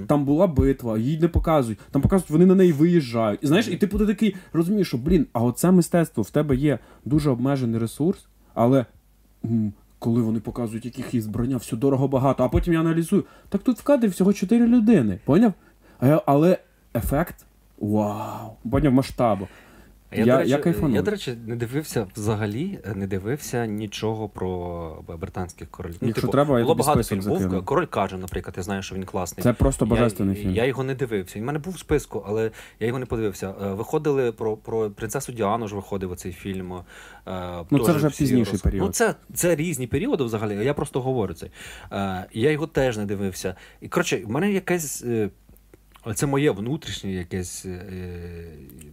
Там 0.07 0.25
була 0.25 0.47
битва, 0.47 0.99
її 0.99 1.19
не 1.19 1.29
показують. 1.29 1.79
Там 1.91 2.03
показують, 2.03 2.31
вони 2.31 2.47
на 2.47 2.55
неї 2.55 2.73
виїжджають. 2.73 3.41
І 3.43 3.47
знаєш, 3.47 3.69
і 3.69 3.77
типу 3.77 3.99
ти 3.99 4.07
такий 4.07 4.37
розумієш, 4.53 4.89
що 4.89 4.99
блін, 4.99 5.27
а 5.33 5.43
оце 5.43 5.71
мистецтво 5.71 6.23
в 6.23 6.31
тебе 6.31 6.57
є 6.57 6.79
дуже 7.05 7.31
обмежений 7.31 7.81
ресурс, 7.81 8.27
але 8.55 8.87
коли 10.07 10.23
вони 10.23 10.41
показують, 10.41 10.85
яких 10.85 11.15
є 11.15 11.21
збрання, 11.21 11.57
все 11.57 11.77
дорого 11.77 12.09
багато, 12.09 12.45
а 12.45 12.49
потім 12.49 12.75
я 12.75 12.81
аналізую. 12.81 13.25
Так 13.49 13.63
тут 13.63 13.79
в 13.79 13.83
кадрі 13.83 14.09
всього 14.09 14.33
4 14.33 14.67
людини. 14.67 15.19
Поняв? 15.25 15.53
Але 16.27 16.59
ефект 16.95 17.47
вау! 17.79 18.53
Поняв 18.71 18.93
масштабу. 18.93 19.49
Я, 20.13 20.19
Я- 20.25 20.25
до 20.33 20.39
речі, 20.39 20.51
я 20.51 20.59
кайфанув. 20.59 20.95
я, 20.97 21.03
до 21.03 21.11
речі, 21.11 21.35
не 21.47 21.57
дивився 21.57 22.07
взагалі, 22.17 22.79
не 22.95 23.07
дивився 23.07 23.67
нічого 23.67 24.29
про 24.29 25.05
британських 25.21 25.71
королів. 25.71 25.97
Ну, 26.01 26.09
Якщо 26.09 26.29
треба, 26.29 26.55
було 26.55 26.75
тобі 26.75 26.79
багато 26.79 27.03
фільмів. 27.03 27.27
Був 27.29 27.65
Король 27.65 27.85
каже, 27.87 28.17
наприклад, 28.17 28.55
я 28.57 28.63
знаю, 28.63 28.83
що 28.83 28.95
він 28.95 29.05
класний. 29.05 29.43
Це 29.43 29.53
просто 29.53 29.87
божественний 29.87 30.37
я, 30.37 30.43
фільм. 30.43 30.53
Я 30.55 30.65
його 30.65 30.85
не 30.85 30.95
дивився. 30.95 31.37
Він 31.37 31.43
в 31.43 31.47
мене 31.47 31.59
був 31.59 31.75
в 31.75 31.79
списку, 31.79 32.25
але 32.27 32.51
я 32.81 32.87
його 32.87 32.99
не 32.99 33.07
подивився. 33.07 33.55
Е, 33.63 33.73
Виходили 33.73 34.33
про, 34.33 34.57
про 34.57 34.91
принцесу 34.91 35.33
Діану 35.33 35.69
ж 35.69 35.75
виходив 35.75 36.11
оцей 36.13 36.33
фільм. 36.33 36.73
е, 36.73 36.83
Ну, 37.71 37.79
це 37.79 37.93
вже 37.93 38.11
пізніший 38.11 38.55
роз- 38.59 38.63
період. 38.63 38.87
Ну, 38.87 38.93
це, 38.93 39.15
це 39.35 39.57
різні 39.57 39.87
періоди 39.87 40.25
взагалі. 40.25 40.65
Я 40.65 40.75
просто 40.75 41.01
говорю 41.01 41.35
це. 41.35 41.47
Е, 41.93 42.27
Я 42.33 42.51
його 42.51 42.67
теж 42.67 42.97
не 42.99 43.05
дивився. 43.07 43.55
І 43.81 43.89
коротше, 43.89 44.23
в 44.27 44.31
мене 44.31 44.53
якесь. 44.53 45.05
Е, 46.07 46.15
це 46.15 46.27
моє 46.27 46.51
внутрішнє 46.51 47.13
якесь 47.13 47.67
е, 47.67 47.83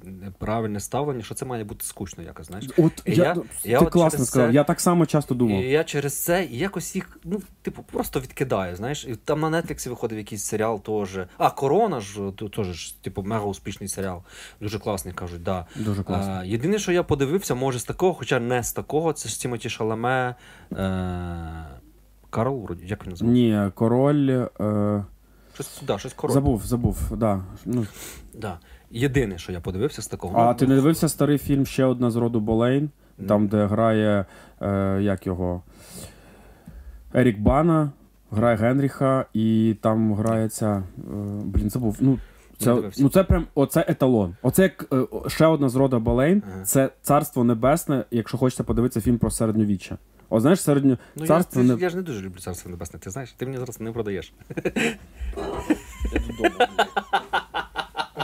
неправильне 0.04 0.80
ставлення, 0.80 1.24
що 1.24 1.36
це 1.36 1.46
має 1.46 1.64
бути 1.64 1.86
скучно 1.86 2.24
якось, 2.24 2.48
знаєш. 2.48 2.70
От 2.78 2.92
я, 3.06 3.14
я- 3.14 3.34
ти 3.34 3.42
я 3.64 3.80
от 3.80 3.90
класно 3.90 4.26
сказав. 4.26 4.48
це- 4.50 4.54
Я 4.56 4.64
так 4.64 4.82
само 4.82 5.06
часто 5.06 5.36
думав. 5.36 5.62
І 5.64 5.70
я 5.70 5.84
через 5.84 6.24
це 6.24 6.48
якось 6.52 6.96
їх, 6.96 7.18
ну, 7.24 7.42
типу, 7.62 7.84
просто 7.92 8.20
відкидаю, 8.20 8.76
знаєш. 8.76 9.06
І 9.06 9.16
там 9.16 9.40
на 9.40 9.62
Нетфліксі 9.62 9.90
виходив 9.90 10.18
якийсь 10.18 10.44
серіал 10.44 10.82
теж. 10.82 11.20
А, 11.38 11.50
Корона 11.50 12.00
ж, 12.00 12.20
теж, 12.56 12.92
типу, 12.92 13.24
мега 13.24 13.46
успішний 13.46 13.90
серіал. 13.90 14.22
Дуже 14.62 14.80
класний, 14.80 15.14
кажуть, 15.14 15.44
да. 15.44 15.66
Дуже 15.76 16.04
класно. 16.04 16.32
А, 16.34 16.44
єдине, 16.46 16.80
що 16.80 16.92
я 16.92 17.04
подивився, 17.04 17.56
може, 17.56 17.80
з 17.80 17.84
такого, 17.84 18.14
хоча 18.14 18.40
не 18.40 18.64
з 18.64 18.74
такого, 18.74 19.14
це 19.14 19.30
ж 19.30 19.42
Тімоті 19.42 19.70
Шаламе. 19.70 20.36
Е... 20.72 21.66
Карл, 22.30 22.70
як 22.84 23.04
він 23.04 23.10
називається? 23.12 23.26
Ні, 23.66 23.72
король. 23.72 24.30
Е... 24.60 25.04
Щось, 25.54 25.82
да, 25.88 25.98
щось 25.98 26.14
коротке. 26.14 26.34
Забув, 26.34 26.66
забув. 26.66 27.12
Да. 27.18 27.42
Ну, 27.66 27.86
Да. 28.34 28.60
Єдине, 28.92 29.38
що 29.38 29.52
я 29.52 29.60
подивився 29.60 30.02
з 30.02 30.08
такого. 30.08 30.40
а 30.40 30.48
Ну, 30.48 30.54
ти 30.56 30.68
не 30.68 30.76
дивився 30.76 31.10
старий 31.10 31.38
фільм 31.38 31.66
ще 31.66 31.86
одна 31.86 32.12
з 32.12 32.16
роду 32.16 32.40
Болейн, 32.40 32.90
там, 33.28 33.48
де 33.48 33.66
грає 33.66 34.26
е, 34.62 34.98
як 35.02 35.28
його 35.28 35.64
Ерік 37.14 37.40
Бана, 37.40 37.92
грає 38.32 38.58
Генріха, 38.58 39.26
і 39.34 39.76
там 39.82 40.14
грається. 40.14 40.84
Е, 40.98 41.02
блін, 41.44 41.70
забув. 41.70 41.98
Ну, 42.00 42.20
це, 42.64 42.76
ну, 42.98 43.10
це 43.10 43.24
прям 43.24 43.48
оце 43.56 43.86
еталон. 43.88 44.36
Оце 44.42 44.62
як 44.64 44.86
е, 44.94 45.30
ще 45.30 45.46
одна 45.46 45.70
з 45.70 45.76
роду 45.76 46.00
Болейн, 46.00 46.44
Ага. 46.54 46.64
це 46.64 46.90
царство 47.02 47.44
небесне, 47.44 48.06
якщо 48.12 48.38
хочете 48.38 48.64
подивитися 48.64 49.02
фільм 49.02 49.18
про 49.18 49.32
середньовіччя. 49.32 49.98
О, 50.30 50.40
знаєш, 50.40 50.62
середньо... 50.62 50.98
Ну, 51.16 51.28
царство 51.28 51.62
я, 51.62 51.76
не... 51.76 51.82
я 51.82 51.90
ж 51.90 51.96
не 51.96 52.02
дуже 52.02 52.22
люблю 52.22 52.40
царство 52.40 52.72
небесне, 52.72 53.00
ти 53.00 53.10
знаєш, 53.10 53.32
ти 53.38 53.46
мені 53.46 53.58
зараз 53.58 53.80
не 53.82 53.92
продаєш. 53.92 54.34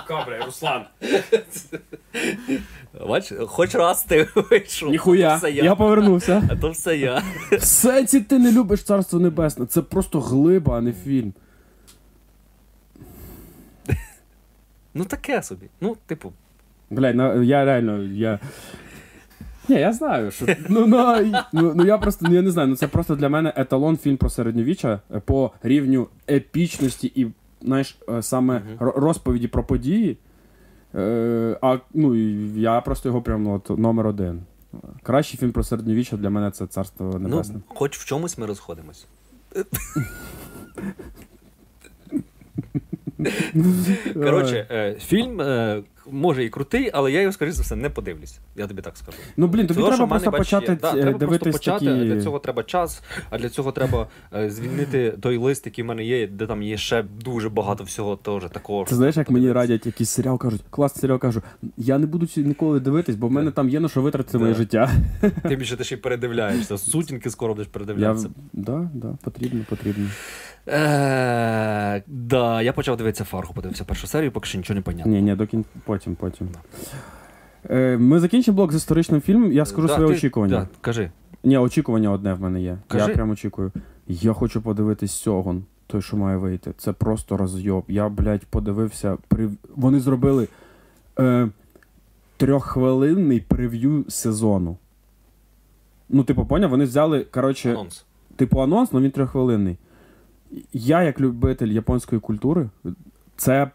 Кабре, 0.07 0.41
Руслан. 0.45 0.81
Бач, 3.07 3.33
хоч 3.47 3.75
раз 3.75 4.03
ти 4.03 4.27
вийшов. 4.35 4.89
Ніхуя, 4.91 5.35
Все 5.35 5.51
я. 5.51 5.63
я. 5.63 5.75
повернувся. 5.75 6.43
А 6.51 6.55
то 6.55 6.69
все 6.69 6.97
я. 6.97 7.23
Все 7.51 8.05
ці 8.05 8.21
ти 8.21 8.39
не 8.39 8.51
любиш 8.51 8.83
царство 8.83 9.19
небесне. 9.19 9.65
Це 9.65 9.81
просто 9.81 10.19
глиба, 10.21 10.77
а 10.77 10.81
не 10.81 10.93
фільм. 10.93 11.33
Ну 14.99 15.05
таке 15.05 15.43
собі. 15.43 15.65
Ну, 15.81 15.97
типу, 16.05 16.33
Блядь, 16.89 17.15
ну, 17.15 17.43
я 17.43 17.65
реально, 17.65 18.03
я. 18.03 18.39
Ні, 19.69 19.75
я 19.75 19.93
знаю, 19.93 20.31
що. 20.31 20.45
Ну, 20.69 20.87
ну, 20.87 21.33
ну, 21.53 21.73
ну 21.75 21.85
я 21.85 21.97
просто 21.97 22.25
ну, 22.29 22.35
я 22.35 22.41
не 22.41 22.51
знаю. 22.51 22.67
Ну 22.67 22.75
це 22.75 22.87
просто 22.87 23.15
для 23.15 23.29
мене 23.29 23.53
еталон 23.55 23.97
фільм 23.97 24.17
про 24.17 24.29
середньовіччя 24.29 24.99
е, 25.15 25.19
по 25.19 25.51
рівню 25.63 26.07
епічності 26.29 27.11
і, 27.15 27.27
знаєш, 27.61 27.97
е, 28.09 28.21
саме 28.21 28.61
ро- 28.79 28.99
розповіді 28.99 29.47
про 29.47 29.63
події. 29.63 30.17
Е, 30.95 31.57
а 31.61 31.77
ну, 31.93 32.15
я 32.55 32.81
просто 32.81 33.09
його 33.09 33.21
прям 33.21 33.43
ну, 33.43 33.53
от, 33.53 33.79
номер 33.79 34.07
один. 34.07 34.41
Кращий 35.03 35.39
фільм 35.39 35.51
про 35.51 35.63
середньовіччя 35.63 36.17
для 36.17 36.29
мене 36.29 36.51
це 36.51 36.67
царство 36.67 37.19
небесне. 37.19 37.55
ну, 37.55 37.61
хоч 37.75 37.99
в 37.99 38.05
чомусь 38.05 38.37
ми 38.37 38.45
розходимось. 38.45 39.07
Коротше, 44.13 44.67
е, 44.71 44.95
фільм 44.99 45.41
е, 45.41 45.81
може 46.11 46.45
і 46.45 46.49
крутий, 46.49 46.89
але 46.93 47.11
я 47.11 47.21
його, 47.21 47.33
скоріш 47.33 47.53
за 47.53 47.63
все, 47.63 47.75
не 47.75 47.89
подивлюсь. 47.89 48.39
Я 48.55 48.67
тобі 48.67 48.81
так 48.81 48.97
скажу. 48.97 49.17
Ну 49.37 49.47
блін, 49.47 49.67
тобі 49.67 49.79
Того, 49.79 49.91
треба 49.91 50.07
просто 50.07 50.31
почати. 50.31 50.77
Да, 50.81 50.97
е, 50.97 51.01
треба 51.01 51.27
просто 51.27 51.51
почати, 51.51 51.85
такі. 51.85 52.05
для 52.05 52.21
цього 52.21 52.39
треба 52.39 52.63
час, 52.63 53.03
а 53.29 53.37
для 53.37 53.49
цього 53.49 53.71
треба 53.71 54.07
е, 54.35 54.49
звільнити 54.49 55.13
той 55.21 55.37
лист, 55.37 55.65
який 55.65 55.83
в 55.83 55.87
мене 55.87 56.03
є, 56.03 56.27
де 56.27 56.47
там 56.47 56.63
є 56.63 56.77
ще 56.77 57.03
дуже 57.23 57.49
багато 57.49 57.83
всього 57.83 58.15
теж 58.15 58.43
такого. 58.51 58.85
Ти 58.85 58.95
знаєш, 58.95 59.17
як 59.17 59.29
мені 59.29 59.51
радять 59.51 59.85
якийсь 59.85 60.09
серіал, 60.09 60.37
кажуть, 60.37 60.61
класний 60.69 61.01
серіал 61.01 61.19
кажу, 61.19 61.41
я 61.77 61.97
не 61.97 62.05
буду 62.05 62.27
ніколи 62.35 62.79
дивитись, 62.79 63.15
бо 63.15 63.27
в 63.27 63.31
мене 63.31 63.51
там 63.51 63.69
є 63.69 63.79
на 63.79 63.89
що 63.89 64.01
витратити 64.01 64.37
моє 64.37 64.53
життя. 64.53 64.91
Тим 65.43 65.59
більше 65.59 65.77
ти 65.77 65.83
ще 65.83 65.95
й 65.95 65.97
передивляєшся. 65.97 66.77
Сутінки 66.77 67.29
скоро 67.29 67.53
будеш 67.53 67.67
передивлятися. 67.67 68.29
Да, 68.53 68.89
да, 68.93 69.17
потрібно, 69.23 69.65
потрібно. 69.69 70.07
Е, 70.67 72.03
да, 72.07 72.61
я 72.61 72.73
почав 72.73 72.97
дивитися 72.97 73.23
фаргу, 73.23 73.53
подивився 73.53 73.83
першу 73.83 74.07
серію, 74.07 74.31
поки 74.31 74.47
що 74.47 74.57
нічого 74.57 74.75
не 74.75 74.81
понятно. 74.81 75.11
Ні, 75.11 75.21
ні, 75.21 75.35
до 75.35 75.47
кін... 75.47 75.65
потім, 75.99 76.15
потім. 76.15 76.47
Е, 77.69 77.97
ми 77.97 78.19
закінчимо 78.19 78.55
блок 78.55 78.71
з 78.71 78.75
історичним 78.75 79.21
фільмом, 79.21 79.51
я 79.51 79.65
скажу 79.65 79.87
Да, 79.87 79.93
своє 79.95 80.09
ти- 80.09 80.15
очікування. 80.15 80.59
Да, 80.59 80.67
кажи. 80.81 81.11
Ні, 81.43 81.57
очікування 81.57 82.11
одне 82.11 82.33
в 82.33 82.41
мене 82.41 82.61
є. 82.61 82.77
Кажи. 82.87 83.09
Я 83.09 83.15
прям 83.15 83.29
очікую. 83.29 83.71
Я 84.07 84.33
хочу 84.33 84.61
подивитись 84.61 85.11
Сьогон, 85.11 85.63
той, 85.87 86.01
що 86.01 86.17
має 86.17 86.37
вийти. 86.37 86.73
Це 86.77 86.93
просто 86.93 87.37
розйоб. 87.37 87.83
Я, 87.87 88.09
блядь, 88.09 88.45
подивився. 88.45 89.17
При... 89.27 89.49
Вони 89.75 89.99
зробили 89.99 90.47
е, 91.19 91.49
трьоххвилинний 92.37 93.39
прев'ю 93.39 94.05
сезону. 94.09 94.77
Ну, 96.09 96.23
типу, 96.23 96.45
поняв, 96.45 96.69
вони 96.69 96.83
взяли, 96.83 97.25
коротше, 97.31 97.71
Анонс. 97.71 98.05
типу 98.35 98.59
анонс, 98.59 98.89
але 98.93 99.01
він 99.01 99.11
трьоххвилинний. 99.11 99.77
Я, 100.73 101.03
як 101.03 101.21
любитель 101.21 101.67
японської 101.67 102.21
культури, 102.21 102.69
це 103.37 103.71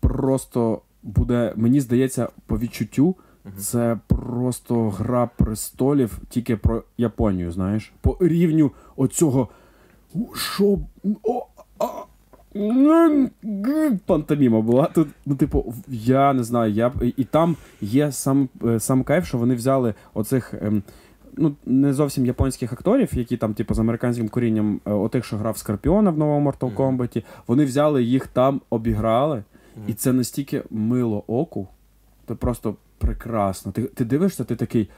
просто 0.00 0.80
буде, 1.04 1.52
мені 1.56 1.80
здається, 1.80 2.28
по 2.46 2.58
відчуттю, 2.58 3.16
це 3.58 3.98
просто 4.06 4.90
гра 4.90 5.30
престолів 5.36 6.18
тільки 6.28 6.56
про 6.56 6.82
Японію, 6.98 7.52
знаєш? 7.52 7.92
По 8.00 8.16
рівню 8.20 8.70
оцього. 8.96 9.48
Що. 10.34 10.78
О, 11.22 11.46
а, 11.78 11.86
Пантоміма 14.06 14.60
була. 14.60 14.84
Тут, 14.94 15.08
ну, 15.26 15.34
типу, 15.34 15.74
я 15.88 16.32
не 16.32 16.44
знаю, 16.44 16.72
я 16.72 16.92
і 17.16 17.24
там 17.24 17.56
є 17.80 18.12
сам, 18.12 18.48
е, 18.64 18.80
сам 18.80 19.04
кайф, 19.04 19.26
що 19.26 19.38
вони 19.38 19.54
взяли 19.54 19.94
оцих. 20.14 20.54
ем, 20.62 20.82
Ну, 21.36 21.54
не 21.66 21.92
зовсім 21.92 22.26
японських 22.26 22.72
акторів, 22.72 23.08
які 23.12 23.36
там, 23.36 23.54
типу, 23.54 23.74
з 23.74 23.78
американським 23.78 24.28
корінням, 24.28 24.80
е, 24.86 24.92
отих, 24.92 25.24
що 25.24 25.36
грав 25.36 25.58
Скорпіона 25.58 26.10
в 26.10 26.18
новому 26.18 26.50
Mortal. 26.50 26.74
Kombat, 26.74 27.24
вони 27.46 27.64
взяли 27.64 28.02
їх 28.02 28.26
там, 28.26 28.60
обіграли, 28.70 29.42
І 29.86 29.94
це 29.94 30.12
настільки 30.12 30.62
мило 30.70 31.24
оку. 31.26 31.68
Це 32.28 32.34
просто 32.34 32.76
прекрасно. 32.98 33.72
Ти, 33.72 33.82
ти 33.82 34.04
дивишся, 34.04 34.44
ти 34.44 34.56
такий. 34.56 34.90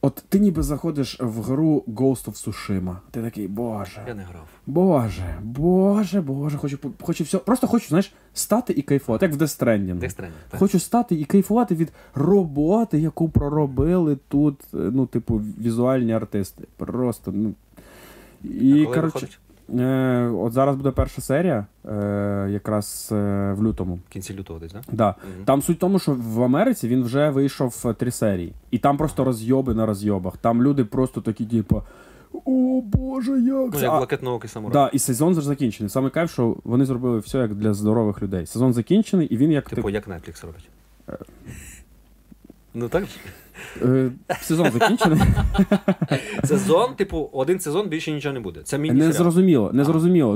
От 0.00 0.24
ти 0.28 0.38
ніби 0.38 0.62
заходиш 0.62 1.20
в 1.20 1.42
гру 1.42 1.84
Ghost 1.88 2.24
of 2.26 2.32
Tsushima. 2.48 2.96
Ти 3.10 3.22
такий, 3.22 3.48
боже, 3.48 4.04
Я 4.08 4.14
не 4.14 4.22
грав. 4.22 4.46
боже, 4.66 5.38
боже, 5.42 6.20
боже, 6.20 6.58
хочу, 6.58 6.78
хочу 7.02 7.24
все. 7.24 7.38
Просто 7.38 7.66
хочу, 7.66 7.88
знаєш, 7.88 8.12
стати 8.34 8.72
і 8.72 8.82
кайфувати, 8.82 9.26
як 9.26 9.34
в 9.34 9.38
Death 9.38 9.62
Stranding. 9.62 9.98
Death 9.98 10.20
Stranding, 10.20 10.30
так. 10.50 10.60
Хочу 10.60 10.78
стати 10.78 11.14
і 11.14 11.24
кайфувати 11.24 11.74
від 11.74 11.92
роботи, 12.14 12.98
яку 12.98 13.28
проробили 13.28 14.16
тут, 14.28 14.60
е, 14.60 14.76
ну, 14.76 15.06
типу, 15.06 15.36
візуальні 15.58 16.12
артисти. 16.12 16.64
Просто, 16.76 17.32
ну. 17.32 17.54
А 18.44 18.48
коли 18.48 18.84
коротше, 18.86 19.00
виходить? 19.02 19.38
Е, 19.78 20.28
от 20.34 20.52
зараз 20.52 20.76
буде 20.76 20.90
перша 20.90 21.22
серія, 21.22 21.66
е, 21.88 22.48
якраз 22.50 23.08
е, 23.12 23.52
в 23.58 23.64
лютому. 23.64 23.98
В 24.08 24.12
кінці 24.12 24.34
лютого 24.34 24.58
десь, 24.58 24.72
так? 24.72 24.82
Да. 24.92 25.08
Мгм. 25.08 25.44
Там 25.44 25.62
суть 25.62 25.76
в 25.76 25.80
тому, 25.80 25.98
що 25.98 26.12
в 26.18 26.42
Америці 26.42 26.88
він 26.88 27.02
вже 27.04 27.30
вийшов 27.30 27.82
е, 27.86 27.92
три 27.92 28.10
серії. 28.10 28.52
І 28.70 28.78
там 28.78 28.96
просто 28.96 29.24
розйоби 29.24 29.74
на 29.74 29.86
розйобах. 29.86 30.36
Там 30.36 30.62
люди 30.62 30.84
просто 30.84 31.20
такі, 31.20 31.46
типу, 31.46 31.82
о 32.44 32.80
Боже, 32.84 33.30
як 33.32 33.46
Ну, 33.48 33.70
це? 33.78 33.84
як 33.84 33.92
А, 33.92 33.96
блакитноокий 33.96 34.50
самурай. 34.50 34.72
да, 34.72 34.88
і 34.92 34.98
сезон 34.98 35.32
вже 35.32 35.46
закінчений. 35.46 35.90
Саме 35.90 36.10
кайф, 36.10 36.32
що 36.32 36.56
вони 36.64 36.84
зробили 36.84 37.18
все 37.18 37.38
як 37.38 37.54
для 37.54 37.74
здорових 37.74 38.22
людей. 38.22 38.46
Сезон 38.46 38.72
закінчений, 38.72 39.26
і 39.26 39.36
він 39.36 39.50
як 39.52 39.68
Типу, 39.70 39.88
тип- 39.88 39.94
як 39.94 40.08
Netflix 40.08 40.46
робить. 40.46 40.68
Ну 42.74 42.88
так. 42.88 43.04
Е, 43.82 44.10
сезон 44.40 44.70
закінчений. 44.70 45.18
Сезон, 46.44 46.94
типу, 46.94 47.30
один 47.32 47.60
сезон 47.60 47.88
більше 47.88 48.12
нічого 48.12 48.34
не 48.34 48.40
буде. 48.40 48.60
Це 48.64 48.78
міні-серіал. 48.78 49.12
зрозуміло, 49.12 49.70
не. 49.72 49.84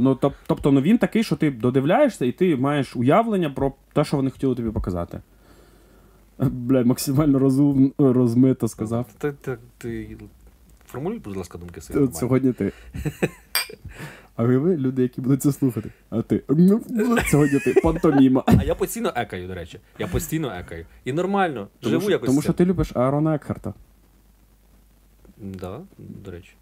Ну 0.00 0.14
тоб- 0.14 0.32
тобто, 0.46 0.72
ну 0.72 0.80
він 0.80 0.98
такий, 0.98 1.24
що 1.24 1.36
ти 1.36 1.50
додивляєшся, 1.50 2.24
і 2.24 2.32
ти 2.32 2.56
маєш 2.56 2.96
уявлення 2.96 3.50
про 3.50 3.72
те, 3.92 4.04
що 4.04 4.16
вони 4.16 4.30
хотіли 4.30 4.54
тобі 4.54 4.70
показати. 4.70 5.20
Бля, 6.38 6.84
максимально 6.84 7.38
розум, 7.38 7.92
розмито 7.98 8.68
сказав. 8.68 9.06
Ти, 9.18 9.32
ти, 9.32 9.56
ти... 9.78 10.16
Формулюй, 10.86 11.18
будь 11.18 11.36
ласка, 11.36 11.58
думки 11.58 11.80
свої. 11.80 12.00
Нормально. 12.00 12.18
Сьогодні 12.18 12.52
ти. 12.52 12.72
А 14.40 14.44
ви 14.44 14.76
люди, 14.76 15.02
які 15.02 15.20
будуть 15.20 15.42
це 15.42 15.52
слухати. 15.52 15.90
А 16.10 16.22
ти. 16.22 16.42
«Ну, 16.48 16.80
Сьогодні 17.30 17.58
ти. 17.58 17.74
Пантоміма. 17.82 18.42
А 18.46 18.52
я 18.64 18.74
постійно 18.74 19.12
екаю, 19.16 19.48
до 19.48 19.54
речі. 19.54 19.80
Я 19.98 20.06
постійно 20.06 20.52
екаю. 20.58 20.86
І 21.04 21.12
нормально. 21.12 21.68
Тому, 21.80 21.90
Живу 21.90 22.02
що, 22.02 22.10
якось. 22.10 22.26
тому 22.28 22.42
що 22.42 22.52
ти 22.52 22.64
любиш 22.64 22.92
Аарона 22.96 23.34
Екхарта. 23.34 23.74
Да, 25.38 25.80
до 25.98 26.30
речі. 26.30 26.52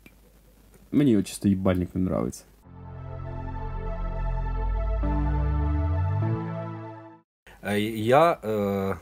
Мені 0.92 1.16
от 1.16 1.26
чисто 1.26 1.48
їбальник 1.48 1.94
не 1.94 2.00
нравиться. 2.00 2.44
Е, 7.64 7.80
Я 7.80 8.32
е, 8.44 8.96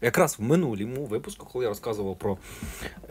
якраз 0.00 0.36
в 0.38 0.42
минулому 0.42 1.04
випуску, 1.04 1.46
коли 1.52 1.64
я 1.64 1.68
розказував 1.68 2.18
про. 2.18 2.38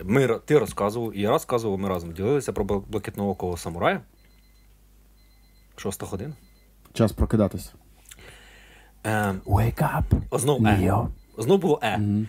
Ми, 0.04 0.28
ти 0.46 0.58
розказував, 0.60 1.18
і 1.18 1.22
я 1.22 1.30
розказував, 1.30 1.80
ми 1.80 1.90
разом 1.90 2.12
ділилися 2.12 2.54
про 2.54 2.66
бл- 2.66 2.84
блакитноокого 2.90 3.58
самурая. 3.58 4.02
Шоста 5.78 6.06
година. 6.06 6.34
Час 6.94 7.12
прокидатись. 7.12 7.74
Е, 9.06 9.32
Wake 9.46 9.82
up. 10.02 10.40
знов 10.40 10.66
Е. 10.68 11.08
Знов 11.38 11.60
було 11.60 11.80
Е. 11.84 11.98
Мгм. 11.98 12.28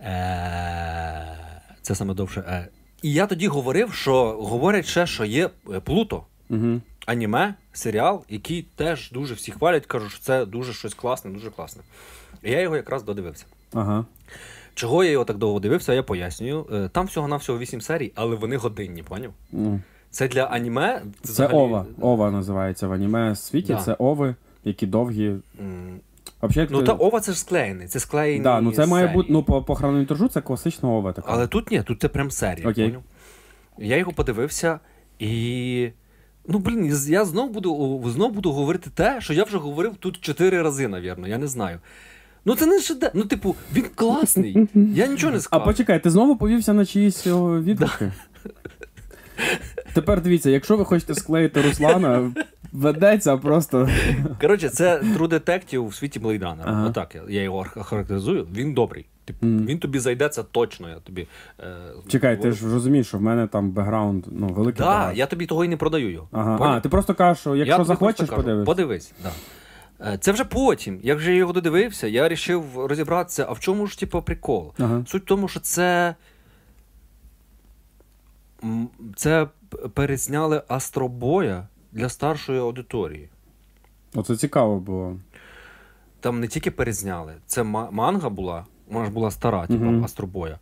Е, 0.00 1.38
Це 1.82 1.94
саме 1.94 2.14
довше 2.14 2.40
Е. 2.40 2.68
І 3.02 3.12
я 3.12 3.26
тоді 3.26 3.48
говорив, 3.48 3.92
що 3.94 4.32
говорять 4.32 4.86
ще, 4.86 5.06
що 5.06 5.24
є 5.24 5.50
е, 5.74 5.80
Плуто. 5.80 6.22
Мгм. 6.48 6.82
аніме, 7.06 7.54
серіал, 7.72 8.24
який 8.28 8.62
теж 8.62 9.10
дуже 9.12 9.34
всі 9.34 9.52
хвалять, 9.52 9.86
кажуть, 9.86 10.10
що 10.10 10.20
це 10.20 10.46
дуже 10.46 10.72
щось 10.72 10.94
класне, 10.94 11.30
дуже 11.30 11.50
класне. 11.50 11.82
І 12.42 12.50
я 12.50 12.60
його 12.60 12.76
якраз 12.76 13.02
додивився. 13.02 13.44
Ага. 13.72 14.04
Чого 14.74 15.04
я 15.04 15.10
його 15.10 15.24
так 15.24 15.36
довго 15.38 15.60
дивився, 15.60 15.92
я 15.94 16.02
пояснюю. 16.02 16.66
Е, 16.72 16.88
Там 16.88 17.06
всього-навсього 17.06 17.58
8 17.58 17.80
серій, 17.80 18.12
але 18.14 18.36
вони 18.36 18.56
годинні, 18.56 19.02
поняв? 19.02 19.32
М. 19.54 19.82
Це 20.10 20.28
для 20.28 20.42
аніме. 20.44 21.02
Це 21.22 21.32
взагалі- 21.32 21.56
ова. 21.56 21.86
Ова 22.00 22.30
називається 22.30 22.88
в 22.88 22.92
аніме 22.92 23.36
світі. 23.36 23.72
Да. 23.72 23.80
Це 23.82 23.96
ови, 23.98 24.34
які 24.64 24.86
довгі. 24.86 25.26
М, 25.60 26.00
Вообще, 26.40 26.68
Ну 26.70 26.80
ти- 26.80 26.86
та 26.86 26.92
ова 26.92 27.20
це 27.20 27.32
ж 27.32 27.38
склеєний, 27.38 27.88
це 27.88 28.00
склеєні. 28.00 28.44
да, 28.44 28.60
ну 28.60 28.72
це 28.72 28.86
має 28.86 29.08
бути, 29.08 29.32
ну 29.32 29.42
по, 29.42 29.62
по 29.62 29.74
хронометражу 29.74 30.28
це 30.28 30.40
класична 30.40 30.88
ова 30.88 31.12
така. 31.12 31.28
Але 31.32 31.46
тут 31.46 31.70
ні, 31.70 31.82
тут 31.82 32.00
це 32.00 32.08
прям 32.08 32.30
серія. 32.30 32.68
Окей. 32.68 32.86
Поняв? 32.88 33.02
Я 33.78 33.96
його 33.96 34.12
подивився 34.12 34.80
і. 35.18 35.88
Ну, 36.48 36.58
блін, 36.58 36.94
я 37.08 37.24
знов 37.24 37.50
буду, 37.50 38.02
знов 38.06 38.32
буду 38.32 38.52
говорити 38.52 38.90
те, 38.94 39.20
що 39.20 39.32
я 39.34 39.44
вже 39.44 39.58
говорив 39.58 39.96
тут 39.96 40.20
чотири 40.20 40.62
рази, 40.62 40.88
навірно, 40.88 41.28
я 41.28 41.38
не 41.38 41.46
знаю. 41.46 41.78
Ну, 42.44 42.54
це 42.54 42.66
не 42.66 42.80
шеде. 42.80 43.10
Ну, 43.14 43.24
типу, 43.24 43.54
він 43.74 43.84
класний. 43.94 44.68
Я 44.74 45.06
нічого 45.06 45.32
не 45.32 45.40
А 45.50 45.60
почекай, 45.60 46.02
ти 46.02 46.10
знову 46.10 46.36
повівся 46.36 46.72
на 46.72 46.86
чиїсь 46.86 47.26
відгуки? 47.26 48.12
Тепер 49.92 50.22
дивіться, 50.22 50.50
якщо 50.50 50.76
ви 50.76 50.84
хочете 50.84 51.14
склеїти 51.14 51.62
Руслана, 51.62 52.32
ведеться 52.72 53.36
просто. 53.36 53.88
Коротше, 54.40 54.68
це 54.68 55.00
True 55.00 55.28
Detective 55.28 55.78
у 55.78 55.92
світі 55.92 56.18
Блейдана. 56.20 56.62
Ага. 56.66 56.86
Отак 56.86 57.14
я, 57.14 57.22
я 57.28 57.42
його 57.42 57.66
характеризую. 57.76 58.46
Він 58.54 58.74
добрий. 58.74 59.06
Типу, 59.24 59.46
Мгм. 59.46 59.66
Він 59.66 59.78
тобі 59.78 59.98
зайде, 59.98 60.28
це 60.28 60.42
точно. 60.42 60.88
Я 60.88 60.94
тобі, 60.96 61.26
е, 61.60 61.64
Чекай, 62.08 62.40
ти 62.42 62.52
ж 62.52 62.72
розумієш, 62.72 63.06
що 63.06 63.18
в 63.18 63.22
мене 63.22 63.46
там 63.46 63.70
бекграунд, 63.70 64.24
ну, 64.30 64.46
великий. 64.46 64.86
Да, 64.86 65.12
я 65.12 65.26
тобі 65.26 65.46
того 65.46 65.64
і 65.64 65.68
не 65.68 65.76
продаю 65.76 66.12
його. 66.12 66.28
Ага. 66.32 66.58
А, 66.60 66.80
ти 66.80 66.88
просто 66.88 67.14
кажеш, 67.14 67.40
що 67.40 67.56
якщо 67.56 67.76
тобі 67.76 67.86
захочеш, 67.86 68.28
подивишся. 68.28 68.66
Подивись, 68.66 69.12
да. 69.22 69.30
Е, 70.12 70.18
Це 70.20 70.32
вже 70.32 70.44
потім. 70.44 71.00
Як 71.02 71.18
вже 71.18 71.30
я 71.30 71.36
його 71.36 71.52
додивився, 71.52 72.06
я 72.06 72.22
вирішив 72.22 72.64
розібратися, 72.76 73.46
а 73.48 73.52
в 73.52 73.60
чому 73.60 73.86
ж 73.86 73.98
типу, 74.00 74.22
прикол? 74.22 74.72
Ага. 74.78 75.04
Суть 75.08 75.22
в 75.22 75.26
тому, 75.26 75.48
що 75.48 75.60
це. 75.60 76.14
Це 79.16 79.46
перезняли 79.94 80.62
Астробоя 80.68 81.66
для 81.92 82.08
старшої 82.08 82.60
аудиторії. 82.60 83.28
Оце 84.14 84.36
цікаво 84.36 84.78
було. 84.80 85.16
Там 86.20 86.40
не 86.40 86.48
тільки 86.48 86.70
перезняли, 86.70 87.32
це 87.46 87.62
манга 87.62 88.28
була, 88.28 88.64
вона 88.90 89.04
ж 89.06 89.10
була 89.12 89.30
стара, 89.30 89.66
типу 89.66 89.84
Мгм. 89.84 90.04
Астробоя. 90.04 90.58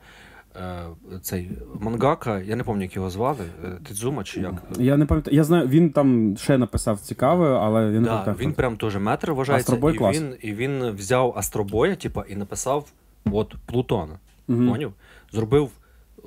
е, 0.57 0.83
цей 1.23 1.51
мангака, 1.81 2.41
я 2.41 2.57
не 2.57 2.63
пам'ятаю, 2.63 2.83
як 2.83 2.97
його 2.97 3.11
звали, 3.11 3.39
е, 3.65 3.69
Тидзума 3.89 4.25
чи 4.25 4.41
як. 4.41 4.55
Я 4.79 4.97
не 4.97 5.07
пам'ятаю. 5.07 5.37
Я 5.37 5.45
знаю, 5.45 5.69
він 5.69 5.91
там 5.91 6.37
ще 6.37 6.59
написав 6.59 7.01
цікаве, 7.01 7.59
але 7.59 7.85
я 7.85 7.91
не 7.91 8.01
Да, 8.01 8.07
пам'ятаю. 8.07 8.37
він 8.41 8.53
прям 8.53 8.77
теж 8.77 8.97
метр 8.97 9.31
вважається, 9.33 9.73
Астробой 9.73 9.95
і 9.95 9.99
клас. 9.99 10.17
він, 10.17 10.37
і 10.41 10.53
він 10.55 10.91
взяв 10.91 11.35
Астробоя, 11.37 11.97
типа, 11.97 12.25
і 12.29 12.37
написав 12.37 12.89
от 13.33 13.55
Плутона. 13.67 14.19
Поняв? 14.47 14.93
Зробив 15.33 15.71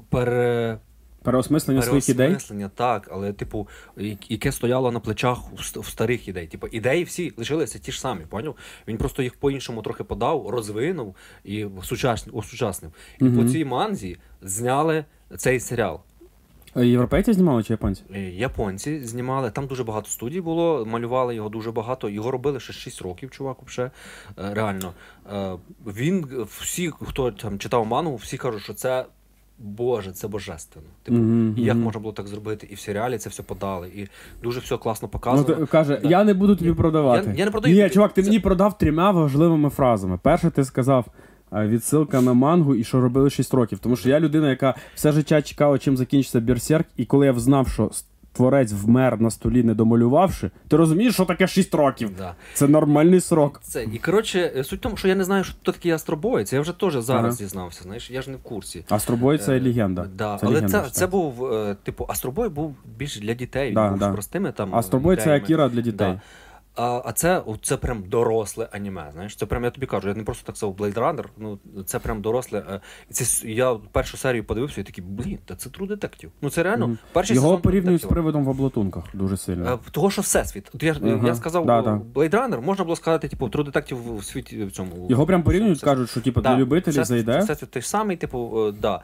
пере... 0.09 0.77
Переосмислення 1.23 1.81
своїх 1.81 2.09
ідей. 2.09 2.27
переосмислення, 2.27 2.69
так, 2.75 3.09
але, 3.11 3.33
типу, 3.33 3.67
яке 4.29 4.51
стояло 4.51 4.91
на 4.91 4.99
плечах 4.99 5.37
в 5.75 5.85
старих 5.89 6.27
ідей. 6.27 6.47
Типу, 6.47 6.67
ідеї 6.67 7.03
всі 7.03 7.33
лишилися 7.37 7.79
ті 7.79 7.91
ж 7.91 7.99
самі, 7.99 8.25
поняв? 8.25 8.55
Він 8.87 8.97
просто 8.97 9.23
їх 9.23 9.35
по-іншому 9.35 9.81
трохи 9.81 10.03
подав, 10.03 10.49
розвинув 10.49 11.15
і 11.43 11.65
осучаснив. 12.33 12.93
І 13.19 13.23
Мгм. 13.23 13.37
по 13.45 13.51
цій 13.51 13.65
манзі 13.65 14.17
зняли 14.41 15.05
цей 15.37 15.59
серіал. 15.59 15.99
Е, 16.77 16.85
Європейці 16.87 17.33
знімали 17.33 17.63
чи 17.63 17.73
японці? 17.73 18.03
Е, 18.15 18.19
Японці 18.29 19.03
знімали, 19.03 19.51
там 19.51 19.67
дуже 19.67 19.83
багато 19.83 20.09
студій 20.09 20.41
було, 20.41 20.85
малювали 20.85 21.35
його 21.35 21.49
дуже 21.49 21.71
багато. 21.71 22.09
Його 22.09 22.31
робили 22.31 22.59
ще 22.59 22.73
6 22.73 23.01
років, 23.01 23.31
чувак, 23.31 23.57
вже 23.65 23.91
реально. 24.37 24.93
Е, 25.33 25.51
Він 25.87 26.45
всі, 26.59 26.91
хто 27.01 27.31
там 27.31 27.59
читав 27.59 27.85
ману, 27.85 28.15
всі 28.15 28.37
кажуть, 28.37 28.63
що 28.63 28.73
це 28.73 29.05
Боже, 29.59 30.11
це 30.11 30.27
божественно. 30.27 30.87
Типу, 31.03 31.17
і 31.61 31.63
як 31.65 31.77
можна 31.77 31.99
було 32.01 32.13
так 32.13 32.27
зробити? 32.27 32.67
І 32.71 32.75
в 32.75 32.79
серіалі 32.79 33.17
це 33.17 33.29
все 33.29 33.43
подали, 33.43 33.87
і 33.95 34.07
дуже 34.43 34.59
все 34.59 34.77
класно 34.77 35.05
Ну, 35.07 35.11
показано. 35.19 35.55
то, 35.55 35.67
каже, 35.67 35.99
Да. 36.03 36.09
я 36.09 36.23
не 36.23 36.33
буду 36.33 36.55
тобі 36.55 36.73
продавати. 36.73 37.29
Я- 37.29 37.35
я 37.35 37.45
не 37.45 37.51
продаю 37.51 37.75
Ні, 37.75 37.81
тобі. 37.81 37.93
чувак, 37.93 38.13
ти 38.13 38.21
Це- 38.23 38.27
мені 38.29 38.39
продав 38.39 38.77
трьома 38.77 39.11
важливими 39.11 39.69
фразами. 39.69 40.19
Перше, 40.23 40.49
ти 40.49 40.63
сказав 40.65 41.05
е, 41.53 41.67
відсилка 41.67 42.21
на 42.21 42.33
мангу 42.33 42.75
і 42.75 42.83
що 42.83 43.01
робили 43.01 43.29
6 43.29 43.53
років. 43.53 43.79
Тому 43.79 43.95
що 43.95 44.09
я 44.09 44.19
людина, 44.19 44.49
яка 44.49 44.75
все 44.95 45.11
життя 45.11 45.41
чекала, 45.41 45.77
чим 45.77 45.97
закінчиться 45.97 46.39
Берсерк, 46.39 46.87
і 46.97 47.05
коли 47.05 47.25
я 47.25 47.31
взнав, 47.31 47.67
що 47.67 47.91
творець 48.33 48.73
вмер 48.73 49.21
на 49.21 49.31
столі, 49.31 49.63
не 49.63 49.73
домалювавши, 49.73 50.51
ти 50.67 50.77
розумієш, 50.77 51.13
що 51.13 51.25
таке 51.25 51.47
6 51.47 51.75
років? 51.75 52.11
Да. 52.17 52.35
Це 52.53 52.67
нормальний 52.67 53.21
срок. 53.21 53.59
Це 53.63 53.83
і 53.83 53.97
коротше, 53.97 54.53
е, 54.57 54.63
суть 54.63 54.79
в 54.79 54.81
тому, 54.81 54.97
що 54.97 55.07
я 55.07 55.15
не 55.15 55.23
знаю, 55.23 55.43
що 55.43 55.53
хто 55.53 55.71
такий 55.71 55.91
Астробой. 55.91 56.43
Це 56.43 56.55
я 56.55 56.61
вже 56.61 56.73
теж 56.73 56.93
зараз 56.93 57.09
Ага. 57.09 57.35
дізнався. 57.35 57.83
Знаєш, 57.83 58.11
я 58.11 58.21
ж 58.21 58.29
не 58.29 58.35
в 58.37 58.39
курсі. 58.43 58.85
Астробой 58.89 59.37
це 59.37 59.57
Е, 59.57 59.61
легенда. 59.61 60.05
Да, 60.15 60.37
Це 60.37 60.45
але 60.45 60.55
легенда 60.55 60.81
це, 60.81 60.89
це 60.89 61.07
був, 61.07 61.45
е, 61.45 61.75
типу, 61.83 62.05
Астробой 62.09 62.49
був 62.49 62.75
більш 62.97 63.19
для 63.19 63.33
дітей, 63.33 63.73
Да, 63.73 63.89
був 63.89 63.99
да. 63.99 64.09
з 64.09 64.13
простими 64.13 64.51
там. 64.51 64.75
Астробой 64.75 65.17
це. 65.17 65.35
Акіра 65.35 65.69
для 65.69 65.81
дітей. 65.81 66.11
Да. 66.13 66.21
А, 66.75 67.01
а 67.05 67.11
це, 67.11 67.41
це 67.61 67.77
прям 67.77 68.03
доросле 68.09 68.69
аніме. 68.71 69.09
Знаєш, 69.13 69.35
це 69.35 69.45
прям 69.45 69.63
я 69.63 69.69
тобі 69.69 69.85
кажу, 69.85 70.07
я 70.07 70.13
не 70.15 70.23
просто 70.23 70.45
так 70.45 70.57
сказав 70.57 70.75
Blade 70.75 70.93
Runner, 70.93 71.23
ну 71.37 71.59
це 71.85 71.99
прям 71.99 72.21
доросле. 72.21 72.63
е, 72.69 72.79
це 73.09 73.47
я 73.47 73.75
першу 73.91 74.17
серію 74.17 74.43
подивився 74.43 74.81
і 74.81 74.83
такий, 74.83 75.03
блін, 75.03 75.39
та 75.45 75.55
це 75.55 75.69
True 75.69 75.87
Detective. 75.87 76.29
Ну 76.41 76.49
це 76.49 76.63
реально 76.63 76.87
Мгм. 76.87 76.97
перший 77.13 77.35
Його 77.35 77.47
сезон 77.47 77.61
порівнюють 77.61 78.01
з 78.01 78.05
приводом 78.05 78.43
в 78.45 78.49
облатунках 78.49 79.03
дуже 79.13 79.37
сильно. 79.37 79.73
Е, 79.87 79.91
Того, 79.91 80.11
що 80.11 80.21
всесвіт. 80.21 80.69
От 80.73 80.83
я, 80.83 80.93
ж- 80.93 80.99
Ага. 81.03 81.27
я 81.27 81.35
сказав 81.35 81.65
Да, 81.65 81.81
да. 81.81 82.01
Blade 82.15 82.29
Runner, 82.31 82.61
можна 82.61 82.83
було 82.83 82.95
сказати, 82.95 83.27
типу, 83.27 83.45
True 83.47 83.71
Detective 83.71 84.17
в 84.17 84.23
світі 84.23 84.63
в 84.65 84.71
цьому. 84.71 85.07
Його 85.09 85.25
прям 85.25 85.43
порівнюють, 85.43 85.81
кажуть, 85.81 86.09
що 86.09 86.21
типу, 86.21 86.41
Да, 86.41 86.49
для 86.49 86.57
любителів 86.61 87.01
всесвіт- 87.03 87.05
зайде. 87.05 87.39
Всесвіт 87.39 87.71
той 87.71 87.81
самий, 87.81 88.17
типу, 88.17 88.65
е, 88.67 88.71
да. 88.71 89.01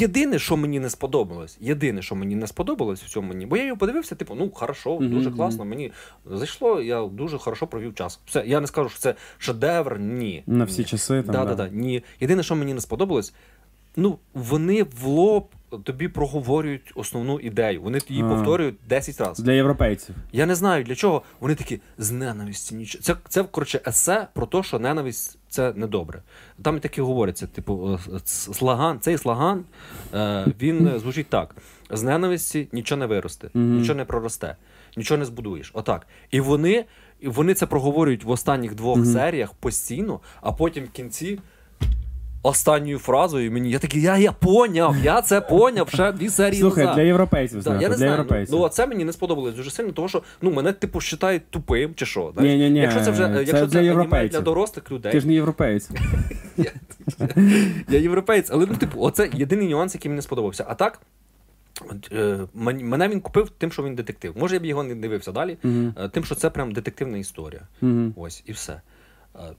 Єдине, 0.00 0.38
що 0.38 0.56
мені 0.56 0.80
не 0.80 0.90
сподобалось, 0.90 1.58
єдине, 1.60 2.02
що 2.02 2.14
мені 2.14 2.36
не 2.36 2.46
сподобалось 2.46 3.02
в 3.02 3.08
цьому 3.08 3.28
мені, 3.28 3.46
бо 3.46 3.56
я 3.56 3.64
його 3.64 3.76
подивився, 3.76 4.14
типу, 4.14 4.34
ну 4.34 4.50
хорошо, 4.50 4.98
дуже 5.00 5.28
мгм. 5.28 5.38
класно. 5.38 5.64
Мені 5.64 5.92
зайшло, 6.26 6.82
я 6.82 7.06
дуже 7.06 7.38
хорошо 7.38 7.66
провів 7.66 7.94
час. 7.94 8.20
Все, 8.26 8.44
я 8.46 8.60
не 8.60 8.66
скажу, 8.66 8.88
що 8.88 8.98
це 8.98 9.14
шедевр, 9.38 9.98
ні. 9.98 10.42
На 10.46 10.64
ні. 10.64 10.70
всі 10.70 10.84
часи 10.84 11.22
там. 11.22 11.34
да, 11.34 11.44
да. 11.44 11.54
да, 11.54 11.54
да, 11.54 11.68
ні. 11.68 12.02
Єдине, 12.20 12.42
що 12.42 12.56
мені 12.56 12.74
не 12.74 12.80
сподобалось, 12.80 13.34
ну 13.96 14.18
вони 14.34 14.82
в 14.82 15.06
лоб 15.06 15.48
тобі 15.78 16.08
проговорюють 16.08 16.92
основну 16.94 17.40
ідею. 17.40 17.82
Вони 17.82 17.98
її 18.08 18.22
А. 18.22 18.28
повторюють 18.28 18.74
10 18.88 19.20
разів. 19.20 19.44
Для 19.44 19.52
європейців. 19.52 20.14
Я 20.32 20.46
не 20.46 20.54
знаю 20.54 20.84
для 20.84 20.94
чого. 20.94 21.22
Вони 21.40 21.54
такі 21.54 21.80
з 21.98 22.10
ненависті 22.10 22.74
нічого. 22.74 23.02
Це, 23.02 23.16
це 23.28 23.42
коротше 23.42 23.80
есе 23.86 24.28
про 24.34 24.46
те, 24.46 24.62
що 24.62 24.78
ненависть 24.78 25.38
це 25.48 25.72
недобре. 25.76 26.22
Там 26.62 26.76
і 26.76 26.80
таке 26.80 27.02
говориться: 27.02 27.46
типу, 27.46 27.98
е, 28.14 28.18
слаган, 28.24 29.00
цей 29.00 29.18
слаган 29.18 29.64
е, 30.14 30.46
він 30.60 30.98
звучить 30.98 31.26
так: 31.28 31.54
з 31.90 32.02
ненависті 32.02 32.68
нічого 32.72 32.98
не 32.98 33.06
виросте, 33.06 33.50
Мгм. 33.54 33.78
нічого 33.78 33.96
не 33.96 34.04
проросте, 34.04 34.56
нічого 34.96 35.18
не 35.18 35.24
збудуєш. 35.24 35.70
Отак. 35.74 36.06
І 36.30 36.40
вони, 36.40 36.84
вони 37.24 37.54
це 37.54 37.66
проговорюють 37.66 38.24
в 38.24 38.30
останніх 38.30 38.74
двох 38.74 38.96
Мгм. 38.96 39.06
серіях 39.06 39.52
постійно, 39.54 40.20
а 40.40 40.52
потім 40.52 40.84
в 40.84 40.90
кінці. 40.90 41.38
Останньою 42.46 42.98
фразою 42.98 43.52
мені 43.52 43.70
я 43.70 43.78
такий, 43.78 44.02
я, 44.02 44.18
я 44.18 44.32
поняв, 44.32 44.96
я 45.02 45.22
це 45.22 45.40
поняв 45.40 45.88
ще 45.88 46.12
дві 46.12 46.28
серії 46.28 46.60
Слухай, 46.60 46.84
назад. 46.84 46.96
для 46.96 47.02
європейців 47.02 47.62
Да, 47.62 47.70
я 47.70 47.78
не 47.80 47.88
для 47.88 47.96
знаю. 47.96 48.10
Ну, 48.10 48.16
європейців. 48.16 48.54
ну, 48.58 48.68
це 48.68 48.86
мені 48.86 49.04
не 49.04 49.12
сподобалось 49.12 49.54
дуже 49.54 49.70
сильно, 49.70 49.92
тому 49.92 50.08
що 50.08 50.22
ну, 50.42 50.50
мене, 50.50 50.72
типу, 50.72 50.98
вважають 50.98 51.50
тупим 51.50 51.94
чи 51.94 52.06
що. 52.06 52.32
Ні-ні-ні, 52.36 52.78
якщо 52.78 53.00
це 53.00 53.10
вже 53.10 53.22
це 53.22 53.38
якщо 53.38 53.66
для 53.66 53.94
це 54.06 54.28
для 54.28 54.40
дорослих 54.40 54.90
людей, 54.92 55.12
Ти 55.12 55.20
ж 55.20 55.26
не 55.26 55.34
європейець. 55.34 55.90
я 57.88 57.98
європейець, 57.98 58.48
але 58.50 58.66
ну, 58.70 58.76
типу, 58.76 59.00
оце 59.00 59.30
єдиний 59.32 59.68
нюанс, 59.68 59.94
який 59.94 60.08
мені 60.08 60.16
не 60.16 60.22
сподобався. 60.22 60.64
А 60.68 60.74
так. 60.74 61.00
е, 62.12 62.38
мен- 62.54 62.84
Мене 62.84 63.08
він 63.08 63.20
купив 63.20 63.50
тим, 63.50 63.72
що 63.72 63.82
він 63.82 63.94
детектив. 63.94 64.34
Може, 64.36 64.54
я 64.54 64.60
б 64.60 64.64
його 64.64 64.82
не 64.82 64.94
дивився 64.94 65.32
далі, 65.32 65.56
е, 65.64 66.08
тим, 66.08 66.24
що 66.24 66.34
це 66.34 66.50
прям 66.50 66.72
детективна 66.72 67.18
історія. 67.18 67.60
Мгм. 67.80 68.14
Ось, 68.16 68.42
і 68.46 68.52
все. 68.52 68.80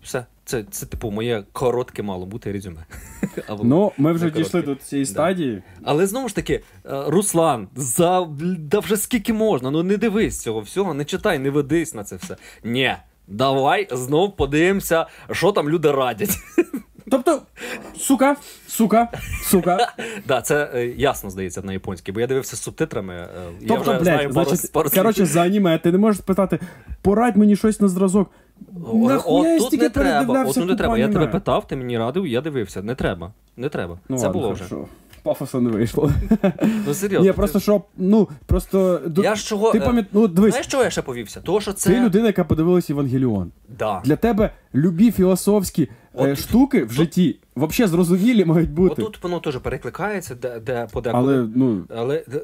Все. 0.04 0.26
Це, 0.46 0.64
це, 0.72 0.86
типу, 0.86 1.12
моє 1.12 1.44
коротке 1.52 2.04
мало 2.04 2.26
бути 2.26 2.52
резюме. 2.52 2.86
Ну, 3.64 3.92
ми 3.98 4.14
вже 4.14 4.30
дійшли 4.32 4.62
до 4.62 4.76
цієї 4.76 5.06
Да. 5.06 5.12
стадії. 5.12 5.64
Але 5.84 6.08
знову 6.08 6.30
ж 6.30 6.36
таки, 6.36 6.54
е, 6.54 6.62
Руслан, 7.08 7.68
за 7.76 8.28
да 8.60 8.80
вже 8.80 8.98
скільки 8.98 9.34
можна, 9.34 9.72
ну 9.72 9.84
не 9.84 9.98
дивись 9.98 10.42
цього 10.42 10.60
всього, 10.60 10.94
не 10.94 11.06
читай, 11.06 11.40
не 11.40 11.50
ведись 11.50 11.94
на 11.94 12.04
це 12.04 12.16
все. 12.16 12.36
Ні, 12.64 12.96
давай 13.28 13.88
знов 13.92 14.36
подивимося, 14.36 15.06
що 15.32 15.52
там 15.52 15.70
люди 15.70 15.92
радять. 15.92 16.38
Тобто, 17.12 17.42
сука, 17.98 18.36
сука, 18.68 19.12
сука. 19.44 19.94
да, 20.28 20.42
це 20.42 20.72
е, 20.74 20.86
ясно 20.88 21.30
здається 21.30 21.62
на 21.62 21.74
японській, 21.74 22.12
бо 22.12 22.20
я 22.20 22.28
дивився 22.28 22.56
з 22.56 22.62
субтитрами. 22.62 23.14
е, 23.14 23.28
я 23.62 23.68
Тобто, 23.68 23.92
вже 23.92 24.00
блядь, 24.00 24.34
значить, 24.34 24.72
пару 24.72 24.90
коротше, 24.90 25.26
за 25.26 25.42
аніме 25.42 25.78
ти 25.78 25.92
не 25.92 25.98
можеш 25.98 26.22
спитати, 26.22 26.60
порадь 27.02 27.38
мені 27.38 27.56
щось 27.56 27.80
на 27.82 27.88
зразок. 27.88 28.32
Нахуя 28.94 29.50
я 29.50 29.56
от 29.56 29.60
тут 29.60 29.68
стільки 29.68 29.84
не 29.84 29.90
треба, 29.90 30.10
передивлявся 30.12 30.60
тут 30.60 30.70
не 30.70 30.76
треба. 30.76 30.98
Я 30.98 31.08
тебе 31.08 31.28
питав, 31.28 31.68
ти 31.68 31.76
мені 31.76 31.98
радив, 31.98 32.28
я 32.28 32.42
дивився. 32.42 32.82
Не 32.82 32.96
треба. 32.96 33.32
Не 33.58 33.70
треба. 33.70 34.00
Ну, 34.10 34.18
це 34.18 34.26
ладно, 34.26 34.42
було 34.42 34.54
вже. 34.54 34.64
хорошо. 34.64 34.88
Пафоса 35.24 35.60
не 35.60 35.70
вийшло. 35.70 36.12
Ну 36.88 36.94
серйозно. 36.94 37.28
Ні, 37.28 37.34
просто 37.34 37.60
що, 37.60 37.82
ну, 37.98 38.28
просто... 38.46 39.02
ду- 39.08 39.24
Я 39.24 39.36
ж 39.36 39.46
чого. 39.46 39.72
Ти 39.72 39.78
е, 39.78 39.82
пам'ят... 39.82 40.06
Ну, 40.14 40.28
дивись, 40.28 40.52
Знаєш, 40.52 40.68
чого 40.68 40.84
я 40.84 40.90
ще 40.90 41.02
повівся? 41.02 41.42
Того, 41.42 41.62
що 41.62 41.74
це. 41.74 41.90
ти 41.90 42.00
людина, 42.00 42.28
яка 42.28 42.44
подивилась 42.44 42.90
Євангеліон. 42.90 43.52
Да. 43.80 44.02
Для 44.06 44.16
тебе 44.16 44.50
любі 44.76 45.12
філософські 45.12 45.84
е, 45.84 45.90
От 46.14 46.40
штуки 46.40 46.84
в 46.84 46.92
житті 46.92 47.40
взагалі 47.56 47.92
зрозумілі 47.92 48.46
мають 48.46 48.72
бути. 48.72 49.02
Отут 49.02 49.24
воно 49.24 49.40
теж 49.40 49.58
перекликається, 49.58 50.36
де, 50.36 50.60
де 50.60 50.88
подеколи. 50.92 51.36
Але, 51.36 51.48
ну, 51.56 51.84
Але 51.96 52.24
д- 52.28 52.42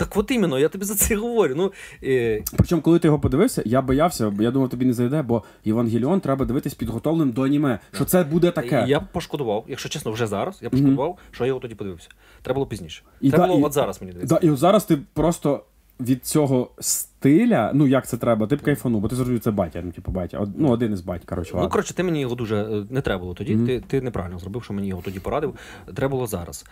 так 0.00 0.16
от 0.16 0.30
іменно, 0.30 0.58
я 0.58 0.68
тобі 0.68 0.84
за 0.84 0.94
це 0.94 1.16
говорю. 1.16 1.54
Ну, 1.56 1.72
е, 2.02 2.42
Причому, 2.56 2.82
коли 2.82 2.98
ти 2.98 3.08
його 3.08 3.18
подивився, 3.18 3.62
я 3.66 3.82
боявся, 3.82 4.30
бо 4.30 4.42
я 4.42 4.50
думав, 4.50 4.68
тобі 4.68 4.84
не 4.84 4.92
зайде, 4.92 5.22
бо 5.22 5.42
Євангеліон 5.64 6.20
треба 6.20 6.44
дивитись 6.44 6.74
підготовленим 6.74 7.30
до 7.32 7.42
аніме. 7.42 7.78
Що 7.92 8.04
це 8.04 8.24
буде 8.24 8.50
таке. 8.50 8.84
я 8.88 9.00
пошкодував, 9.00 9.64
якщо 9.68 9.88
чесно, 9.88 10.12
вже 10.12 10.26
зараз, 10.26 10.58
я 10.62 10.70
пошкодував, 10.70 11.18
що 11.30 11.44
я 11.44 11.48
його 11.48 11.60
тоді 11.60 11.74
подивився. 11.74 12.08
Треба 12.42 12.54
було 12.54 12.66
пізніше. 12.66 13.02
І 13.20 13.30
Треба 13.30 13.44
да, 13.46 13.48
було 13.52 13.60
і- 13.60 13.64
от 13.64 13.72
зараз 13.72 14.00
мені 14.02 14.12
дивитися. 14.12 14.40
Да, 14.40 14.46
і 14.46 14.50
от 14.50 14.58
зараз 14.58 14.84
ти 14.84 14.98
просто 15.12 15.64
від 16.00 16.26
цього 16.26 16.70
стиля, 16.80 17.70
ну 17.74 17.86
як 17.86 18.06
це 18.06 18.16
треба, 18.16 18.46
ти 18.46 18.56
б 18.56 18.62
кайфанув, 18.62 19.00
бо 19.00 19.08
ти 19.08 19.16
зрозумів, 19.16 19.40
це 19.40 19.50
батя, 19.50 19.82
ну 19.84 19.92
типу 19.92 20.12
батя. 20.12 20.46
Ну, 20.56 20.68
один 20.70 20.92
із 20.92 21.00
бать, 21.00 21.24
коротше. 21.24 21.52
Ну, 21.56 21.68
коротше, 21.68 21.94
ти 21.94 22.02
мені 22.02 22.20
його 22.20 22.34
дуже 22.34 22.56
е, 22.56 22.86
не 22.90 23.00
треба 23.00 23.20
було 23.20 23.34
тоді. 23.34 23.56
Ти, 23.56 23.80
ти 23.80 24.00
неправильно 24.00 24.38
зробив, 24.38 24.64
що 24.64 24.72
мені 24.72 24.88
його 24.88 25.02
тоді 25.02 25.20
порадив. 25.20 25.54
Треба 25.94 26.10
було 26.10 26.26
зараз. 26.26 26.64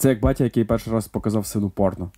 Це 0.00 0.08
як 0.08 0.20
батя, 0.20 0.44
який 0.44 0.64
перший 0.64 0.92
раз 0.92 1.08
показав 1.08 1.46
сину 1.46 1.70
порно. 1.70 2.10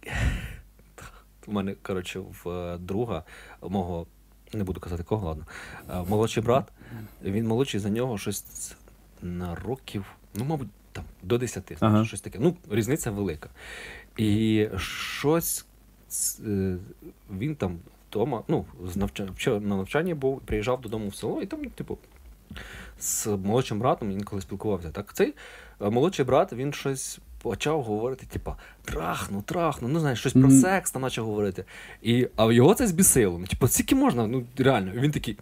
У 1.47 1.53
мене, 1.53 1.75
коротше, 1.83 2.21
в 2.45 2.49
е, 2.49 2.79
друга 2.79 3.23
мого, 3.63 4.07
не 4.55 4.65
буду 4.65 4.81
казати 4.81 5.03
кого, 5.03 5.27
ладно. 5.29 5.45
е, 5.91 6.03
Молодший 6.09 6.43
брат, 6.43 6.73
він 7.23 7.47
молодший 7.47 7.81
за 7.81 7.91
нього 7.91 8.19
щось 8.19 8.75
на 9.23 9.55
років, 9.55 10.05
ну, 10.35 10.45
мабуть, 10.45 10.69
там, 10.93 11.05
до 11.23 11.39
10, 11.39 11.65
знаєш, 11.79 11.97
Ага. 11.97 12.05
щось 12.05 12.21
таке. 12.21 12.39
Ну, 12.43 12.57
різниця 12.71 13.11
велика. 13.11 13.49
І 14.17 14.69
щось 14.77 15.67
е, 16.47 16.77
він 17.31 17.55
там 17.57 17.79
вдома, 18.11 18.43
ну, 18.49 18.65
з 18.85 18.97
навчання, 18.97 19.33
на 19.47 19.77
навчанні 19.77 20.15
був, 20.15 20.41
приїжджав 20.41 20.81
додому 20.81 21.09
в 21.09 21.15
село, 21.15 21.43
і 21.43 21.47
там, 21.47 21.65
типу, 21.65 21.99
з 23.01 23.27
молодшим 23.27 23.79
братом 23.79 24.11
інколи 24.11 24.43
спілкувався. 24.43 24.91
Так 24.91 25.13
цей 25.15 25.35
молодший 25.81 26.25
брат, 26.25 26.53
він 26.53 26.73
щось 26.73 27.19
почав 27.43 27.83
говорити, 27.83 28.27
типа, 28.27 28.57
трахну, 28.85 29.43
трахну, 29.43 29.89
ну 29.89 30.01
знаєш, 30.01 30.19
щось 30.19 30.33
про 30.33 30.51
секс 30.51 30.91
там 30.91 31.03
почав 31.03 31.25
говорити. 31.25 31.65
І, 32.03 32.29
а 32.37 32.53
його 32.53 32.75
це 32.75 32.87
збісило. 32.87 33.39
Ну, 33.39 33.47
типу, 33.47 33.69
скільки 33.69 33.95
можна? 33.95 34.27
Ну, 34.27 34.45
реально. 34.59 34.93
І 34.95 34.99
він 34.99 35.11
такий. 35.11 35.39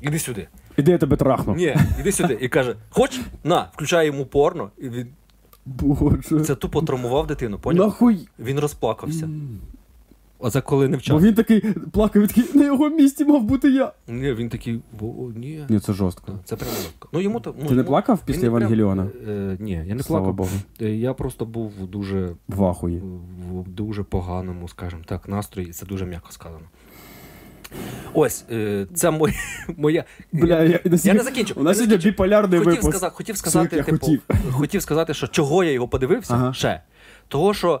Іди 0.00 0.18
сюди. 0.18 0.48
Іди 0.76 0.92
я 0.92 0.98
тебе 0.98 1.16
трахну. 1.16 1.54
Ні, 1.54 1.76
іди 2.00 2.12
сюди. 2.12 2.38
І 2.40 2.48
каже: 2.48 2.76
Хоч? 2.90 3.20
На, 3.44 3.68
включає 3.72 4.06
йому 4.06 4.26
порно. 4.26 4.70
І 4.78 4.88
він 4.88 5.08
Боже. 5.66 6.40
Це 6.44 6.54
тупо 6.54 6.82
травмував 6.82 7.26
дитину, 7.26 7.58
поняв? 7.58 7.86
Нахуй. 7.86 8.28
Він 8.38 8.58
розплакався. 8.58 9.28
А 10.40 10.50
це 10.50 10.60
коли 10.60 10.88
не 10.88 10.98
Бо 11.10 11.20
він 11.20 11.34
такий 11.34 11.60
плакав, 11.92 12.22
він 12.22 12.28
такий, 12.28 12.44
на 12.54 12.64
його 12.64 12.88
місці 12.88 13.24
мав 13.24 13.42
бути 13.44 13.70
я. 13.70 13.92
Ні, 14.08 14.32
він 14.32 14.48
такий, 14.48 14.80
о, 15.00 15.04
о, 15.04 15.32
ні. 15.36 15.64
Ні, 15.68 15.80
це 15.80 15.92
жорстко. 15.92 16.32
Це 16.44 16.56
прямо 16.56 16.72
легко. 16.76 17.08
Ну 17.12 17.20
йому 17.20 17.40
то. 17.40 17.54
Ну, 17.62 17.68
Ти 17.68 17.74
не 17.74 17.84
плакав 17.84 18.18
після 18.26 18.42
не 18.42 18.48
прям- 18.48 18.54
Євангеліона? 18.54 19.06
Е, 19.28 19.56
ні, 19.60 19.84
я 19.86 19.94
не 19.94 20.02
Слава 20.02 20.22
плакав. 20.24 20.36
Богу. 20.36 20.50
Е, 20.80 20.96
Я 20.96 21.14
просто 21.14 21.44
був 21.46 21.72
дуже 21.88 22.30
В 22.48 22.64
ахуї. 22.64 23.02
в 23.52 23.68
дуже 23.68 24.02
поганому, 24.02 24.68
скажімо 24.68 25.02
так, 25.06 25.28
настрої. 25.28 25.72
Це 25.72 25.86
дуже 25.86 26.06
м'яко 26.06 26.32
сказано. 26.32 26.64
Ось, 28.14 28.44
е, 28.50 28.86
це 28.94 29.10
моя. 29.10 29.34
моя... 29.76 30.04
Бля, 30.32 30.62
я, 30.62 30.80
Я 31.04 31.14
не 31.14 31.22
закінчу. 31.22 31.54
У 31.56 31.62
нас 31.62 31.76
сьогодні 31.76 31.96
біполярний 31.96 32.58
хотів, 32.58 32.72
випуск. 32.72 32.90
сказати, 32.90 33.14
хотів 33.16 33.36
сказати, 33.36 33.76
я 33.76 33.82
типу, 33.82 33.98
хотів. 33.98 34.22
хотів. 34.52 34.82
сказати, 34.82 35.14
що 35.14 35.26
чого 35.26 35.64
я 35.64 35.72
його 35.72 35.88
подивився 35.88 36.34
Ага. 36.34 36.52
ще. 36.52 36.80
Того, 37.28 37.54
що 37.54 37.80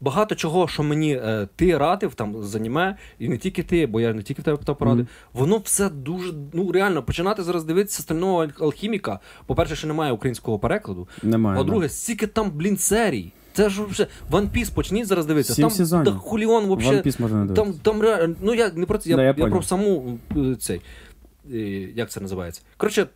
багато 0.00 0.34
чого, 0.34 0.68
що 0.68 0.82
мені 0.82 1.12
е, 1.14 1.48
ти 1.56 1.78
радив 1.78 2.14
там 2.14 2.42
з 2.42 2.54
аніме, 2.54 2.96
і 3.18 3.28
не 3.28 3.38
тільки 3.38 3.62
ти, 3.62 3.86
бо 3.86 4.00
я 4.00 4.12
не 4.14 4.22
тільки 4.22 4.42
в 4.42 4.44
тебе 4.44 4.56
питав 4.56 4.76
поради, 4.78 4.96
Мгм. 5.02 5.08
воно 5.32 5.58
все 5.58 5.88
дуже, 5.88 6.32
ну 6.52 6.72
реально, 6.72 7.02
починати 7.02 7.42
зараз 7.42 7.64
дивитися 7.64 8.02
стального 8.02 8.46
алхіміка. 8.60 9.20
По-перше, 9.46 9.76
що 9.76 9.86
немає 9.86 10.12
українського 10.12 10.58
перекладу. 10.58 11.08
Немає. 11.22 11.58
По-друге, 11.58 11.88
стільки 11.88 12.26
там, 12.26 12.50
блін, 12.50 12.76
серій. 12.76 13.32
Це 13.52 13.70
ж 13.70 13.82
вже 13.84 14.06
One 14.30 14.48
Piece 14.50 14.74
почніть 14.74 15.06
зараз 15.06 15.26
дивитися. 15.26 15.54
Сім 15.54 15.62
там 15.62 15.70
сезонів. 15.70 16.04
та 16.04 16.12
хуліон 16.12 16.64
One. 16.64 17.02
Piece 17.06 17.20
можна 17.20 17.38
не 17.38 17.44
дивитися. 17.46 17.72
Там, 17.82 17.94
там 17.94 18.02
реально, 18.02 18.34
ну 18.40 18.54
я 18.54 18.70
не 18.74 18.86
про 18.86 18.98
це, 18.98 19.10
я, 19.10 19.16
Да, 19.16 19.22
я 19.22 19.34
я, 19.36 19.46
про 19.46 19.62
саму 19.62 20.18
е, 20.36 20.54
цей. 20.54 20.80
Як 21.94 22.10
це 22.10 22.20
називається? 22.20 22.62
Коротше, 22.76 23.06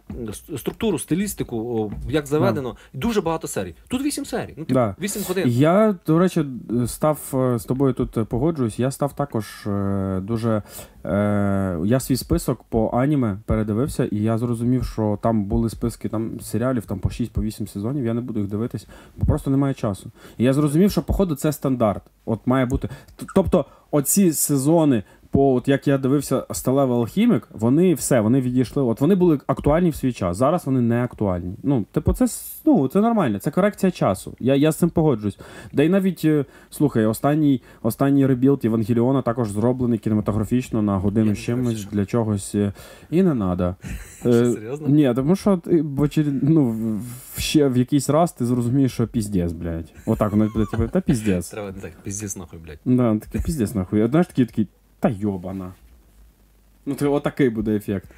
структуру, 0.56 0.98
стилістику, 0.98 1.92
як 2.08 2.26
заведено, 2.26 2.76
дуже 2.94 3.20
багато 3.20 3.48
серій. 3.48 3.74
Тут 3.88 4.02
вісім 4.02 4.24
серій. 4.24 4.54
Ну, 4.56 4.64
Да. 4.68 4.96
вісім 5.00 5.22
годин. 5.28 5.48
Я, 5.48 5.96
до 6.06 6.18
речі, 6.18 6.44
став 6.86 7.18
е, 7.34 7.58
з 7.58 7.64
тобою 7.64 7.92
тут 7.92 8.16
е, 8.18 8.24
погоджуюсь. 8.24 8.78
Я 8.78 8.90
став 8.90 9.12
також 9.12 9.66
е, 9.66 10.20
дуже. 10.22 10.62
Е, 11.04 11.78
я 11.84 12.00
свій 12.00 12.16
список 12.16 12.62
по 12.62 12.90
аніме 12.94 13.38
передивився, 13.46 14.04
і 14.04 14.16
я 14.16 14.38
зрозумів, 14.38 14.84
що 14.84 15.18
там 15.22 15.44
були 15.44 15.70
списки 15.70 16.08
там 16.08 16.40
серіалів 16.40 16.86
там 16.86 16.98
по 16.98 17.10
6 17.10 17.32
по 17.32 17.42
8 17.42 17.66
сезонів. 17.66 18.04
Я 18.04 18.14
не 18.14 18.20
буду 18.20 18.40
їх 18.40 18.48
дивитись, 18.48 18.86
бо 19.16 19.26
просто 19.26 19.50
немає 19.50 19.74
часу. 19.74 20.10
І 20.38 20.44
я 20.44 20.52
зрозумів, 20.52 20.90
що 20.90 21.02
походу 21.02 21.34
це 21.34 21.52
стандарт. 21.52 22.02
От 22.24 22.40
має 22.46 22.66
бути. 22.66 22.88
Тобто, 23.34 23.64
оці 23.90 24.32
сезони. 24.32 25.02
По 25.32 25.54
от 25.54 25.68
як 25.68 25.88
я 25.88 25.98
дивився 25.98 26.46
сталевий 26.50 26.96
алхімік, 26.96 27.48
вони 27.52 27.94
все, 27.94 28.20
вони 28.20 28.40
відійшли. 28.40 28.82
От 28.82 29.00
вони 29.00 29.14
були 29.14 29.40
актуальні 29.46 29.90
в 29.90 29.94
свій 29.96 30.12
час. 30.12 30.36
Зараз 30.36 30.66
вони 30.66 30.80
не 30.80 31.04
актуальні. 31.04 31.54
Ну, 31.62 31.84
типу, 31.92 32.12
це 32.12 32.26
ну 32.66 32.88
це 32.88 33.00
нормально, 33.00 33.38
це 33.38 33.50
корекція 33.50 33.92
часу. 33.92 34.34
Я, 34.40 34.54
я 34.54 34.72
з 34.72 34.76
цим 34.76 34.90
погоджуюсь. 34.90 35.38
Да 35.72 35.82
й 35.82 35.88
навіть 35.88 36.24
е, 36.24 36.44
слухай, 36.70 37.06
останній 37.06 37.62
останній 37.82 38.26
rebuild 38.26 38.60
Євангеліона 38.64 39.22
також 39.22 39.50
зроблений 39.50 39.98
кінематографічно 39.98 40.82
на 40.82 40.98
годину 40.98 41.34
з 41.34 41.38
чимось 41.38 41.84
для 41.84 42.06
чогось. 42.06 42.54
е, 42.54 42.72
І 43.10 43.22
не 43.22 43.30
треба. 43.30 43.76
Серйозно? 44.22 44.88
Ні, 44.88 45.12
тому 45.16 45.36
що 45.36 45.60
ну, 46.42 46.76
ще 47.38 47.68
в 47.68 47.76
якийсь 47.76 48.10
раз 48.10 48.32
ти 48.32 48.46
зрозумієш, 48.46 48.92
що 48.92 49.06
піздець, 49.08 49.52
блядь. 49.52 49.92
Отак 50.06 50.32
воно 50.32 50.48
буде, 50.54 50.66
типу, 50.70 50.88
та 50.88 51.00
піздець. 51.00 51.50
Треба 51.50 51.72
не 51.72 51.80
так, 51.80 51.92
піздець 52.04 52.36
нахуй, 52.36 52.58
блядь. 52.58 52.78
Да, 52.84 53.16
такий 53.18 53.40
піздець 53.44 53.74
нахуй. 53.80 54.08
Знаєш, 54.08 54.26
такий 54.26 54.46
такий, 54.46 54.68
та 55.00 55.08
йобана. 55.08 55.72
Ну, 56.86 56.94
ти 56.94 57.06
отакий 57.06 57.48
буде 57.50 57.76
ефект. 57.76 58.08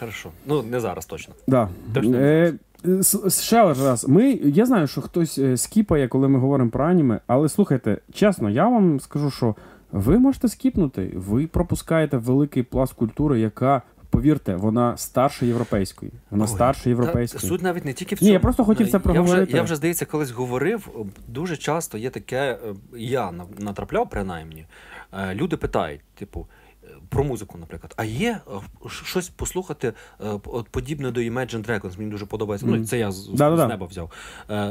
Хорошо. 0.00 0.30
Ну, 0.46 0.62
не 0.62 0.80
зараз 0.80 1.06
точно. 1.06 1.34
Да. 1.48 1.68
Точно 1.94 2.10
не 2.10 2.52
Е, 2.86 3.02
с- 3.02 3.42
ще 3.42 3.62
раз. 3.62 4.08
Ми, 4.08 4.30
я 4.32 4.66
знаю, 4.66 4.86
що 4.86 5.00
хтось 5.00 5.38
е, 5.38 5.56
скіпає, 5.56 6.08
коли 6.08 6.28
ми 6.28 6.38
говоримо 6.38 6.70
про 6.70 6.84
аніме, 6.84 7.20
але 7.26 7.48
слухайте, 7.48 7.98
чесно, 8.12 8.50
я 8.50 8.68
вам 8.68 9.00
скажу, 9.00 9.30
що 9.30 9.54
ви 9.92 10.18
можете 10.18 10.48
скіпнути. 10.48 11.12
Ви 11.16 11.46
пропускаєте 11.46 12.16
великий 12.16 12.62
пласт 12.62 12.92
культури, 12.92 13.40
яка, 13.40 13.82
повірте, 14.10 14.56
вона 14.56 14.96
старше 14.96 15.46
європейської. 15.46 16.12
Вона 16.30 16.46
старше 16.46 16.84
Та, 16.84 16.90
європейської. 16.90 17.48
суть 17.48 17.62
навіть 17.62 17.84
не 17.84 17.92
тільки 17.92 18.14
в 18.14 18.18
Ні, 18.18 18.26
цьому. 18.26 18.32
я 18.32 18.40
просто 18.40 18.64
хотів 18.64 18.90
це 18.90 19.00
Я 19.14 19.20
вже, 19.20 19.46
я 19.50 19.62
вже, 19.62 19.76
здається, 19.76 20.06
колись 20.06 20.30
говорив. 20.30 20.88
Дуже 21.28 21.56
часто 21.56 21.98
є 21.98 22.10
таке, 22.10 22.36
е, 22.52 22.74
я 22.96 23.32
на- 23.32 23.44
натрапляв 23.58 24.10
принаймні. 24.10 24.66
Е, 25.18 25.34
Люди 25.34 25.56
питають, 25.56 26.00
типу. 26.14 26.46
е, 26.84 26.86
Про 27.08 27.24
музику, 27.24 27.58
наприклад. 27.58 27.94
А 27.96 28.04
є 28.04 28.40
е, 28.48 28.88
щось 29.04 29.28
послухати 29.28 29.92
подібне 30.70 31.10
до 31.10 31.20
Imagine 31.20 31.66
Dragons. 31.66 31.98
Мені 31.98 32.10
дуже 32.10 32.26
подобається. 32.26 32.66
Ну, 32.66 32.84
це 32.86 32.98
я 32.98 33.12
з, 33.12 33.14
з- 33.16 33.38
неба 33.68 33.86
взяв. 33.86 34.10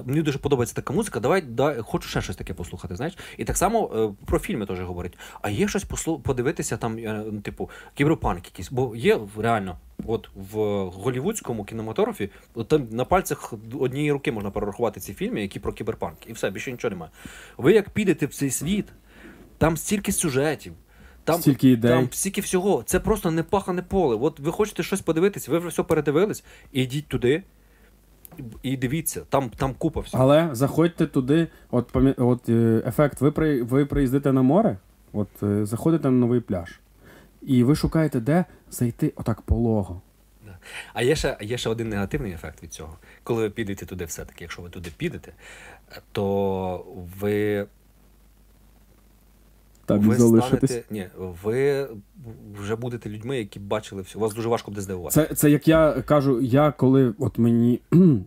Мені 0.06 0.22
дуже 0.22 0.38
подобається 0.40 0.76
така 0.76 0.94
музика. 0.94 1.20
Давай, 1.20 1.42
да, 1.42 1.82
хочу 1.82 2.10
ще 2.10 2.22
щось 2.22 2.36
таке 2.36 2.54
послухати. 2.54 2.96
Знаєш? 2.96 3.18
І 3.38 3.46
так 3.46 3.58
само 3.58 4.16
про 4.26 4.40
фільми 4.40 4.66
теж 4.66 4.80
говорять. 4.82 5.18
А 5.42 5.50
є 5.50 5.68
щось 5.68 5.86
послу- 5.86 6.20
подивитися 6.22 6.78
там, 6.78 6.98
типу, 7.42 7.70
кіберпанк 7.94 8.46
якийсь. 8.46 8.72
Бо 8.72 8.96
є 8.96 9.20
реально, 9.38 9.78
от 10.06 10.30
в 10.36 10.58
голівудському 10.90 11.64
кінематографі, 11.64 12.30
от 12.54 12.68
там 12.68 12.88
на 12.92 13.06
пальцях 13.06 13.54
однієї 13.80 14.12
руки 14.12 14.32
можна 14.32 14.52
перерахувати 14.52 15.00
ці 15.00 15.14
фільми, 15.14 15.42
які 15.42 15.60
про 15.60 15.74
кіберпанк. 15.74 16.18
І 16.28 16.34
все, 16.34 16.50
більше 16.52 16.72
нічого 16.72 16.90
немає. 16.90 17.12
Ви 17.58 17.74
як 17.74 17.90
підете 17.90 18.26
в 18.26 18.34
цей 18.34 18.50
світ, 18.52 18.86
там 19.58 19.78
стільки 19.78 20.12
сюжетів. 20.12 20.74
Там, 21.24 21.42
Стільки 21.42 21.70
ідей. 21.70 21.92
Там 21.92 22.08
стільки 22.12 22.42
всього. 22.42 22.84
Це 22.86 23.00
просто 23.00 23.32
не 23.32 23.44
пахане 23.44 23.82
поле. 23.82 24.18
От 24.22 24.40
ви 24.40 24.52
хочете 24.52 24.84
щось 24.84 25.02
подивитися, 25.02 25.52
ви 25.52 25.58
вже 25.60 25.68
все 25.68 25.84
передивились, 25.84 26.44
і 26.72 26.84
йдіть 26.84 27.08
туди 27.08 27.44
і 28.64 28.78
дивіться, 28.78 29.22
там, 29.30 29.50
там 29.50 29.74
купа 29.74 30.02
всього. 30.02 30.24
Але 30.24 30.50
заходьте 30.52 31.08
туди, 31.08 31.48
от, 31.72 31.96
от 32.18 32.50
е, 32.50 32.84
ефект, 32.86 33.22
ви, 33.22 33.32
при, 33.32 33.64
ви 33.64 33.86
приїздите 33.86 34.32
на 34.34 34.42
море, 34.42 34.78
от 35.14 35.44
е, 35.44 35.66
заходите 35.66 36.10
на 36.10 36.18
новий 36.18 36.40
пляж. 36.40 36.80
І 37.42 37.64
ви 37.64 37.76
шукаєте, 37.76 38.20
де 38.20 38.46
зайти 38.72 39.14
отак 39.16 39.42
полого. 39.42 40.02
А 40.94 41.02
є 41.02 41.16
ще, 41.16 41.38
є 41.42 41.58
ще 41.58 41.70
один 41.70 41.90
негативний 41.90 42.32
ефект 42.32 42.64
від 42.64 42.74
цього. 42.74 42.98
Коли 43.24 43.42
ви 43.42 43.50
підете 43.50 43.86
туди, 43.86 44.06
все-таки, 44.06 44.44
якщо 44.44 44.62
ви 44.62 44.70
туди 44.70 44.92
підете, 44.98 45.34
то 46.12 46.86
ви, 47.20 47.66
Так, 49.86 50.02
ви 50.02 50.16
залишитись. 50.16 50.70
станете. 50.70 50.94
Ні, 50.94 51.08
ви 51.44 51.88
вже 52.62 52.76
будете 52.76 53.10
людьми, 53.10 53.38
які 53.38 53.60
бачили 53.60 54.02
все. 54.02 54.20
Вас 54.20 54.34
дуже 54.34 54.50
важко 54.50 54.72
буде 54.72 54.82
здивувати. 54.82 55.14
Це, 55.14 55.36
це 55.36 55.50
як 55.52 55.68
я 55.68 55.92
кажу, 55.92 56.42
я 56.42 56.72
коли 56.72 57.14
от 57.20 57.38
мені. 57.38 57.80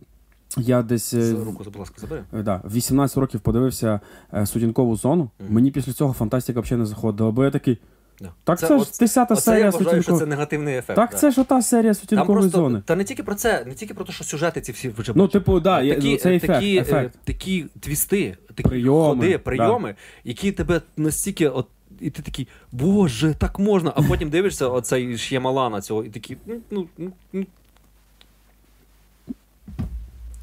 Я 0.57 0.81
десь 0.81 1.13
е, 1.13 1.31
руку, 1.45 1.63
будь 1.63 1.75
ласка, 1.75 1.95
забери. 2.01 2.23
да, 2.31 2.61
18 2.75 3.17
років 3.17 3.39
подивився 3.39 3.99
е, 4.33 4.45
сутінкову 4.45 4.95
зону. 4.95 5.29
Мгм. 5.39 5.53
Мені 5.53 5.71
після 5.71 5.93
цього 5.93 6.13
фантастика 6.13 6.59
взагалі 6.61 6.79
не 6.79 6.85
заходила, 6.85 7.31
бо 7.31 7.43
я 7.43 7.51
такий. 7.51 7.77
Да. 8.21 8.29
Так 8.43 8.59
це, 8.59 8.67
ж 8.67 8.73
от- 8.73 8.97
10 8.99 9.31
Оце 9.31 9.41
серія 9.41 9.65
я 9.65 9.69
вважаю, 9.69 10.03
що 10.03 10.17
це 10.17 10.25
негативний 10.25 10.77
ефект. 10.77 10.95
Так, 10.95 11.09
да. 11.11 11.17
це 11.17 11.31
ж 11.31 11.41
ота 11.41 11.61
серія 11.61 11.93
сутінкової 11.93 12.49
зони. 12.49 12.81
Та 12.85 12.95
не 12.95 13.03
тільки 13.03 13.23
про 13.23 13.35
це, 13.35 13.65
не 13.65 13.73
тільки 13.73 13.93
про 13.93 14.05
те, 14.05 14.11
що 14.11 14.23
сюжети 14.23 14.61
ці 14.61 14.71
всі 14.71 14.89
вже 14.89 15.11
Ну, 15.15 15.27
типу, 15.27 15.59
да, 15.59 15.89
такі, 15.89 16.11
ну, 16.11 16.17
це 16.17 16.35
ефект, 16.35 16.53
такі, 16.53 16.77
е, 16.77 16.81
ефект. 16.81 17.15
такі 17.23 17.65
твісти, 17.79 18.37
такі 18.55 18.69
Прийоми, 18.69 19.39
ходи, 19.45 19.57
да. 19.57 19.95
які 20.23 20.51
тебе 20.51 20.81
настільки 20.97 21.49
от. 21.49 21.67
І 21.99 22.09
ти 22.09 22.21
такий, 22.21 22.47
боже, 22.71 23.33
так 23.33 23.59
можна. 23.59 23.93
А 23.95 24.01
потім 24.01 24.29
дивишся 24.29 24.67
оцей 24.67 25.17
Ш'ямалана 25.17 25.81
цього, 25.81 26.03
і 26.03 26.09
такий, 26.09 26.37
ну, 26.45 26.55
ну, 26.71 26.87
ну, 26.97 27.11
ну, 27.33 27.45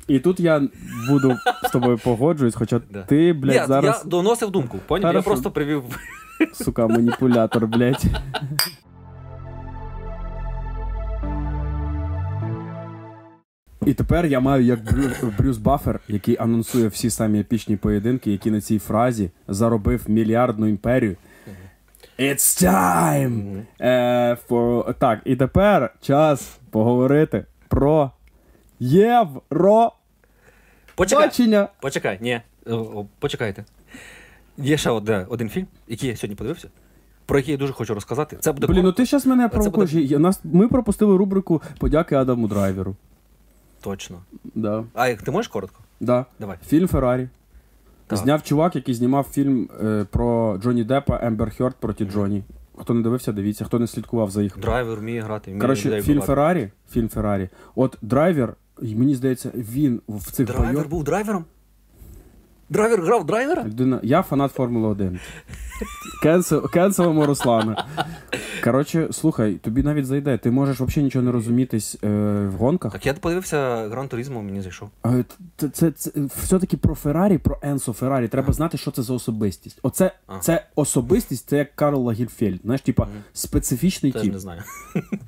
І 0.09 0.18
тут 0.18 0.41
я 0.41 0.62
буду 1.09 1.37
з 1.64 1.70
тобою 1.70 1.99
погоджуюсь, 1.99 2.55
хоча 2.55 2.79
ти, 3.09 3.33
блядь, 3.33 3.68
зараз, 3.68 4.01
я 4.05 4.11
доносив 4.11 4.51
думку, 4.51 4.79
поняв? 4.87 5.14
Я 5.14 5.22
просто 5.22 5.51
привів. 5.51 5.85
Сука, 6.53 6.87
маніпулятор, 6.87 7.66
блядь. 7.66 8.05
І 13.87 13.95
тепер 13.95 14.26
я 14.26 14.41
маю 14.41 14.64
як 14.64 14.85
Брюс, 14.85 15.22
Брюс 15.39 15.59
Баффер, 15.59 16.01
який 16.09 16.37
анонсує 16.41 16.89
всі 16.89 17.11
самі 17.11 17.41
епічні 17.41 17.76
поєдинки, 17.76 18.32
які 18.32 18.51
на 18.51 18.61
цій 18.61 18.78
фразі 18.78 19.30
заробив 19.49 20.11
мільярдну 20.11 20.66
імперію. 20.66 21.16
It's 22.18 22.64
time! 22.64 23.62
Е, 23.80 24.37
for... 24.49 24.95
Так, 24.95 25.20
і 25.24 25.37
тепер 25.37 25.95
час 26.01 26.59
поговорити 26.70 27.45
про 27.68 28.11
євро 28.80 29.93
Почекай, 30.95 31.26
бачення. 31.26 31.68
почекай, 31.80 32.18
ні, 32.20 32.41
о, 32.66 33.05
почекайте. 33.18 33.64
Є 34.59 34.76
ще 34.76 34.90
одне, 34.90 35.26
один 35.28 35.48
фільм, 35.48 35.66
який 35.88 36.09
я 36.11 36.16
сьогодні 36.16 36.36
подивився, 36.36 36.68
про 37.26 37.38
який 37.38 37.52
я 37.52 37.59
дуже 37.59 37.72
хочу 37.72 37.94
розказати. 37.94 38.36
Це 38.40 38.52
буде 38.52 38.66
Блін, 38.66 38.82
ну 38.82 38.92
ти 38.92 39.05
зараз 39.05 39.26
мене 39.26 39.48
провокуєш. 39.48 39.92
Я- 39.92 40.18
Нас, 40.18 40.40
ми 40.44 40.68
пропустили 40.68 41.16
рубрику 41.16 41.62
подяки 41.78 42.14
Адаму 42.14 42.48
Драйверу. 42.48 42.96
точно. 43.80 44.18
Да. 44.55 44.84
А 44.94 45.09
як 45.09 45.22
ти 45.22 45.30
можеш 45.30 45.48
коротко? 45.48 45.80
Да. 46.00 46.26
Давай. 46.40 46.57
Фільм 46.66 46.88
Феррарі. 46.88 47.28
Так. 48.07 48.18
Зняв 48.18 48.42
чувак, 48.42 48.76
який 48.76 48.94
знімав 48.94 49.24
фільм 49.32 49.68
е, 49.84 50.07
про 50.11 50.59
Джонні 50.59 50.84
Деппа 50.84 51.18
Ембер 51.22 51.57
Герд 51.57 51.74
проти 51.80 52.05
Джонні. 52.05 52.42
Хто 52.76 52.94
не 52.94 53.02
дивився, 53.02 53.32
дивіться, 53.32 53.64
хто 53.64 53.78
не 53.78 53.86
слідкував 53.86 54.30
за 54.30 54.42
їх. 54.42 54.59
Драйвер 54.59 54.98
вміє 54.98 55.20
грати, 55.22 55.50
вміє 55.50 55.61
Коротше, 55.61 56.02
фільм. 56.02 56.20
Феррарі. 56.20 56.70
Фільм 56.90 57.09
Феррарі. 57.09 57.48
От 57.74 57.98
драйвер, 58.02 58.55
мені 58.82 59.14
здається, 59.14 59.50
він 59.55 60.00
в 60.09 60.32
цих 60.32 60.46
Драйвер 60.46 60.66
бойових. 60.68 60.88
був 60.90 61.05
драйвером? 61.05 61.44
Драйвер 62.71 63.03
грав 63.03 63.27
драйвера? 63.27 63.65
Людина, 63.65 64.01
я 64.03 64.23
фанат 64.23 64.53
Формули 64.53 64.87
1. 64.89 65.21
Cancel, 66.22 66.70
cancel 66.70 67.08
имо 67.08 67.26
Руслана. 67.27 67.87
Коротше, 68.65 69.09
слухай, 69.12 69.55
тобі 69.55 69.83
навіть 69.83 70.07
зайде. 70.07 70.39
Ти 70.39 70.51
можеш 70.51 70.81
взагалі 70.81 71.05
нічого 71.05 71.25
не 71.25 71.33
розумітись 71.33 71.97
е, 72.05 72.09
в 72.47 72.53
гонках. 72.53 72.93
Так 72.93 73.07
я 73.07 73.15
подивився 73.15 73.89
Гран 73.89 74.09
Туризмо, 74.09 74.43
мені 74.43 74.61
зайшов. 74.62 74.91
Е, 75.07 75.25
Це, 75.57 75.69
це, 75.69 75.91
це 75.91 76.11
все-таки 76.37 76.77
про 76.77 76.95
Феррарі, 76.95 77.39
про 77.39 77.59
Енцо 77.62 77.93
Феррарі. 77.93 78.29
Треба 78.29 78.53
знати, 78.53 78.79
що 78.79 78.91
це 78.91 79.03
за 79.03 79.15
особистість. 79.15 79.79
Оце 79.83 80.12
А. 80.27 80.39
це 80.39 80.67
особистість, 80.75 81.49
це 81.49 81.57
як 81.59 81.75
Карл 81.77 82.03
Лагерфельд. 82.05 82.61
Знаєш, 82.65 82.81
типа 82.81 83.09
специфічний 83.33 84.12
Теж 84.12 84.23
тип. 84.23 84.33
не 84.33 84.39
знаю. 84.39 84.62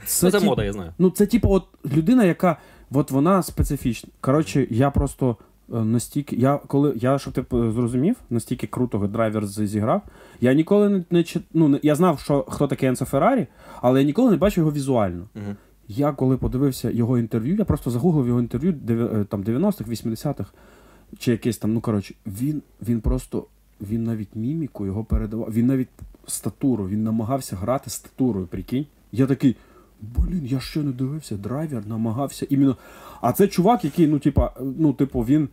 Це, 0.07 0.27
Ну, 0.27 0.31
це 0.31 0.39
тип- 0.39 0.45
мода, 0.45 0.65
я 0.65 0.73
знаю. 0.73 0.93
Ну, 0.99 1.11
це 1.11 1.27
типу, 1.27 1.51
от 1.51 1.65
людина, 1.97 2.25
яка 2.25 2.57
от 2.93 3.11
вона 3.11 3.43
специфічна. 3.43 4.11
Коротше, 4.21 4.67
я 4.71 4.91
просто 4.91 5.37
настільки. 5.69 6.37
Я 6.37 6.61
коли 6.67 6.93
я 6.97 7.19
щоб 7.19 7.35
ти 7.35 7.45
зрозумів, 7.51 8.17
настільки 8.31 8.67
круто 8.67 8.99
драйвер 8.99 9.47
зіграв. 9.47 10.03
Я 10.41 10.53
ніколи 10.53 10.89
не, 10.89 11.05
не 11.11 11.25
ну, 11.55 11.79
я 11.83 11.95
знав, 11.95 12.21
що 12.21 12.45
хто 12.49 12.67
таке 12.67 12.89
Енсо 12.89 13.05
Феррарі, 13.05 13.47
але 13.83 14.01
я 14.01 14.07
ніколи 14.07 14.31
не 14.31 14.37
бачив 14.37 14.63
його 14.63 14.73
візуально. 14.73 15.25
Мгм. 15.35 15.57
Я 15.89 16.13
коли 16.13 16.37
подивився 16.37 16.91
його 16.91 17.19
інтерв'ю, 17.19 17.57
я 17.57 17.65
просто 17.65 17.91
загуглив 17.91 18.27
його 18.27 18.41
інтерв'ю 18.41 18.75
е, 18.91 19.25
там 19.29 19.43
90-х, 19.43 19.91
80-х, 19.91 20.51
чи 21.19 21.31
якесь 21.31 21.59
там, 21.59 21.73
ну 21.73 21.81
коротше, 21.81 22.15
він, 22.27 22.63
він 22.89 23.01
просто. 23.01 23.47
Він 23.81 24.05
навіть 24.05 24.37
міміку 24.37 24.87
його 24.87 25.05
передавав. 25.05 25.53
Він 25.53 25.67
навіть 25.67 25.89
статуру, 26.27 26.89
він 26.89 27.05
намагався 27.05 27.57
грати 27.57 27.91
статурою, 27.91 28.47
прикинь. 28.47 28.87
Я 29.13 29.27
такий, 29.27 29.57
блін, 30.01 30.47
я 30.47 30.61
ще 30.61 30.83
не 30.83 30.93
дивився, 30.93 31.37
драйвер 31.37 31.87
намагався 31.87 32.47
іменно. 32.51 32.77
А 33.21 33.33
це 33.33 33.49
чувак, 33.49 33.85
який, 33.85 34.07
ну, 34.07 34.19
типа, 34.19 34.51
ну, 34.79 34.93
типу, 34.93 35.21
він. 35.21 35.49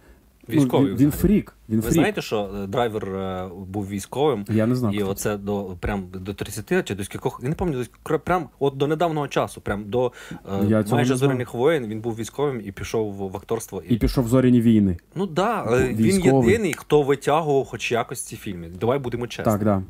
Військовий 0.50 0.90
ну, 0.90 0.96
він, 0.96 1.06
він 1.06 1.12
фрік. 1.12 1.54
Він 1.70 1.76
Ви 1.76 1.82
фрік. 1.82 1.94
знаєте, 1.94 2.22
що 2.22 2.50
е, 2.64 2.68
драйвер 2.68 3.16
е, 3.16 3.50
був 3.68 3.88
військовим, 3.90 4.46
Я 4.50 4.66
не 4.66 4.76
знав. 4.76 4.96
і 4.96 5.04
оце 5.04 5.38
до 5.38 5.76
прям 5.80 6.04
до 6.14 6.34
30 6.34 6.88
чи 6.88 6.96
до 6.96 7.04
скількох, 7.04 7.40
я 7.44 7.50
не 7.50 7.56
пам'ятаю, 7.56 7.86
прям 8.24 8.48
от 8.60 8.78
до 8.78 8.88
недавнього 8.88 9.28
часу, 9.28 9.62
прям 9.62 9.84
до 9.86 10.12
е, 10.72 10.84
майже 10.92 11.16
зоряних 11.16 11.54
воєн, 11.54 11.88
він 11.88 12.02
був 12.02 12.16
військовим 12.16 12.62
і 12.66 12.72
пішов 12.72 13.14
в, 13.14 13.38
акторство. 13.38 13.84
І 13.90 13.98
пішов 13.98 14.26
в 14.26 14.28
зоряні 14.28 14.62
війни. 14.62 14.98
Ну 15.16 15.28
да, 15.28 15.64
але 15.68 15.88
він 15.88 16.22
єдиний, 16.26 16.74
хто 16.74 17.02
витягував 17.02 17.66
хоч 17.66 17.92
якось 17.92 18.22
ці 18.22 18.36
фільми. 18.36 18.70
Давай 18.80 19.00
будемо 19.00 19.28
чесні. 19.28 19.52
Так, 19.52 19.64
да. 19.64 19.84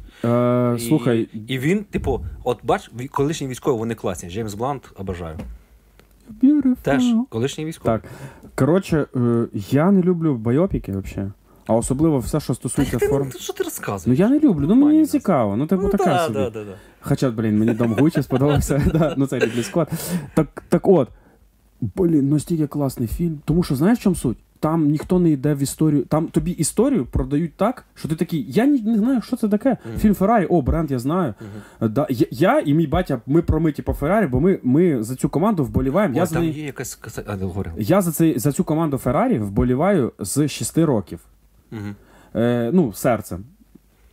Е, 0.74 0.76
І, 0.76 0.80
Слухай, 0.80 1.30
і 1.48 1.60
він, 1.60 1.84
типу, 1.84 2.26
от 2.44 2.60
бач, 2.64 2.92
колишні 3.12 3.48
військові, 3.48 3.78
вони 3.78 3.96
класні. 3.96 4.30
Джеймс 4.30 4.54
Блант 4.54 4.92
обожаю. 4.96 5.38
beautiful. 6.44 6.76
Теж 6.82 7.04
колишній 7.30 7.66
військовий. 7.66 8.00
Так. 8.00 8.12
Коротше, 8.56 9.06
е, 9.16 9.48
я 9.54 9.92
не 9.92 10.02
люблю 10.02 10.36
байопіки 10.36 10.92
взагалі. 10.92 11.32
А 11.68 11.74
особливо 11.74 12.20
все, 12.20 12.40
що 12.40 12.54
стосується 12.54 12.98
Ти, 12.98 13.08
форм. 13.08 13.30
ну, 13.34 13.40
що 13.40 13.54
ти 13.54 13.64
Ну 14.06 14.14
я 14.14 14.30
не 14.30 14.40
люблю, 14.40 14.66
ну 14.68 14.76
мені 14.76 15.00
не 15.00 15.06
цікаво. 15.06 15.56
Ну, 15.56 15.68
типу, 15.68 15.82
ну, 15.82 15.90
така 15.90 16.06
да, 16.06 16.26
собі. 16.26 16.34
да, 16.34 16.50
да, 16.50 16.64
да. 16.64 16.74
Хоча, 17.02 17.32
блін, 17.32 17.60
мені 17.60 17.74
Дом 17.74 17.94
Гучі 17.94 18.24
сподобався. 18.24 18.82
да, 18.94 19.14
ну 19.18 19.28
це 19.28 19.40
Рідлі 19.40 19.64
Скотт. 19.64 19.90
Так, 20.36 20.64
так 20.70 20.88
от. 20.88 21.10
Блін, 21.82 22.30
настільки 22.30 22.68
класний 22.68 23.08
фільм. 23.08 23.42
Тому 23.46 23.64
що 23.64 23.76
знаєш, 23.76 24.00
в 24.00 24.02
чому 24.02 24.16
суть? 24.16 24.38
Там 24.64 24.88
ніхто 24.88 25.20
не 25.20 25.30
йде 25.30 25.54
в 25.54 25.62
історію. 25.62 26.04
Там 26.06 26.28
тобі 26.28 26.52
історію 26.52 27.06
продають 27.06 27.54
так, 27.54 27.86
що 27.96 28.08
ти 28.08 28.16
такий, 28.16 28.46
я 28.50 28.66
не, 28.66 28.82
не 28.82 28.98
знаю, 28.98 29.22
що 29.22 29.36
це 29.36 29.50
таке. 29.50 29.78
Фільм 29.98 30.14
Феррарі, 30.16 30.46
о, 30.46 30.62
бренд, 30.62 30.92
я 30.92 31.00
знаю. 31.00 31.34
Да, 31.82 32.08
я, 32.10 32.28
я 32.32 32.60
і 32.60 32.74
мій 32.74 32.88
батя, 32.88 33.22
ми 33.26 33.42
промиті 33.42 33.82
по 33.82 33.94
Феррарі, 33.94 34.28
бо 34.28 34.40
ми, 34.42 34.60
ми 34.64 35.04
за 35.04 35.16
цю 35.16 35.30
команду 35.30 35.64
вболіваємо. 35.64 36.16
Я 36.16 36.26
за, 36.26 36.40
неї- 36.40 36.54
є 36.54 36.66
якась 36.66 36.96
А, 37.78 37.82
я 37.82 38.02
за, 38.02 38.12
цей, 38.12 38.40
за 38.40 38.52
цю 38.52 38.64
команду 38.64 38.98
Феррарі 38.98 39.40
вболіваю 39.40 40.12
з 40.20 40.48
6 40.48 40.78
років. 40.78 41.20
Мгм. 41.72 41.96
Е, 42.36 42.70
ну, 42.74 42.94
серцем. 42.94 43.44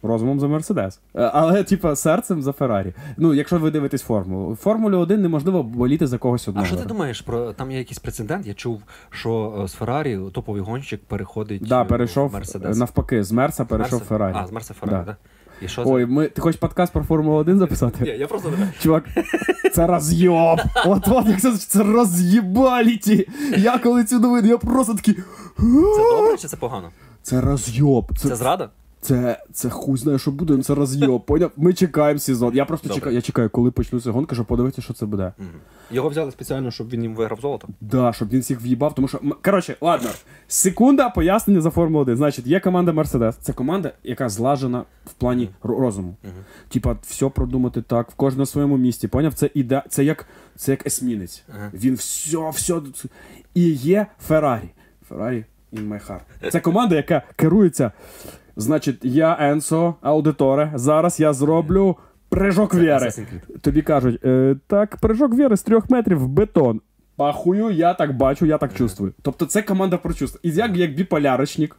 Розумом 0.02 0.40
за 0.40 0.48
Мерседес. 0.48 1.00
Е, 1.16 1.30
Але, 1.34 1.62
типа, 1.64 1.96
серцем 1.96 2.42
за 2.42 2.52
Феррарі. 2.52 2.94
Ну, 3.16 3.34
якщо 3.34 3.58
ви 3.58 3.70
дивитесь 3.70 4.02
формулу. 4.02 4.56
Формулі 4.56 4.94
1 4.94 5.22
неможливо 5.22 5.62
боліти 5.62 6.06
за 6.06 6.18
когось 6.18 6.48
одного. 6.48 6.64
А 6.64 6.66
що 6.68 6.76
ти 6.76 6.84
думаєш 6.84 7.20
про 7.20 7.52
там 7.52 7.70
є 7.70 7.78
якийсь 7.78 7.98
прецедент? 7.98 8.46
Я 8.46 8.54
чув, 8.54 8.82
що 9.10 9.60
е, 9.64 9.68
з 9.68 9.72
Феррарі 9.72 10.18
топовий 10.32 10.62
гонщик 10.62 11.04
переходить 11.04 11.62
Да, 11.68 11.82
е, 11.82 11.84
перейшов 11.84 12.28
в 12.28 12.32
Мерседес. 12.32 12.76
навпаки, 12.76 13.24
з 13.24 13.32
Мерса 13.32 13.64
перейшов 13.64 14.00
Феррарі. 14.00 14.34
А, 14.36 14.46
з 14.46 14.52
Мерса 14.52 14.74
Феррарі, 14.74 15.04
Да. 15.04 15.04
так? 15.12 15.16
І 15.62 15.68
що 15.68 15.82
Ой, 15.86 16.06
ми, 16.06 16.26
ти 16.28 16.40
хочеш 16.40 16.60
подкаст 16.60 16.92
про 16.92 17.02
Формулу 17.02 17.36
1 17.36 17.58
записати? 17.58 18.04
Ні, 18.04 18.10
я 18.18 18.26
просто 18.26 18.50
не 18.50 18.72
Чувак, 18.80 19.04
це 19.72 19.86
роз'єб. 19.86 20.58
От 20.86 21.08
от 21.08 21.26
як 21.26 21.40
це, 21.40 21.56
це 21.56 21.82
роз'єбаліті. 21.82 23.28
Я 23.56 23.78
коли 23.78 24.04
цю 24.04 24.18
новину, 24.20 24.48
я 24.48 24.58
просто 24.58 24.94
такий. 24.94 25.14
Це 25.94 26.16
добре 26.16 26.36
чи 26.38 26.48
це 26.48 26.56
погано? 26.56 26.88
Це 27.22 27.40
роз'єб. 27.40 28.04
Це 28.18 28.36
зрада? 28.36 28.68
Це, 29.00 29.42
це 29.52 29.70
хуй 29.70 29.98
знає, 29.98 30.18
що 30.18 30.30
буде, 30.30 30.56
ну 30.56 30.62
це 30.62 30.74
роз'єб. 30.74 31.20
Поняв? 31.26 31.50
Ми 31.56 31.72
чекаємо 31.72 32.20
сезон. 32.20 32.56
Я 32.56 32.64
просто 32.64 32.88
Добре. 32.88 33.00
чекаю, 33.00 33.16
я 33.16 33.22
чекаю, 33.22 33.50
коли 33.50 33.70
почнуться 33.70 34.10
гонки, 34.10 34.34
щоб 34.34 34.46
подивитися, 34.46 34.82
що 34.82 34.94
це 34.94 35.06
буде. 35.06 35.32
Мгм. 35.38 35.48
Його 35.90 36.08
взяли 36.08 36.30
спеціально, 36.30 36.70
щоб 36.70 36.88
він 36.90 37.02
їм 37.02 37.14
виграв 37.14 37.40
золото. 37.40 37.68
Да, 37.80 38.12
щоб 38.12 38.28
він 38.28 38.40
всіх 38.40 38.62
в'їбав, 38.62 38.94
тому 38.94 39.08
що. 39.08 39.20
Коротше, 39.44 39.76
ладно. 39.80 40.08
Секунда 40.48 41.08
пояснення 41.10 41.60
за 41.60 41.70
Формулу 41.70 42.02
1. 42.02 42.16
Значить, 42.16 42.46
є 42.46 42.60
команда 42.60 42.92
Мерседес. 42.92 43.36
Це 43.36 43.52
команда, 43.52 43.92
яка 44.04 44.28
злажена 44.28 44.84
в 45.06 45.12
плані 45.12 45.50
ро- 45.62 45.80
розуму. 45.80 46.16
Типа, 46.68 46.96
все 47.06 47.28
продумати 47.28 47.82
так, 47.82 48.10
в 48.10 48.14
кожному 48.14 48.46
своєму 48.46 48.76
місці. 48.76 49.08
Поняв? 49.08 49.34
Це 49.34 49.50
іде, 49.54 49.82
це 49.88 50.04
як 50.04 50.26
це 50.56 50.70
як 50.72 50.86
есмінець. 50.86 51.44
Він 51.74 51.94
все, 51.94 52.50
все. 52.50 52.80
І 53.54 53.62
є 53.70 54.06
Феррарі. 54.26 54.70
Феррарі 55.08 55.44
in 55.72 55.88
my 55.88 56.06
heart. 56.08 56.50
Це 56.50 56.60
команда, 56.60 56.96
яка 56.96 57.22
керується. 57.36 57.92
Значить, 58.60 58.98
я 59.04 59.36
Енсо, 59.40 59.94
аудиторе. 60.00 60.72
Зараз 60.74 61.20
я 61.20 61.32
зроблю 61.32 61.96
прыжок 62.30 62.74
віри. 62.74 63.10
Тобі 63.60 63.82
кажуть, 63.82 64.24
е, 64.24 64.56
так, 64.66 64.98
прыжок 65.02 65.34
віри 65.34 65.56
з 65.56 65.62
трьох 65.62 65.90
метрів 65.90 66.18
в 66.18 66.28
бетон. 66.28 66.80
Пахую, 67.16 67.70
я 67.70 67.94
так 67.94 68.16
бачу, 68.16 68.46
я 68.46 68.58
так 68.58 68.74
чувствую. 68.74 69.12
Тобто 69.22 69.46
це 69.46 69.62
команда 69.62 69.96
про 69.96 70.14
чувство. 70.14 70.40
І 70.42 70.50
як, 70.50 70.76
як 70.76 70.94
біполярочник. 70.94 71.76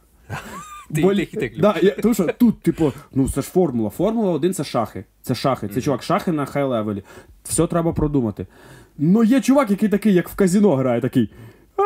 Ти 0.94 1.00
і 1.00 1.60
да, 1.60 1.76
я, 1.82 1.90
тому 1.90 2.14
що 2.14 2.24
тут, 2.24 2.60
типу, 2.60 2.92
ну 3.14 3.28
це 3.28 3.42
ж 3.42 3.48
формула. 3.48 3.90
Формула 3.90 4.30
1 4.30 4.54
це 4.54 4.64
шахи. 4.64 5.04
Це 5.22 5.34
шахи. 5.34 5.68
Це 5.68 5.80
чувак, 5.80 6.02
шахи 6.02 6.32
на 6.32 6.44
хай 6.44 6.64
левелі. 6.64 7.02
Все 7.44 7.66
треба 7.66 7.92
продумати. 7.92 8.46
Ну 8.98 9.24
є 9.24 9.40
чувак, 9.40 9.70
який 9.70 9.88
такий, 9.88 10.14
як 10.14 10.28
в 10.28 10.34
казіно 10.34 10.76
грає, 10.76 11.00
такий. 11.00 11.30
А, 11.76 11.82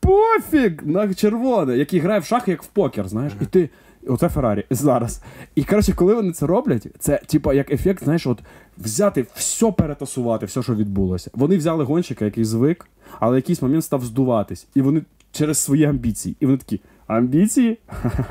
пофіг! 0.00 0.72
На 0.82 1.14
червоне, 1.14 1.76
який 1.76 2.00
грає 2.00 2.20
в 2.20 2.24
шахи, 2.24 2.50
як 2.50 2.62
в 2.62 2.66
покер, 2.66 3.08
знаєш, 3.08 3.32
і 3.42 3.46
ти. 3.46 3.70
Оце 4.08 4.28
Феррарі 4.28 4.64
зараз. 4.70 5.22
І 5.54 5.64
коротше, 5.64 5.92
коли 5.92 6.14
вони 6.14 6.32
це 6.32 6.46
роблять, 6.46 6.86
це 6.98 7.20
типа 7.26 7.54
як 7.54 7.72
ефект, 7.72 8.04
знаєш, 8.04 8.26
от 8.26 8.38
взяти 8.78 9.26
все 9.34 9.72
перетасувати, 9.72 10.46
все, 10.46 10.62
що 10.62 10.74
відбулося. 10.74 11.30
Вони 11.34 11.56
взяли 11.56 11.84
гонщика, 11.84 12.24
який 12.24 12.44
звик, 12.44 12.86
але 13.20 13.32
в 13.32 13.36
якийсь 13.36 13.62
момент 13.62 13.84
став 13.84 14.04
здуватись. 14.04 14.66
І 14.74 14.80
вони 14.80 15.02
через 15.32 15.58
свої 15.58 15.84
амбіції. 15.84 16.36
І 16.40 16.46
вони 16.46 16.58
такі: 16.58 16.80
амбіції? 17.06 17.78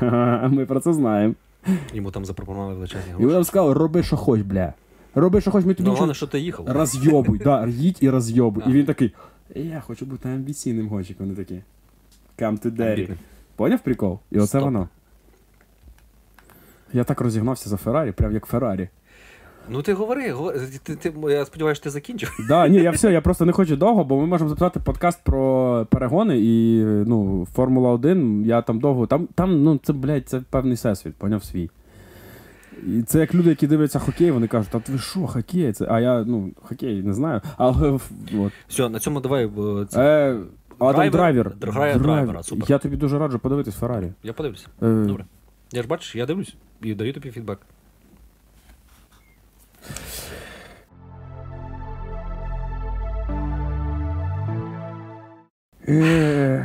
Ми 0.50 0.66
про 0.66 0.80
це 0.80 0.92
знаємо. 0.92 1.34
Йому 1.94 2.10
там 2.10 2.24
запропонували 2.24 2.74
величезні 2.74 3.10
І 3.10 3.12
гроші. 3.12 3.26
вони 3.26 3.44
сказали, 3.44 3.74
роби, 3.74 4.02
що 4.02 4.16
хоч, 4.16 4.40
бля. 4.40 4.72
Роби, 5.14 5.40
що 5.40 5.50
хоч, 5.50 5.64
ми 5.64 5.74
тобі 5.74 5.88
Ну, 5.88 5.94
головне, 5.94 6.14
що 6.14 6.26
ти 6.26 6.40
їхав. 6.40 6.68
Розйобуй, 6.68 7.38
да, 7.38 7.66
їдь 7.66 7.98
і 8.00 8.10
розйобуй. 8.10 8.62
І 8.66 8.72
він 8.72 8.86
такий, 8.86 9.12
я 9.54 9.80
хочу 9.80 10.06
бути 10.06 10.28
амбіційним 10.28 10.88
гонщиком. 10.88 11.26
Вони 11.26 11.36
такі. 11.36 11.60
Come 12.38 12.66
to 12.66 12.76
daddy. 12.76 13.08
Поняв 13.56 13.80
прикол? 13.80 14.18
І 14.30 14.38
оце 14.38 14.58
воно. 14.58 14.88
Я 16.94 17.04
так 17.04 17.20
розігнався 17.20 17.68
за 17.70 17.76
Феррарі, 17.76 18.12
прям 18.12 18.32
як 18.32 18.46
Феррарі. 18.46 18.88
Ну 19.68 19.82
ти 19.82 19.92
говори, 19.92 20.30
говори. 20.30 20.60
Ти, 20.82 20.96
ти, 20.96 21.12
я 21.30 21.44
сподіваюся, 21.44 21.82
ти 21.82 21.90
закінчив. 21.90 22.30
Да, 22.48 22.68
ні, 22.68 22.78
я 22.78 22.90
все, 22.90 23.12
я 23.12 23.20
просто 23.20 23.44
не 23.44 23.52
хочу 23.52 23.76
довго, 23.76 24.04
бо 24.04 24.20
ми 24.20 24.26
можемо 24.26 24.48
записати 24.50 24.80
подкаст 24.80 25.24
про 25.24 25.86
перегони 25.90 26.38
і 26.40 26.84
ну, 26.84 27.46
Формула 27.54 27.90
1, 27.90 28.44
я 28.46 28.62
там 28.62 28.80
довго. 28.80 29.06
Там, 29.06 29.28
там 29.34 29.64
ну, 29.64 29.80
це, 29.82 29.92
блядь, 29.92 30.28
це 30.28 30.40
певний 30.50 30.74
всесвіт, 30.74 31.14
поняв 31.14 31.44
свій. 31.44 31.70
І 32.86 33.02
це 33.02 33.18
як 33.20 33.34
люди, 33.34 33.48
які 33.50 33.66
дивляться 33.66 33.98
хокей, 33.98 34.30
вони 34.30 34.46
кажуть, 34.46 34.74
а 34.74 34.92
ви 34.92 34.98
що, 34.98 35.26
хокей? 35.26 35.72
Це... 35.72 35.86
А 35.90 36.00
я, 36.00 36.24
ну, 36.24 36.50
хокей 36.62 37.02
не 37.02 37.14
знаю. 37.14 37.40
Але 37.56 37.90
от. 38.38 38.52
Все, 38.68 38.88
на 38.88 38.98
цьому 38.98 39.20
давай. 39.20 39.44
е, 39.46 39.86
це- 39.88 40.00
Е, 40.00 40.38
Адам 40.78 41.10
Драйвер? 41.10 41.10
Драйвер. 41.10 41.54
Драйвер, 41.58 42.02
драйвера, 42.02 42.42
супер. 42.42 42.64
Я 42.70 42.78
тобі 42.78 42.96
дуже 42.96 43.18
раджу 43.18 43.38
подивитись 43.38 43.74
Феррарі. 43.74 44.12
Я 44.22 44.32
подивлюся. 44.32 44.66
Е, 44.82 45.04
Добре. 45.06 45.24
Я 45.74 45.82
ж 45.82 45.88
бачиш, 45.88 46.14
я 46.14 46.26
дивлюсь 46.26 46.54
і 46.82 46.94
даю 46.94 47.12
тобі 47.12 47.30
фідбек. 47.30 47.58
Е, 55.88 56.64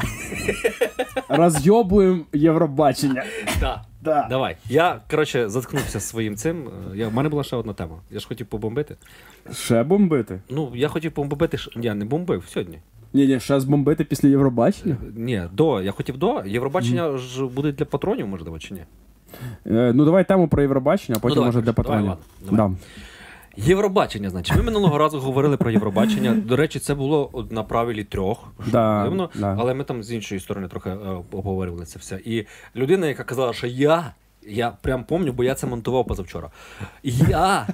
Розйобуємо 1.30 2.22
Євробачення. 2.34 3.24
Да. 3.60 3.84
Да. 4.04 4.28
Давай. 4.30 4.58
Я, 4.70 5.02
коротше, 5.12 5.50
заткнувся 5.50 6.00
своїм 6.00 6.36
цим. 6.36 6.68
Е, 6.68 6.98
Я, 6.98 7.08
в 7.08 7.14
мене 7.14 7.30
була 7.30 7.44
ще 7.44 7.56
одна 7.56 7.74
тема. 7.74 7.96
Я 8.12 8.20
ж 8.20 8.28
хотів 8.28 8.48
побомбити. 8.48 8.96
Ще 9.54 9.84
бомбити. 9.84 10.42
Ну, 10.50 10.72
я 10.76 10.88
хотів 10.88 11.12
побомбити. 11.12 11.58
ш- 11.58 11.72
Я 11.76 11.94
не 11.94 12.06
бомбив 12.06 12.44
сьогодні. 12.48 12.80
Ні, 13.14 13.28
ні, 13.28 13.40
ще 13.40 13.60
збомбити 13.60 14.04
після 14.04 14.30
Євробачення. 14.30 14.98
Ні, 15.16 15.44
до. 15.54 15.82
Я 15.82 15.92
хотів 15.92 16.18
до. 16.18 16.44
Євробачення 16.46 17.18
ж 17.18 17.46
буде 17.46 17.72
для 17.72 17.86
патронів, 17.86 18.28
можливо, 18.28 18.60
чи 18.60 18.74
ні? 18.74 18.82
Е, 19.66 19.92
ну 19.96 20.06
давай 20.06 20.24
тему 20.28 20.48
про 20.48 20.62
Євробачення, 20.62 21.18
а 21.18 21.22
потім 21.22 21.36
давай, 21.36 21.48
може 21.48 21.62
для 21.62 21.66
давай, 21.66 21.76
патронів. 21.76 22.08
ладно, 22.08 22.24
давай. 22.42 22.70
Да. 22.70 22.76
Євробачення, 23.58 24.30
значить. 24.30 24.56
Ми 24.58 24.64
минулого 24.64 24.98
разу 24.98 25.20
говорили 25.20 25.58
про 25.58 25.72
Євробачення. 25.72 26.34
До 26.34 26.56
речі, 26.56 26.80
це 26.80 26.96
було 26.96 27.48
на 27.50 27.64
правилі 27.64 28.04
трьох. 28.04 28.48
що 28.62 28.72
Да, 28.72 29.04
дивно, 29.04 29.30
да. 29.36 29.56
Але 29.60 29.74
ми 29.74 29.84
там 29.84 30.04
з 30.04 30.12
іншої 30.12 30.42
сторони 30.42 30.68
трохи 30.68 30.90
е, 30.90 30.96
обговорювали 31.32 31.86
це 31.86 32.00
все. 32.00 32.20
І 32.26 32.46
людина, 32.76 33.08
яка 33.08 33.24
казала, 33.24 33.54
що 33.54 33.68
я, 33.68 34.14
я 34.48 34.72
прям 34.82 35.04
пам'ятаю, 35.04 35.34
бо 35.34 35.44
я 35.44 35.56
це 35.56 35.68
монтував 35.68 36.08
позавчора. 36.08 36.50
Я 37.04 37.68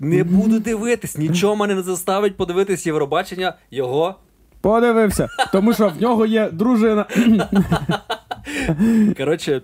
не 0.00 0.24
буду 0.24 0.58
дивитись, 0.58 1.18
нічого 1.18 1.56
мене 1.56 1.74
не 1.74 1.82
заставить 1.82 2.36
подивитись 2.36 2.86
Євробачення, 2.86 3.54
його. 3.70 4.14
Подивився, 4.60 5.28
тому 5.52 5.72
що 5.72 5.88
в 5.88 6.02
нього 6.02 6.26
є 6.26 6.50
дружина. 6.50 7.06
Коротше, 9.16 9.62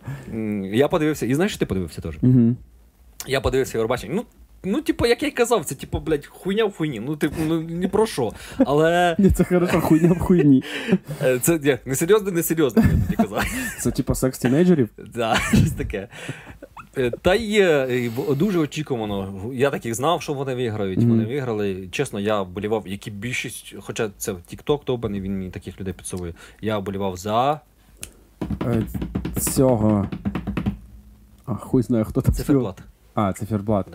я 0.72 0.88
подивився, 0.88 1.26
і 1.26 1.34
знаєш, 1.34 1.52
що 1.52 1.58
ти 1.58 1.66
подивився 1.66 2.00
теж? 2.00 2.14
Угу. 2.22 2.56
Я 3.26 3.40
подивився 3.40 3.78
Євробачення. 3.78 4.14
Ну, 4.14 4.24
ну, 4.64 4.80
типу, 4.80 5.06
як 5.06 5.22
я 5.22 5.28
й 5.28 5.32
казав, 5.32 5.64
це 5.64 5.74
типу, 5.74 6.00
блядь, 6.00 6.26
хуйня 6.26 6.64
в 6.64 6.76
хуйні. 6.76 7.00
Ну, 7.00 7.16
типу, 7.16 7.36
ну 7.48 7.60
ні 7.62 7.88
про 7.88 8.06
що. 8.06 8.32
Але 8.58 9.16
Ні, 9.18 9.30
це 9.30 9.44
хорошо, 9.44 9.80
хуйня 9.80 10.12
в 10.12 10.18
хуйні. 10.18 10.64
е, 11.22 11.38
це 11.38 11.58
ні, 11.58 11.78
не 11.84 11.94
серйозно, 11.94 12.30
не 12.30 12.42
серйозно, 12.42 12.82
я 12.82 12.88
тоді 12.88 13.16
казав. 13.16 13.44
Це 13.80 13.90
типа 13.90 14.14
секс 14.14 14.38
тінейджерів? 14.38 14.88
Да, 15.14 15.36
щось 15.52 15.72
таке. 15.72 16.08
Е, 16.98 17.10
Та 17.22 17.34
є 17.34 17.68
е, 17.68 18.10
дуже 18.36 18.58
очікувано. 18.58 19.42
Я 19.54 19.70
таких 19.70 19.94
знав, 19.94 20.22
що 20.22 20.32
вони 20.32 20.54
виграють. 20.54 20.98
Мгм. 20.98 21.08
Вони 21.08 21.24
виграли. 21.24 21.88
Чесно, 21.90 22.20
я 22.20 22.44
болівав, 22.44 22.88
як 22.88 23.06
і 23.06 23.10
більшість, 23.10 23.74
хоча 23.80 24.10
це 24.18 24.32
TikTok 24.32 24.84
довбаний, 24.84 25.20
він 25.20 25.38
мені 25.38 25.50
таких 25.50 25.80
людей 25.80 25.94
підсовує. 25.94 26.34
Я 26.60 26.80
болівав 26.80 27.16
за 27.16 27.60
Цього. 29.40 30.08
А, 31.46 31.54
хуй 31.54 31.82
знає, 31.82 32.04
хто 32.04 32.20
там 32.20 32.34
співав. 32.34 32.46
циферблат. 32.46 32.82
А, 33.14 33.32
циферблат. 33.32 33.86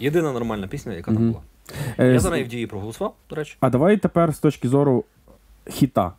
Єдина 0.00 0.32
нормальна 0.32 0.66
пісня, 0.66 0.92
яка 0.92 1.12
там 1.12 1.22
Мгм. 1.22 1.26
була. 1.32 1.42
Е, 1.98 2.06
Я 2.12 2.18
з- 2.18 2.22
за 2.22 2.30
неї 2.30 2.44
в 2.44 2.48
дії 2.48 2.66
проголосував, 2.66 3.14
до 3.30 3.36
речі. 3.36 3.56
А 3.60 3.70
давай 3.70 3.96
тепер 3.96 4.34
з 4.34 4.38
точки 4.38 4.68
зору 4.68 5.04
хіта. 5.70 6.12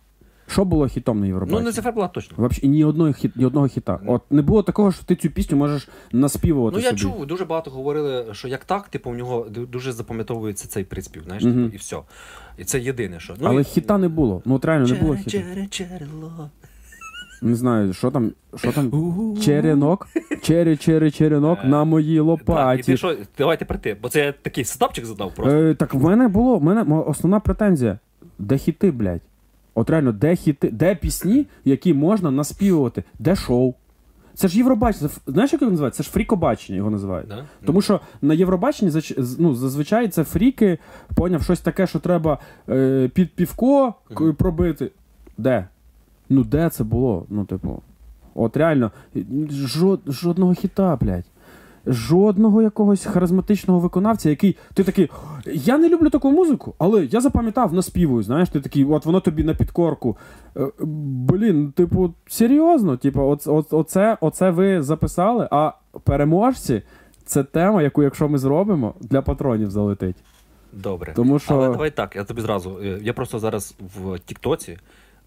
Що 0.49 0.65
було 0.65 0.87
хітом 0.87 1.17
на 1.17 1.21
Ну, 1.21 1.27
Євробаченні? 1.27 1.65
не 1.65 1.71
циферблат 1.71 2.11
точно. 2.13 2.35
Взагалі 2.37 2.67
ні 2.67 2.83
одного, 2.85 3.13
хіт, 3.13 3.35
ні 3.35 3.45
одного 3.45 3.67
хіта. 3.67 3.99
Ну. 4.03 4.13
От 4.13 4.21
не 4.31 4.41
було 4.41 4.63
такого, 4.63 4.91
що 4.91 5.03
ти 5.03 5.15
цю 5.15 5.29
пісню 5.29 5.57
можеш 5.57 5.87
наспівувати 6.11 6.77
Ну, 6.77 6.83
я 6.83 6.89
собі. 6.89 7.01
чув, 7.01 7.25
дуже 7.25 7.45
багато 7.45 7.71
говорили, 7.71 8.25
що 8.31 8.47
як 8.47 8.65
так, 8.65 8.87
типу, 8.89 9.09
в 9.09 9.15
нього 9.15 9.47
ду- 9.51 9.67
дуже 9.67 9.91
запам'ятовується 9.91 10.67
цей 10.67 10.83
приспів, 10.83 11.23
знаєш, 11.23 11.43
Мгм. 11.43 11.53
типу, 11.63 11.73
і 11.75 11.77
все. 11.77 11.97
І 12.57 12.63
це 12.63 12.79
єдине, 12.79 13.19
що. 13.19 13.33
Ну, 13.39 13.47
Але 13.49 13.61
і- 13.61 13.63
хіта 13.63 13.97
не 13.97 14.07
було. 14.07 14.41
Ну 14.45 14.55
от 14.55 14.65
реально 14.65 14.87
не 14.87 14.93
було 14.95 15.15
Чере, 15.17 15.23
хіта. 15.23 15.37
чере, 15.43 15.67
черело. 15.67 16.49
Не 17.41 17.55
знаю, 17.55 17.93
що 17.93 18.11
там, 18.11 18.31
що 18.55 18.71
там. 18.71 18.91
Черенок, 19.41 20.07
чере, 20.41 20.77
чере, 20.77 21.11
черенок 21.11 21.59
Е, 21.63 21.67
на 21.67 21.83
моїй 21.83 22.19
лопаті. 22.19 22.77
Так, 22.77 22.79
і 22.79 22.83
ти 22.83 22.97
що, 22.97 23.15
давайте 23.37 23.65
прийти, 23.65 23.97
бо 24.01 24.09
це 24.09 24.25
я 24.25 24.31
такий 24.31 24.63
сетапчик 24.63 25.05
задав 25.05 25.33
просто. 25.35 25.57
Е, 25.57 25.75
так 25.75 25.93
в 25.93 26.03
мене 26.03 26.27
було, 26.27 26.57
в 26.57 26.63
мене 26.63 26.81
основна 26.81 27.39
претензія. 27.39 27.99
Де 28.39 28.57
хіти, 28.57 28.91
блядь? 28.91 29.21
От 29.75 29.89
реально, 29.89 30.11
де 30.11 30.35
хіти, 30.35 30.69
де 30.69 30.95
пісні, 30.95 31.45
які 31.65 31.93
можна 31.93 32.31
наспівувати, 32.31 33.03
де 33.19 33.35
шоу? 33.35 33.73
Це 34.33 34.47
ж 34.47 34.57
Євробачення. 34.57 35.09
Знаєш, 35.27 35.53
як 35.53 35.61
його 35.61 35.71
називають? 35.71 35.95
Це 35.95 36.03
ж 36.03 36.09
фрікобачення 36.09 36.77
його 36.77 36.89
називають. 36.89 37.27
Да? 37.27 37.45
Тому 37.65 37.81
що 37.81 37.99
на 38.21 38.33
Євробаченні 38.33 39.01
ну, 39.39 39.55
зазвичай 39.55 40.07
це 40.07 40.23
фріки, 40.23 40.77
поняв, 41.15 41.43
щось 41.43 41.59
таке, 41.59 41.87
що 41.87 41.99
треба 41.99 42.37
е, 42.69 43.09
під 43.13 43.35
півко 43.35 43.93
пробити. 44.37 44.91
Де? 45.37 45.67
Ну, 46.29 46.43
де 46.43 46.69
це 46.69 46.83
було? 46.83 47.25
Ну, 47.29 47.45
типу, 47.45 47.81
от 48.35 48.57
реально, 48.57 48.91
жод, 49.49 50.01
жодного 50.07 50.53
хіта, 50.53 50.95
блядь. 51.01 51.25
Жодного 51.89 52.61
якогось 52.61 53.05
харизматичного 53.05 53.79
виконавця, 53.79 54.29
який 54.29 54.57
ти 54.73 54.83
такий. 54.83 55.09
Я 55.45 55.77
не 55.77 55.89
люблю 55.89 56.09
таку 56.09 56.31
музику, 56.31 56.73
але 56.77 57.05
я 57.05 57.21
запам'ятав, 57.21 57.73
наспівую. 57.73 58.23
Знаєш, 58.23 58.49
ти 58.49 58.61
такий, 58.61 58.85
от 58.85 59.05
воно 59.05 59.19
тобі 59.19 59.43
на 59.43 59.53
підкорку. 59.53 60.17
Е, 60.57 60.67
Блін, 61.29 61.71
типу, 61.71 62.13
серйозно, 62.27 62.97
типу, 62.97 63.21
оц, 63.21 63.47
оц, 63.47 63.65
оце, 63.73 64.17
оце 64.21 64.49
ви 64.51 64.81
записали, 64.81 65.47
а 65.51 65.71
переможці 66.03 66.81
це 67.25 67.43
тема, 67.43 67.81
яку, 67.81 68.03
якщо 68.03 68.29
ми 68.29 68.37
зробимо, 68.37 68.93
для 69.01 69.21
патронів 69.21 69.69
залетить. 69.71 70.15
Добре. 70.73 71.13
Тому 71.15 71.39
що- 71.39 71.53
Але 71.55 71.69
давай 71.69 71.91
так, 71.91 72.15
я 72.15 72.23
тобі 72.23 72.41
зразу. 72.41 72.79
е, 72.83 72.99
Я 73.03 73.13
просто 73.13 73.39
зараз 73.39 73.75
в 73.97 74.19
Тіктоці, 74.19 74.77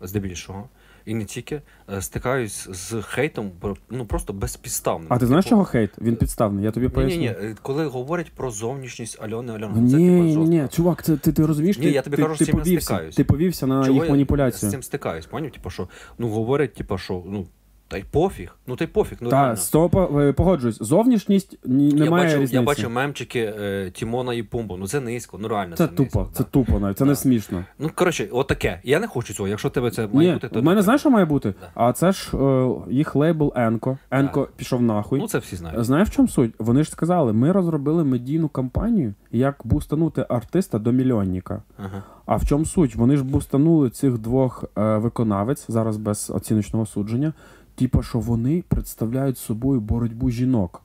здебільшого, 0.01 0.65
і 1.11 1.15
не 1.15 1.25
тільки, 1.25 1.63
е, 1.93 2.03
стикаюсь 2.03 2.69
з 2.71 3.03
хейтом, 3.03 3.51
ну 3.91 4.07
просто 4.07 4.33
безпідставним. 4.33 5.07
А 5.11 5.19
ти 5.19 5.27
знаєш, 5.27 5.45
Типу, 5.45 5.51
чого 5.51 5.65
хейт? 5.65 5.91
Він 6.01 6.17
підставний, 6.17 6.65
я 6.65 6.71
тобі 6.71 6.89
поясню. 6.89 7.21
ні, 7.21 7.35
ні, 7.43 7.55
коли 7.63 7.87
говорять 7.87 8.33
про 8.33 8.51
зовнішність 8.51 9.23
Альони 9.23 9.53
Альони, 9.53 9.91
це 9.91 9.97
Ні, 9.97 10.33
типу 10.33 10.45
ні, 10.45 10.69
чувак, 10.71 11.05
це 11.05 11.17
ти, 11.17 11.33
ти 11.33 11.47
розумієш, 11.47 11.79
Ні, 11.79 11.85
ти, 11.85 11.91
я 11.91 12.03
тобі 12.03 12.17
ти, 12.17 12.23
кажу, 12.23 12.37
ти 12.37 12.45
з 12.45 12.47
цим 12.47 12.59
повівся, 12.59 12.85
стикаюсь. 12.87 13.15
ти 13.15 13.25
повівся 13.25 13.67
на 13.67 13.85
Чого 13.85 14.17
їх 14.17 14.29
я 14.39 14.51
з 14.51 14.71
цим 14.71 14.83
стикаюсь, 14.83 15.27
поняв? 15.27 15.51
Типу, 15.51 15.71
що 15.71 15.89
ну 16.19 16.29
говорять, 16.29 16.75
типу, 16.75 16.99
що 16.99 17.23
ну 17.27 17.47
та 17.91 17.99
й 17.99 18.05
пофіг, 18.11 18.57
ну 18.67 18.77
та 18.77 18.85
й 18.85 18.87
пофіг, 18.87 19.19
ну 19.21 19.31
Та, 19.31 19.57
стопа, 19.57 20.05
е, 20.05 20.33
погоджуюсь, 20.33 20.79
зовнішність 20.81 21.59
ні, 21.65 21.89
Я 21.89 22.05
немає 22.05 22.25
бачив, 22.25 22.41
різниці. 22.41 22.55
я 22.55 22.63
бачив 22.63 22.91
мемчики 22.91 23.55
е, 23.61 23.91
Тімона 23.91 24.35
і 24.35 24.43
Пумбу. 24.43 24.77
Ну 24.77 24.87
це 24.87 25.01
низько, 25.01 25.39
ну 25.41 25.49
реально. 25.49 25.77
Це 25.77 25.87
Це, 25.87 25.93
тупо, 25.95 26.19
низько, 26.19 26.29
це 26.33 26.43
да. 26.45 26.49
тупо 26.51 26.81
навіть, 26.81 26.99
це 26.99 27.05
не 27.05 27.17
смішно. 27.17 27.65
Ну 27.79 27.91
коротше, 27.95 28.29
от 28.33 28.47
таке. 28.47 28.81
Я 28.85 29.01
не 29.01 29.07
хочу 29.07 29.35
цього. 29.35 29.49
Якщо 29.49 29.71
тебе 29.71 29.91
це 29.91 30.09
має 30.13 30.29
Ні, 30.29 30.35
бути, 30.35 30.49
то 30.49 30.61
в 30.61 30.65
мене 30.65 30.83
знаєш, 30.83 31.01
що 31.01 31.11
має 31.11 31.25
бути? 31.25 31.55
Да. 31.61 31.71
А 31.75 31.93
це 31.93 32.13
ж 32.13 32.37
е, 32.37 32.71
їх 32.91 33.17
лейбл 33.17 33.53
Енко. 33.57 33.99
Енко 34.11 34.49
пішов 34.57 34.83
нахуй. 34.83 35.19
Ну 35.21 35.29
це 35.29 35.39
всі 35.39 35.57
знають. 35.57 35.85
Знаєш, 35.85 36.09
в 36.09 36.13
чому 36.13 36.29
суть? 36.29 36.55
Вони 36.59 36.85
ж 36.85 36.91
сказали, 36.91 37.33
ми 37.33 37.53
розробили 37.53 38.05
медійну 38.05 38.49
кампанію, 38.49 39.15
як 39.33 39.61
бустанути 39.65 40.27
артиста 40.29 40.79
до 40.79 40.93
мільйонника. 40.93 41.63
Ага. 41.79 42.03
А 42.27 42.37
в 42.37 42.47
чому 42.47 42.65
суть? 42.65 42.95
Вони 42.97 43.17
ж 43.17 43.25
бустанули 43.25 43.91
цих 43.91 44.19
двох 44.19 44.65
е, 44.79 44.97
виконавець 44.97 45.65
зараз 45.69 45.97
без 45.97 46.31
оціночного 46.35 46.87
судження. 46.87 47.33
Типа, 47.81 48.03
що 48.03 48.19
вони 48.19 48.65
представляють 48.69 49.39
собою 49.39 49.81
боротьбу 49.81 50.31
жінок. 50.31 50.83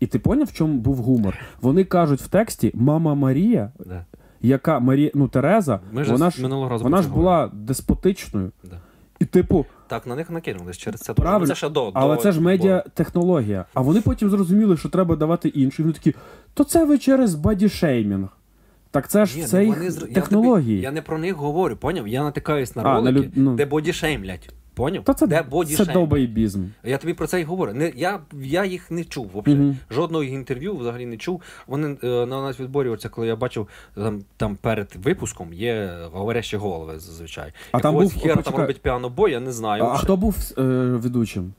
І 0.00 0.06
ти 0.06 0.18
поняв, 0.18 0.46
в 0.46 0.52
чому 0.52 0.74
був 0.78 0.96
гумор? 0.96 1.38
Вони 1.60 1.84
кажуть 1.84 2.20
в 2.20 2.28
тексті 2.28 2.70
Мама 2.74 3.14
Марія, 3.14 3.72
Да. 3.86 4.04
яка 4.40 4.78
Марія, 4.80 5.10
ну 5.14 5.28
Тереза, 5.28 5.80
Ми 5.92 6.02
вона 6.02 6.30
ж 6.30 6.42
минулого 6.42 6.68
разу 6.68 6.84
вона 6.84 7.02
ж 7.02 7.08
була 7.08 7.50
деспотичною. 7.54 8.50
Да. 8.64 8.80
І, 9.18 9.24
типу, 9.24 9.66
Так, 9.88 10.06
на 10.06 10.16
них 10.16 10.30
накинулись 10.30 10.76
через 10.78 11.00
це. 11.00 11.14
Правильно. 11.14 11.46
Це 11.46 11.54
ще 11.54 11.68
до, 11.68 11.90
але 11.94 12.16
до, 12.16 12.22
це 12.22 12.32
ж 12.32 12.40
медіатехнологія. 12.40 13.64
А 13.74 13.80
вони 13.80 14.00
потім 14.00 14.30
зрозуміли, 14.30 14.76
що 14.76 14.88
треба 14.88 15.16
давати 15.16 15.48
іншу. 15.48 15.82
І 15.82 15.84
вони 15.84 15.92
такі, 15.94 16.14
то 16.54 16.64
це 16.64 16.84
ви 16.84 16.98
через 16.98 17.34
бодішеймінг. 17.34 18.28
Так 18.90 19.08
це 19.08 19.26
ж 19.26 19.38
Ні, 19.38 19.44
це 19.44 19.56
ну, 19.60 19.64
їх 19.66 19.76
вони 19.76 19.90
зр- 19.90 20.08
я 20.08 20.14
технології. 20.14 20.76
тобі- 20.76 20.84
Я, 20.84 20.92
не 20.92 21.02
про 21.02 21.18
них 21.18 21.34
говорю, 21.36 21.76
поняв? 21.76 22.08
Я 22.08 22.22
натикаюсь 22.22 22.76
на 22.76 22.82
А, 22.82 22.84
на 22.84 23.10
ролики, 23.10 23.26
люд- 23.26 23.32
ну. 23.36 23.54
де 23.56 23.66
бодішеймлять. 23.66 24.50
Поняв? 24.74 25.04
Та 25.04 25.14
це, 25.14 25.26
де 25.26 25.44
це 25.76 25.84
довбоєбізм. 25.84 26.64
Я 26.84 26.98
тобі 26.98 27.14
про 27.14 27.26
це 27.26 27.40
і 27.40 27.44
говорю. 27.44 27.72
Не, 27.72 27.92
я, 27.96 28.20
я 28.42 28.64
їх 28.64 28.90
не 28.90 29.04
чув 29.04 29.30
взагалі. 29.34 29.54
Мгм. 29.54 29.76
Жодного 29.90 30.24
інтерв'ю 30.24 30.76
взагалі 30.76 31.06
не 31.06 31.16
чув. 31.16 31.42
Вони 31.66 31.96
е, 32.04 32.26
на 32.26 32.42
нас 32.42 32.60
відборі, 32.60 32.88
оце 32.88 33.08
коли 33.08 33.26
я 33.26 33.36
бачив 33.36 33.68
там, 33.94 34.22
там 34.36 34.56
перед 34.56 34.96
випуском 35.04 35.52
є 35.52 35.98
говорящі 36.12 36.56
голови 36.56 36.98
зазвичай. 36.98 37.52
А 37.72 37.80
там 37.80 37.94
Якогось 37.94 38.14
був- 38.14 38.22
там 38.22 38.36
почекай. 38.36 38.60
робить 38.60 38.82
піано-бой, 38.82 39.30
я 39.30 39.40
не 39.40 39.52
знаю. 39.52 39.84
А, 39.84 39.86
а 39.86 39.96
хто 39.96 40.16
був 40.16 40.36
е, 40.58 40.62
ведучим? 40.96 41.52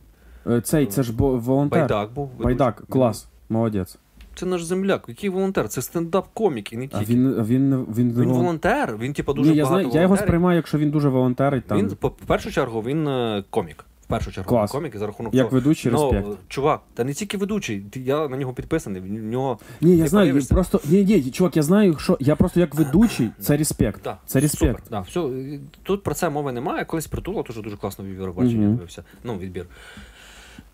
Е, 0.47 0.61
цей, 0.61 0.85
це 0.85 1.03
ж 1.03 1.13
бо, 1.13 1.37
волонтер. 1.37 1.79
Байдак 1.79 2.13
був. 2.13 2.27
ведучий. 2.27 2.45
Байдак, 2.45 2.83
клас, 2.89 3.27
молодець. 3.49 3.97
Це 4.35 4.45
наш 4.45 4.63
земляк. 4.63 5.05
Який 5.07 5.29
волонтер? 5.29 5.67
Це 5.69 5.81
стендап-комік 5.81 6.73
і 6.73 6.77
не 6.77 6.87
тільки. 6.87 7.05
він, 7.05 7.33
він, 7.33 7.43
він, 7.43 7.85
він, 7.97 8.21
Він 8.21 8.29
волонтер, 8.29 8.97
він 8.97 9.13
типу 9.13 9.33
дуже 9.33 9.51
Ні, 9.51 9.57
я, 9.57 9.63
багато 9.63 9.81
знаю, 9.83 9.95
я 9.95 10.01
його 10.01 10.17
сприймаю, 10.17 10.55
якщо 10.55 10.77
він 10.77 10.91
дуже 10.91 11.09
волонтерить 11.09 11.65
там. 11.65 11.77
Він, 11.77 11.89
по 11.89 12.09
першу 12.09 12.51
чергу, 12.51 12.81
він 12.81 13.07
е, 13.07 13.43
комік. 13.49 13.85
В 14.01 14.07
першу 14.07 14.31
чергу 14.31 14.49
Клас. 14.49 14.71
комік 14.71 14.95
і 14.95 14.97
за 14.97 15.07
рахунок 15.07 15.33
Як 15.33 15.45
цього. 15.49 15.55
ведучий, 15.59 15.91
Ну, 15.91 16.11
респект. 16.11 16.37
чувак, 16.47 16.81
та 16.93 17.03
не 17.03 17.13
тільки 17.13 17.37
ведучий, 17.37 17.85
я 17.95 18.27
на 18.27 18.37
нього 18.37 18.53
підписаний. 18.53 19.01
В 19.01 19.05
нього 19.05 19.59
Ні, 19.81 19.97
я 19.97 20.07
знаю, 20.07 20.33
він 20.33 20.45
просто. 20.45 20.81
Ні, 20.89 21.03
ні, 21.05 21.31
чувак, 21.31 21.57
я 21.57 21.63
знаю, 21.63 21.97
що 21.99 22.17
я 22.19 22.35
просто 22.35 22.59
як 22.59 22.75
ведучий, 22.75 23.29
це 23.39 23.57
респект. 23.57 24.01
Да, 24.03 24.17
Це 24.25 24.39
респект. 24.39 24.83
Супер, 24.83 24.91
да, 24.91 24.99
все, 24.99 25.21
тут 25.83 26.03
про 26.03 26.13
це 26.13 26.29
мови 26.29 26.51
немає. 26.51 26.85
Колись 26.85 27.07
притула 27.07 27.43
теж 27.43 27.55
дуже 27.57 27.77
класно 27.77 28.05
в 28.05 28.07
Євробачення 28.07 28.65
Мгм. 28.67 28.75
дивився. 28.75 29.03
Ну, 29.23 29.37
відбір. 29.37 29.65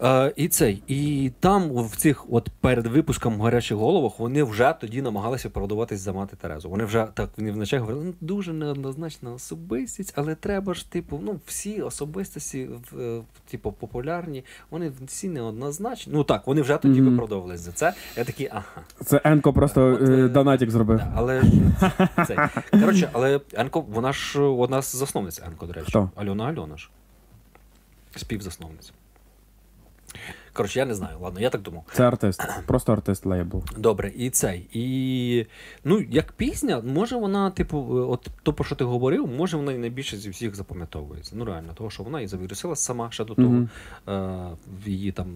Е, 0.04 0.34
і 0.36 0.48
цей, 0.48 0.84
і 0.88 1.32
там 1.40 1.70
в 1.74 1.96
цих, 1.96 2.26
от 2.34 2.50
перед 2.62 2.88
випуском 2.88 3.42
гарячих 3.42 3.78
головах, 3.78 4.20
вони 4.20 4.44
вже 4.44 4.74
тоді 4.82 5.02
намагалися 5.02 5.50
продаватись 5.50 6.00
за 6.00 6.14
мати 6.14 6.36
Терезу. 6.36 6.70
Вони 6.70 6.84
вже 6.86 7.08
так 7.14 7.30
вони 7.38 7.52
вначалі 7.52 7.80
говорили, 7.80 8.06
ну 8.06 8.14
дуже 8.22 8.54
неоднозначна 8.54 9.34
особистість, 9.34 10.14
але 10.16 10.36
треба 10.36 10.74
ж, 10.74 10.92
типу, 10.92 11.20
ну 11.24 11.40
всі 11.46 11.82
особистості, 11.82 12.70
в- 12.92 13.00
е, 13.00 13.22
типу, 13.52 13.72
популярні, 13.72 14.44
вони 14.72 14.92
всі 15.08 15.30
неоднозначні. 15.30 16.14
Ну 16.14 16.24
так, 16.24 16.48
вони 16.48 16.62
вже 16.62 16.78
тоді 16.78 17.02
Мгм. 17.02 17.10
виправдовувались 17.12 17.62
за 17.62 17.72
це. 17.72 17.94
Я 18.18 18.24
такий, 18.24 18.48
ага. 18.52 18.64
Це 19.06 19.22
Енко 19.24 19.54
просто 19.54 19.86
От, 19.86 20.02
е, 20.02 20.14
е, 20.14 20.28
донатик 20.28 20.72
зробив. 20.72 21.02
Але 21.16 21.44
цей. 22.28 22.38
Коротше, 22.72 23.10
але 23.14 23.40
Енко, 23.54 23.82
вона 23.82 24.14
ж 24.14 24.42
одна 24.42 24.82
з 24.82 24.96
засновниць 24.96 25.42
Енко, 25.48 25.66
до 25.66 25.74
речі. 25.74 25.88
Хто? 25.90 26.10
Альона 26.16 26.44
Альона 26.46 26.78
ж. 26.78 26.90
Співзасновниця. 28.16 28.92
Коротше, 30.60 30.80
я 30.80 30.86
не 30.86 30.94
знаю, 30.94 31.18
ладно, 31.22 31.40
я 31.40 31.50
так 31.50 31.62
думав. 31.62 31.84
Це 31.94 32.08
артист. 32.08 32.44
Просто 32.66 32.94
артист 32.94 33.26
лейбл. 33.26 33.64
Добре, 33.78 34.12
і 34.16 34.30
цей. 34.30 34.68
І 34.74 35.46
ну, 35.84 36.02
як 36.10 36.32
пісня, 36.32 36.82
може 36.86 37.16
вона, 37.16 37.52
типу, 37.52 37.78
от 38.10 38.28
то, 38.44 38.54
про 38.54 38.66
що 38.66 38.76
ти 38.76 38.84
говорив, 38.84 39.28
може 39.28 39.58
вона 39.58 39.72
і 39.72 39.78
найбільше 39.78 40.18
зі 40.18 40.30
всіх 40.30 40.56
запам'ятовується. 40.56 41.32
Ну, 41.36 41.46
реально, 41.46 41.74
того, 41.74 41.90
що 41.90 42.04
вона 42.04 42.22
і 42.22 42.28
завірусилась 42.28 42.80
сама 42.80 43.12
ще 43.12 43.26
до 43.26 43.36
того. 43.36 43.50
Мгм. 43.50 43.70
Е, 44.08 44.90
її 44.90 45.12
там. 45.12 45.28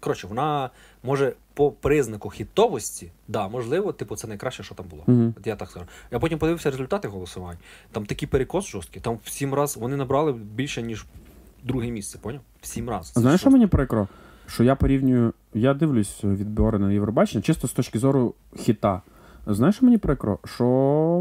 Коротше, 0.00 0.26
вона 0.26 0.70
може 1.02 1.32
по 1.54 1.70
признаку 1.70 2.30
хітовості, 2.30 3.10
да, 3.28 3.48
можливо, 3.48 3.92
типу, 3.92 4.16
це 4.16 4.28
найкраще, 4.28 4.62
що 4.62 4.74
там 4.74 4.86
було. 4.90 5.02
Мгм. 5.06 5.34
От 5.38 5.46
я 5.46 5.56
так 5.56 5.70
скажу. 5.70 5.86
Я 6.10 6.18
потім 6.18 6.38
подивився 6.38 6.70
результати 6.70 7.08
голосувань. 7.08 7.56
Там 7.92 8.06
такий 8.06 8.28
перекос 8.28 8.66
жорсткий. 8.66 9.02
Там 9.02 9.18
в 9.24 9.30
сім 9.30 9.54
раз 9.54 9.76
вони 9.76 9.96
набрали 9.96 10.32
більше, 10.32 10.82
ніж 10.82 11.06
друге 11.64 11.90
місце, 11.90 12.18
поняв? 12.18 12.40
В 12.60 12.66
сім 12.66 12.90
разів. 12.90 13.12
Знаєш, 13.14 13.40
що 13.40 13.50
мені 13.50 13.66
прикро? 13.66 14.08
Що 14.50 14.64
я 14.64 14.74
порівнюю, 14.74 15.32
я 15.54 15.74
дивлюсь 15.74 16.24
відбори 16.24 16.78
на 16.78 16.92
Євробачення, 16.92 17.42
чисто 17.42 17.68
з 17.68 17.72
точки 17.72 17.98
зору 17.98 18.34
хіта. 18.56 19.02
Знаєш, 19.46 19.76
що 19.76 19.84
мені 19.84 19.98
прикро? 19.98 20.38
Що 20.44 20.66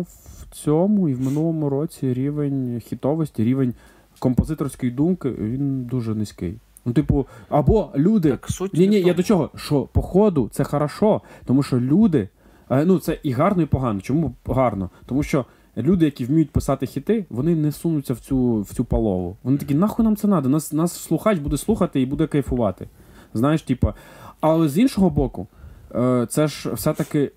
в 0.07 0.55
цьому 0.55 1.09
і 1.09 1.13
в 1.13 1.21
минулому 1.21 1.69
році 1.69 2.13
рівень 2.13 2.81
хітовості, 2.85 3.43
рівень 3.43 3.73
композиторської 4.19 4.91
думки, 4.91 5.29
він 5.29 5.83
дуже 5.83 6.15
низький. 6.15 6.55
Ну, 6.85 6.93
типу, 6.93 7.27
або 7.49 7.89
люди. 7.95 8.31
Так, 8.31 8.49
суть 8.49 8.73
Ні, 8.73 8.87
ні, 8.87 9.01
я 9.01 9.13
до 9.13 9.23
чого? 9.23 9.49
Що 9.55 9.81
по 9.81 10.01
ходу 10.01 10.49
це 10.51 10.63
хорошо, 10.63 11.21
тому 11.45 11.63
що 11.63 11.79
люди. 11.79 12.29
е, 12.69 12.85
Ну, 12.85 12.99
це 12.99 13.19
і 13.23 13.31
гарно, 13.31 13.63
і 13.63 13.65
погано. 13.65 14.01
Чому 14.01 14.33
гарно? 14.45 14.89
Тому 15.05 15.23
що 15.23 15.45
люди, 15.77 16.05
які 16.05 16.25
вміють 16.25 16.51
писати 16.51 16.85
хіти, 16.85 17.25
вони 17.29 17.55
не 17.55 17.71
сунуться 17.71 18.13
в 18.13 18.19
цю, 18.19 18.61
в 18.61 18.73
цю 18.73 18.85
палову. 18.85 19.37
Вони 19.43 19.57
такі, 19.57 19.75
нахуй 19.75 20.05
нам 20.05 20.15
це 20.15 20.27
треба? 20.27 20.49
Нас, 20.49 20.73
нас 20.73 20.93
слухач 20.93 21.39
буде 21.39 21.57
слухати 21.57 22.01
і 22.01 22.05
буде 22.05 22.27
кайфувати. 22.27 22.87
Знаєш, 23.33 23.61
типа. 23.61 23.93
Але 24.41 24.69
з 24.69 24.77
іншого 24.77 25.09
боку, 25.09 25.47
е, 25.95 26.27
це 26.29 26.47
ж 26.47 26.73
все-таки 26.73 27.31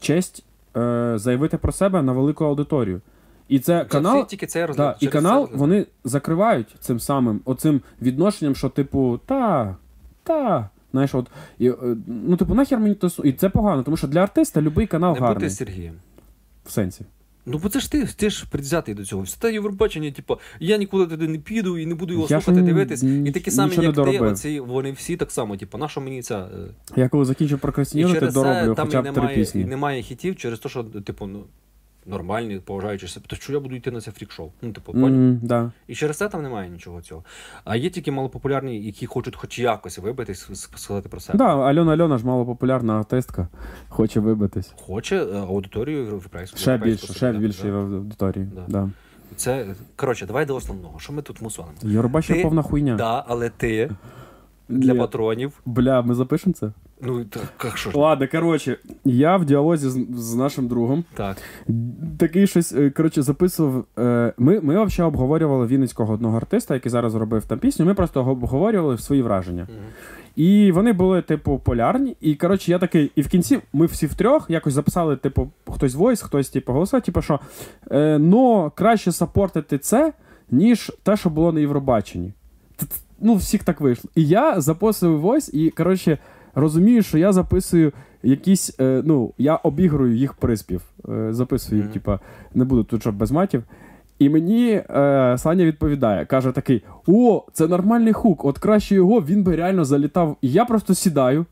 честь 0.00 0.44
е, 0.76 1.12
заявити 1.16 1.58
про 1.58 1.72
себе 1.72 2.02
на 2.02 2.12
велику 2.12 2.44
аудиторію. 2.44 3.00
І 3.48 3.58
це 3.58 3.84
канал. 3.84 4.26
Тільки 4.26 4.46
це 4.46 4.68
Да, 4.76 4.96
і 5.00 5.06
канал 5.06 5.48
це- 5.50 5.56
вони 5.56 5.86
закривають 6.04 6.76
цим 6.80 7.00
самим 7.00 7.40
оцим 7.44 7.80
відношенням, 8.02 8.54
що, 8.54 8.68
типу, 8.68 9.20
та, 9.26 9.76
та. 10.22 10.68
Знаєш, 10.92 11.14
от, 11.14 11.30
і, 11.58 11.68
е, 11.70 11.74
ну, 12.06 12.36
типу, 12.36 12.54
нахер 12.54 12.80
мені 12.80 12.94
то. 12.94 13.08
І 13.24 13.32
це 13.32 13.48
погано, 13.48 13.82
тому 13.82 13.96
що 13.96 14.08
для 14.08 14.20
артиста 14.20 14.60
будь-який 14.60 14.86
канал 14.86 15.14
Не 15.14 15.20
гарний. 15.20 15.34
бути 15.34 15.50
Сергієм. 15.50 15.94
В 16.64 16.70
сенсі. 16.70 17.04
Ну, 17.48 17.58
бо 17.58 17.68
це 17.68 17.80
ж 17.80 17.92
ти, 17.92 18.08
ти 18.16 18.30
ж 18.30 18.44
предвзятий 18.50 18.94
до 18.94 19.04
цього. 19.04 19.22
Все 19.22 19.36
те 19.40 19.52
Євробачення, 19.52 20.10
типу, 20.10 20.38
я 20.60 20.76
нікуди 20.76 21.06
туди 21.06 21.28
не 21.28 21.38
піду 21.38 21.78
і 21.78 21.86
не 21.86 21.94
буду 21.94 22.12
його 22.12 22.26
Я 22.30 22.40
слухати, 22.40 22.60
ні- 22.62 22.66
дивитись. 22.66 23.02
І 23.02 23.30
такі 23.32 23.50
самі, 23.50 23.74
як 23.82 23.94
ти, 23.94 24.18
оці, 24.32 24.60
вони 24.60 24.92
всі 24.92 25.16
так 25.16 25.30
само, 25.32 25.56
типу, 25.56 25.78
наша 25.78 26.00
мені 26.00 26.22
ця. 26.22 26.38
е, 26.38 26.74
Я 26.96 27.08
коли 27.08 27.24
закінчу 27.24 27.58
прокрастинувати, 27.58 28.20
дороблю 28.30 28.74
хоча 28.78 29.02
б 29.02 29.14
три 29.14 29.28
пісні. 29.34 29.60
і 29.60 29.64
немає 29.64 30.02
хітів 30.02 30.36
через 30.36 30.58
те, 30.58 30.68
що, 30.68 30.84
типу, 30.84 31.26
ну, 31.26 31.44
нормальні, 32.06 32.60
поважаючи 32.64 33.08
себе. 33.08 33.26
То 33.28 33.36
що 33.36 33.52
я 33.52 33.60
буду 33.60 33.74
йти 33.76 33.90
на 33.90 34.00
це 34.00 34.10
фрік-шоу? 34.10 34.50
Ну, 34.62 34.72
типу? 34.72 34.92
Мгм, 34.94 35.40
да. 35.42 35.72
І 35.86 35.94
через 35.94 36.16
це 36.16 36.28
там 36.28 36.42
немає 36.42 36.70
нічого 36.70 37.00
цього. 37.02 37.24
А 37.64 37.76
є 37.76 37.90
тільки 37.90 38.10
малопопулярні, 38.10 38.82
які 38.82 39.06
хочуть 39.06 39.36
хоч 39.36 39.58
якось 39.58 39.98
вибитись, 39.98 40.50
сказати 40.76 41.08
про 41.08 41.20
себе. 41.20 41.38
Да, 41.38 41.44
Альона 41.44 41.92
Альона 41.92 42.18
ж 42.18 42.26
малопопулярна 42.26 42.98
артистка, 42.98 43.48
хоче 43.88 44.20
вибитись. 44.20 44.72
Хоче 44.76 45.24
е, 45.24 45.36
аудиторію 45.38 46.04
європейську. 46.04 46.58
Ще 46.58 46.78
більше, 46.78 47.14
ще 47.14 47.32
більше 47.32 47.72
аудиторії. 47.72 48.48
Да. 48.54 48.64
Да. 48.68 48.90
Це, 49.36 49.66
коротше, 49.96 50.26
давай 50.26 50.46
до 50.46 50.56
основного. 50.56 50.98
Що 50.98 51.12
ми 51.12 51.22
тут 51.22 51.42
мусолимо? 51.42 51.74
Євробачення 51.82 52.36
Ти- 52.38 52.42
повна 52.42 52.62
хуйня. 52.62 52.96
Да, 52.96 53.24
але 53.28 53.48
ти 53.50 53.90
для 54.68 54.92
Ні. 54.92 54.98
патронів. 54.98 55.60
Бля, 55.66 56.02
ми 56.02 56.14
запишемо 56.14 56.52
це? 56.52 56.72
Ну, 57.00 57.24
так, 57.24 57.52
як 57.64 57.76
що? 57.78 57.90
Ладно, 57.94 58.28
коротше, 58.28 58.76
я 59.04 59.36
в 59.36 59.44
діалозі 59.44 59.88
з, 59.88 60.06
з 60.18 60.34
нашим 60.34 60.68
другом. 60.68 61.04
Так. 61.14 61.36
Такий 62.18 62.46
щось, 62.46 62.72
е, 62.72 62.90
коротше, 62.90 63.22
записував. 63.22 63.84
е, 63.98 64.32
Ми, 64.38 64.60
ми 64.60 64.84
взагалі 64.84 65.08
обговорювали 65.08 65.66
вінницького 65.66 66.14
одного 66.14 66.36
артиста, 66.36 66.74
який 66.74 66.90
зараз 66.90 67.14
робив 67.14 67.44
там 67.46 67.58
пісню. 67.58 67.86
Ми 67.86 67.94
просто 67.94 68.24
обговорювали 68.24 68.98
свої 68.98 69.22
враження. 69.22 69.62
Мгм. 69.62 69.84
І 70.36 70.72
вони 70.72 70.92
були, 70.92 71.22
типу, 71.22 71.58
полярні. 71.64 72.16
І 72.20 72.34
коротше, 72.34 72.70
я 72.70 72.78
такий, 72.78 73.12
і 73.14 73.22
в 73.22 73.28
кінці 73.28 73.58
ми 73.72 73.86
всі 73.86 74.06
втрьох 74.06 74.46
якось 74.48 74.72
записали, 74.74 75.16
типу, 75.16 75.50
хтось 75.68 75.94
войс, 75.94 76.22
хтось, 76.22 76.48
типу, 76.48 76.72
голоса, 76.72 77.00
типу, 77.00 77.22
що 77.22 77.40
е, 77.90 78.18
но 78.18 78.70
краще 78.74 79.12
сапортити 79.12 79.78
це, 79.78 80.12
ніж 80.50 80.92
те, 81.02 81.16
що 81.16 81.30
було 81.30 81.52
на 81.52 81.60
Євробаченні. 81.60 82.32
Ну, 83.20 83.34
всіх 83.34 83.64
так 83.64 83.80
вийшло. 83.80 84.10
І 84.14 84.26
я 84.26 84.60
записую 84.60 85.18
войс, 85.18 85.54
і 85.54 85.70
коротше, 85.70 86.18
розумію, 86.56 87.02
що 87.02 87.18
я 87.18 87.32
записую 87.32 87.92
якісь, 88.22 88.80
е, 88.80 89.02
ну, 89.04 89.32
я 89.38 89.56
обігрую 89.56 90.16
їх 90.16 90.34
приспів. 90.34 90.82
Е, 91.08 91.32
записую, 91.32 91.82
Мгм. 91.82 91.92
типу, 91.92 92.18
не 92.54 92.64
буду 92.64 92.84
тут 92.84 93.00
щоб 93.00 93.16
без 93.16 93.30
матів. 93.30 93.62
І 94.18 94.28
мені 94.28 94.70
е, 94.70 95.34
Саня 95.38 95.64
відповідає, 95.64 96.24
каже 96.24 96.52
такий: 96.52 96.82
О, 97.06 97.44
це 97.52 97.68
нормальний 97.68 98.12
хук, 98.12 98.44
от 98.44 98.58
краще 98.58 98.94
його 98.94 99.20
він 99.20 99.42
би 99.42 99.56
реально 99.56 99.84
залітав. 99.84 100.36
І 100.42 100.52
я 100.52 100.64
просто 100.64 100.94
сідаю 100.94 101.46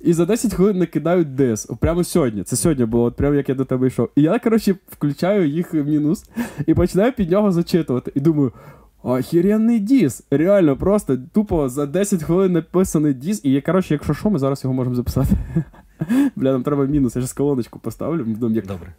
і 0.00 0.12
за 0.12 0.26
10 0.26 0.54
хвилин 0.54 0.78
накидають 0.78 1.34
дис. 1.34 1.64
Прямо 1.80 2.04
сьогодні. 2.04 2.42
Це 2.42 2.56
сьогодні 2.56 2.84
було, 2.84 3.04
от 3.04 3.16
прямо 3.16 3.34
як 3.34 3.48
я 3.48 3.54
до 3.54 3.64
тебе 3.64 3.86
йшов. 3.86 4.08
І 4.16 4.22
я, 4.22 4.38
коротше, 4.38 4.74
включаю 4.88 5.48
їх 5.48 5.74
в 5.74 5.76
мінус 5.76 6.24
і 6.66 6.74
починаю 6.74 7.12
під 7.12 7.30
нього 7.30 7.52
зачитувати. 7.52 8.12
І 8.14 8.20
думаю. 8.20 8.52
Охеренний 9.06 9.78
діс. 9.78 10.22
Реально, 10.30 10.76
просто 10.76 11.16
тупо 11.32 11.68
за 11.68 11.86
10 11.86 12.22
хвилин 12.22 12.52
написаний 12.52 13.14
діс. 13.14 13.40
І 13.44 13.60
коротше, 13.60 13.94
якщо 13.94 14.14
що, 14.14 14.30
ми 14.30 14.38
зараз 14.38 14.64
його 14.64 14.74
можемо 14.74 14.96
записати. 14.96 15.34
Бля, 16.36 16.52
нам 16.52 16.62
треба 16.62 16.84
мінус, 16.84 17.16
я 17.16 17.22
ж 17.22 17.34
колоночку 17.34 17.78
поставлю, 17.78 18.24
будемо 18.24 18.54
як 18.54 18.66
Добре. 18.66 18.94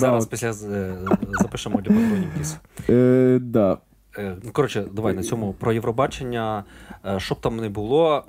Зараз 0.00 0.26
після 0.26 0.50
е, 0.50 0.94
запишемо 1.42 1.76
для 1.76 1.82
патронів 1.94 2.28
кіс. 2.38 2.56
Е, 2.90 3.38
да. 3.42 3.78
Е, 4.18 4.36
Ну, 4.44 4.50
коротше, 4.52 4.84
давай 4.94 5.14
на 5.14 5.22
цьому 5.22 5.52
про 5.52 5.72
Євробачення. 5.72 6.64
е, 7.06 7.20
Що 7.20 7.34
б 7.34 7.40
там 7.40 7.56
не 7.56 7.68
було. 7.68 8.24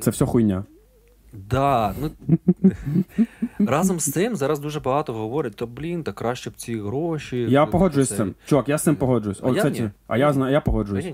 Це 0.00 0.10
все 0.10 0.24
хуйня. 0.26 0.64
Да, 1.32 1.94
ну 2.00 2.10
разом 3.58 4.00
з 4.00 4.12
цим 4.12 4.36
зараз 4.36 4.58
дуже 4.58 4.80
багато 4.80 5.12
говорять, 5.12 5.56
то 5.56 5.66
блін, 5.66 6.02
та 6.02 6.12
краще 6.12 6.50
б 6.50 6.52
ці 6.56 6.80
гроші. 6.80 7.46
Я 7.50 7.64
е, 7.64 7.66
погоджуюсь 7.66 8.08
з 8.08 8.16
цим. 8.16 8.34
Чувак, 8.46 8.68
я 8.68 8.78
з 8.78 8.82
цим 8.82 8.96
погоджуюсь. 8.96 9.40
А 9.42 9.46
О, 9.46 9.54
я 9.54 9.56
кстати, 9.56 9.90
а 10.06 10.18
я 10.18 10.32
знаю, 10.32 10.52
я 10.52 10.60
погоджуюсь. 10.60 11.04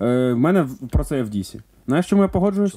Е, 0.00 0.32
в 0.32 0.38
мене 0.38 0.68
про 0.90 1.04
це 1.04 1.16
є 1.16 1.22
в 1.22 1.28
Дісі. 1.28 1.60
Знаєш, 1.86 2.08
чому 2.08 2.22
я 2.22 2.28
погоджуюсь? 2.28 2.76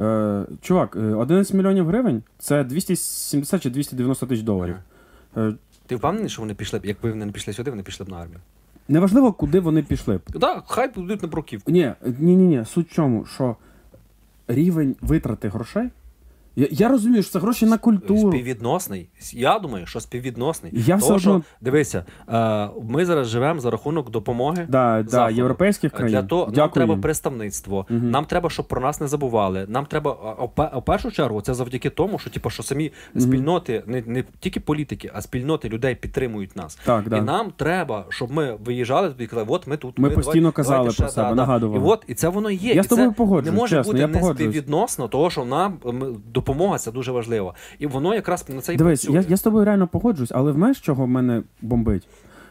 Е, 0.00 0.44
чувак, 0.60 0.96
е, 0.96 1.00
11 1.00 1.54
мільйонів 1.54 1.86
гривень 1.86 2.22
це 2.38 2.64
270 2.64 3.62
чи 3.62 3.70
290 3.70 4.26
тисяч 4.26 4.44
доларів. 4.44 4.76
Е, 5.36 5.52
Ти 5.86 5.96
впевнений, 5.96 6.28
що 6.28 6.42
вони 6.42 6.54
пішли 6.54 6.78
б, 6.78 6.84
якби 6.86 7.10
вони 7.10 7.26
не 7.26 7.32
пішли 7.32 7.52
сюди, 7.52 7.70
вони 7.70 7.82
пішли 7.82 8.06
б 8.06 8.08
на 8.08 8.16
армію? 8.16 8.40
неважливо, 8.88 9.32
куди 9.32 9.60
вони 9.60 9.82
пішли 9.82 10.16
б. 10.16 10.20
Так, 10.40 10.64
хай 10.66 10.88
будуть 10.88 11.22
на 11.22 11.28
бруківку. 11.28 11.72
Ні, 11.72 11.92
ні, 12.18 12.36
ні, 12.36 12.46
ні. 12.46 12.64
Суть 12.64 12.90
в 12.90 12.94
чому, 12.94 13.24
що 13.24 13.56
рівень 14.48 14.96
витрати 15.00 15.48
грошей. 15.48 15.90
Я, 16.56 16.66
я 16.70 16.88
розумію, 16.88 17.22
що 17.22 17.32
це 17.32 17.38
гроші 17.38 17.66
на 17.66 17.78
культуру. 17.78 18.32
Співвідносний. 18.32 19.08
Я 19.32 19.58
думаю, 19.58 19.86
що 19.86 20.00
співвідносний. 20.00 20.72
Я 20.74 20.96
все 20.96 21.06
Того, 21.06 21.18
що, 21.20 21.30
одно- 21.30 21.42
дивися, 21.60 22.04
е, 22.28 22.68
ми 22.88 23.04
зараз 23.06 23.28
живемо 23.28 23.60
за 23.60 23.70
рахунок 23.70 24.10
допомоги. 24.10 24.66
Да, 24.68 25.02
да, 25.10 25.30
європейських 25.30 25.92
країн. 25.92 26.12
Для 26.12 26.22
того 26.22 26.52
нам 26.56 26.70
треба 26.70 26.96
представництво. 26.96 27.86
Мгм. 27.88 28.10
Нам 28.10 28.24
треба, 28.24 28.50
щоб 28.50 28.68
про 28.68 28.80
нас 28.80 29.00
не 29.00 29.08
забували. 29.08 29.66
Нам 29.68 29.86
треба 29.86 30.36
а, 30.56 30.78
в 30.78 30.84
першу 30.84 31.10
чергу 31.10 31.40
це 31.40 31.54
завдяки 31.54 31.90
тому, 31.90 32.18
що 32.18 32.30
типу, 32.30 32.50
що 32.50 32.62
самі 32.62 32.92
спільноти, 33.18 33.82
не, 33.86 34.02
не 34.06 34.24
тільки 34.40 34.60
політики, 34.60 35.10
а 35.14 35.22
спільноти 35.22 35.68
людей 35.68 35.94
підтримують 35.94 36.56
нас. 36.56 36.78
Так, 36.84 37.08
да. 37.08 37.16
І 37.16 37.22
нам 37.22 37.52
треба, 37.56 38.04
щоб 38.08 38.32
ми 38.32 38.58
виїжджали 38.64 39.08
туди 39.08 39.24
і 39.24 39.26
казали, 39.26 39.46
от 39.50 39.66
ми 39.66 39.76
тут. 39.76 39.98
Ми 39.98 40.08
ви, 40.08 40.14
постійно 40.14 40.34
давайте- 40.34 40.56
казали 40.56 40.76
давайте 40.78 40.96
про 40.96 41.06
ще, 41.08 41.14
себе, 41.14 41.28
да, 41.28 41.34
нагадували. 41.34 41.84
І 41.84 41.88
от 41.88 42.04
і 42.08 42.14
це 42.14 42.28
воно 42.28 42.50
є. 42.50 42.74
Я 42.74 42.80
і 42.80 42.84
з 42.84 42.86
тобою 42.86 43.12
погоджуюсь, 43.12 43.54
Не 43.54 43.60
може 43.60 43.76
чесно, 43.76 43.92
бути 43.92 44.00
я 44.00 44.06
не 44.08 44.34
співвідносно, 44.34 45.08
того, 45.08 45.30
що 45.30 45.44
нам 45.44 45.78
м, 45.86 46.16
допомога 46.42 46.78
це 46.78 46.92
дуже 46.92 47.12
важливо. 47.12 47.54
І 47.78 47.86
воно 47.86 48.14
якраз 48.14 48.44
на 48.48 48.60
цей 48.60 48.76
Дивись, 48.76 49.04
працює. 49.04 49.22
я, 49.22 49.28
я 49.28 49.36
з 49.36 49.42
тобою 49.42 49.64
реально 49.64 49.86
погоджуюсь, 49.88 50.32
але 50.34 50.52
знаєш, 50.52 50.80
чого 50.80 51.04
в 51.04 51.08
мене 51.08 51.42
бомбить? 51.62 52.08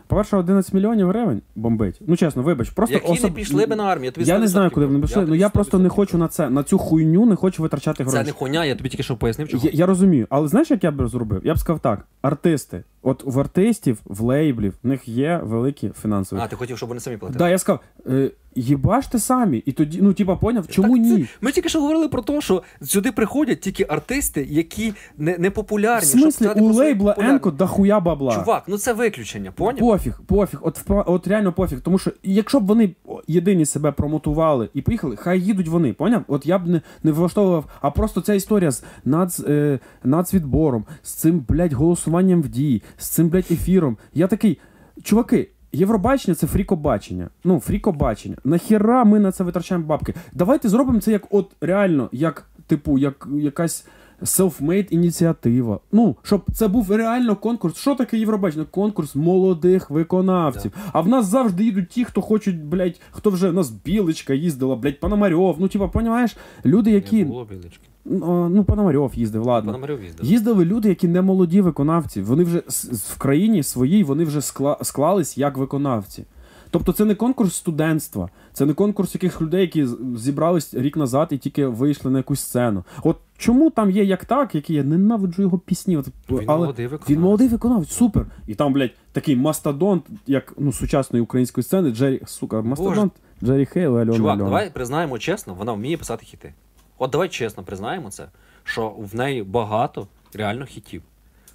По-перше, 0.08 0.38
11 0.38 0.74
мільйонів 0.74 1.08
гривень 1.08 1.42
бомбить. 1.56 2.02
Ну 2.08 2.18
чесно, 2.18 2.44
вибач, 2.44 2.70
просто 2.70 2.96
Які 2.96 3.24
не 3.24 3.32
пішли 3.32 3.66
би 3.66 3.76
на 3.76 3.84
армію. 3.84 4.06
Я, 4.06 4.12
тобі 4.12 4.28
Я 4.28 4.40
не 4.40 4.48
знаю, 4.48 4.72
куди 4.72 4.86
вони 4.86 5.00
пішли. 5.00 5.26
Ну 5.28 5.36
я 5.36 5.50
просто 5.50 5.80
не 5.80 5.90
хочу 5.90 6.18
на 6.18 6.28
це, 6.28 6.50
на 6.50 6.64
цю 6.64 6.78
хуйню 6.78 7.26
не 7.26 7.36
хочу 7.36 7.64
витрачати 7.64 8.04
гроші. 8.04 8.18
Це 8.18 8.24
не 8.24 8.32
хуйня, 8.32 8.66
я 8.66 8.76
тобі 8.76 8.90
тільки 8.90 9.04
що 9.04 9.18
пояснив, 9.18 9.48
чого. 9.48 9.66
Я, 9.66 9.72
я 9.74 9.86
розумію, 9.86 10.28
але 10.30 10.48
знаєш, 10.48 10.72
як 10.72 10.84
я 10.84 10.92
б 10.92 11.08
зробив? 11.08 11.42
Я 11.44 11.54
б 11.54 11.60
сказав 11.60 11.80
так: 11.80 12.08
артисти. 12.22 12.84
От 13.04 13.24
в 13.26 13.40
артистів, 13.40 14.00
в 14.06 14.22
лейблів, 14.22 14.74
в 14.84 14.88
них 14.88 15.08
є 15.08 15.42
великі 15.44 15.92
фінансові. 16.02 16.40
А, 16.44 16.48
ти 16.48 16.56
хотів, 16.56 16.78
щоб 16.78 16.90
вони 16.90 17.00
самі 17.02 17.18
платили. 17.18 17.38
Да, 17.40 17.50
я 17.50 17.58
сказав, 17.58 17.80
е, 18.08 18.32
їбаште 18.56 19.20
самі. 19.20 19.58
І 19.58 19.72
тоді, 19.72 20.00
ну, 20.02 20.14
типа, 20.14 20.36
поняв, 20.36 20.68
чому 20.68 20.98
Так 20.98 21.06
це- 21.06 21.12
ні? 21.16 21.28
Ми 21.42 21.52
тільки 21.52 21.70
що 21.70 21.82
говорили 21.82 22.08
про 22.08 22.22
те, 22.22 22.42
що 22.42 22.64
сюди 22.82 23.12
приходять 23.12 23.60
тільки 23.62 23.86
артисти, 23.90 24.48
які 24.50 24.94
не, 25.18 25.38
не 25.38 25.50
В 25.50 25.54
популярні. 25.54 26.06
смислі, 26.08 26.46
щоб 26.46 26.62
у 26.62 26.74
лейбла. 26.74 27.16
Енко 27.20 27.52
дохуя 27.52 28.00
бабла. 28.00 28.36
Чувак, 28.36 28.64
ну 28.68 28.78
це 28.78 28.94
виключення, 28.94 29.52
поняв? 29.52 29.80
Пофіг, 29.80 30.22
пофіг, 30.26 30.60
от, 30.64 30.82
от 30.88 31.28
реально 31.28 31.54
пофіг. 31.54 31.82
Тому 31.82 31.98
що 31.98 32.12
якщо 32.24 32.60
б 32.60 32.66
вони 32.68 32.96
єдині 33.28 33.66
себе 33.66 33.92
промотували 33.92 34.70
і 34.74 34.82
поїхали, 34.82 35.16
хай 35.16 35.40
їдуть 35.42 35.68
вони, 35.68 35.94
поняв? 35.94 36.22
От 36.28 36.46
я 36.46 36.58
б 36.60 36.68
не, 36.68 36.82
не 37.04 37.12
влаштовував, 37.12 37.66
а 37.82 37.92
просто 37.92 38.22
ця 38.22 38.34
історія 38.34 38.72
з 38.72 38.84
нац, 39.06 39.40
е, 39.40 39.80
нацвідбором, 40.04 40.86
з 41.04 41.14
цим, 41.14 41.46
блядь, 41.50 41.74
голосуванням 41.74 42.42
в 42.42 42.48
дії, 42.48 42.84
з 42.98 43.10
цим, 43.10 43.30
блядь, 43.30 43.52
ефіром. 43.52 43.98
Я 44.14 44.28
такий, 44.28 44.60
чуваки. 45.04 45.50
Євробачення 45.74 46.36
це 46.36 46.48
фрікобачення. 46.48 47.30
Ну, 47.44 47.60
фрікобачення. 47.60 48.38
Нахіра 48.44 49.04
ми 49.04 49.20
на 49.20 49.32
це 49.32 49.44
витрачаємо 49.44 49.88
бабки? 49.88 50.14
Давайте 50.34 50.70
зробимо 50.70 51.00
це 51.00 51.12
як 51.12 51.28
от 51.30 51.52
реально, 51.62 52.10
як, 52.12 52.50
типу, 52.68 52.98
як 52.98 53.28
якась 53.34 53.86
self-made 54.22 54.88
ініціатива. 54.90 55.80
Ну, 55.92 56.16
щоб 56.24 56.44
це 56.54 56.68
був 56.68 56.92
реально 56.92 57.36
конкурс. 57.36 57.78
Що 57.78 57.96
таке 57.96 58.18
Євробачення? 58.18 58.66
Конкурс 58.72 59.16
молодих 59.16 59.90
виконавців. 59.90 60.72
А 60.94 61.02
в 61.02 61.08
нас 61.08 61.26
завжди 61.26 61.64
їдуть 61.64 61.90
ті, 61.90 62.06
хто 62.06 62.22
хочуть, 62.22 62.64
блядь, 62.64 63.02
хто 63.12 63.30
вже 63.30 63.50
у 63.50 63.54
нас 63.54 63.70
білочка 63.70 64.34
їздила, 64.34 64.76
блядь, 64.76 65.00
Пономарьов. 65.00 65.56
Ну, 65.60 65.68
типа, 65.68 65.88
понімаєш, 65.88 66.38
люди, 66.66 66.92
які. 66.92 67.18
Не 67.18 67.26
було 67.26 67.46
білочки. 67.46 67.91
Ну, 68.06 68.64
Пономарьов 68.68 69.12
їздив, 69.16 69.44
ладно. 69.46 69.72
Пономарьов 69.72 70.04
їздив. 70.04 70.26
Їздили 70.26 70.66
люди, 70.66 70.90
які 70.90 71.08
не 71.08 71.22
молоді 71.22 71.62
виконавці. 71.62 72.22
Вони 72.22 72.44
вже 72.44 72.64
в 72.94 73.18
країні 73.18 73.64
своїй 73.64 74.04
вони 74.04 74.24
вже 74.24 74.40
скла- 74.40 74.84
склались 74.84 75.38
як 75.38 75.58
виконавці. 75.58 76.26
Тобто 76.72 76.94
це 76.94 77.06
не 77.06 77.16
конкурс 77.16 77.56
студентства, 77.56 78.30
це 78.54 78.66
не 78.66 78.74
конкурс 78.74 79.16
яких 79.16 79.42
людей, 79.42 79.62
які 79.62 79.88
зібрались 80.18 80.74
рік 80.74 80.98
назад 80.98 81.28
і 81.32 81.38
тільки 81.38 81.68
вийшли 81.68 82.12
на 82.12 82.18
якусь 82.20 82.40
сцену. 82.40 82.84
От 83.04 83.18
чому 83.38 83.70
там 83.70 83.90
є 83.92 84.04
як 84.04 84.26
так, 84.26 84.56
який 84.56 84.76
я 84.76 84.84
ненавиджу 84.84 85.42
його 85.42 85.58
пісні. 85.60 85.98
От, 85.98 86.08
Він 86.30 86.40
але 86.48 86.58
молодий 86.60 86.86
виконавець. 86.88 87.10
Він 87.10 87.20
молодий 87.22 87.48
виконавець, 87.48 87.92
супер. 87.92 88.26
І 88.48 88.56
там, 88.56 88.74
блядь, 88.74 88.92
такий 89.12 89.36
мастодонт, 89.36 90.04
як 90.28 90.54
ну, 90.58 90.74
сучасної 90.74 91.24
української 91.24 91.64
сцени, 91.64 91.92
Джері, 91.92 92.22
сука, 92.26 92.62
мастодонт 92.62 93.14
Джері 93.44 93.66
Хейл, 93.66 93.98
Альона 93.98 94.18
Чувак, 94.18 94.34
Альона. 94.34 94.46
давай 94.50 94.74
признаємо 94.74 95.20
чесно, 95.20 95.54
вона 95.54 95.74
вміє 95.74 95.98
писати 95.98 96.26
хіти. 96.26 96.54
От 97.02 97.12
давай 97.12 97.30
чесно 97.30 97.64
признаємо 97.64 98.12
це, 98.12 98.28
що 98.64 98.90
в 98.90 99.16
неї 99.16 99.44
багато 99.44 100.08
реально 100.34 100.66
хітів. 100.66 101.04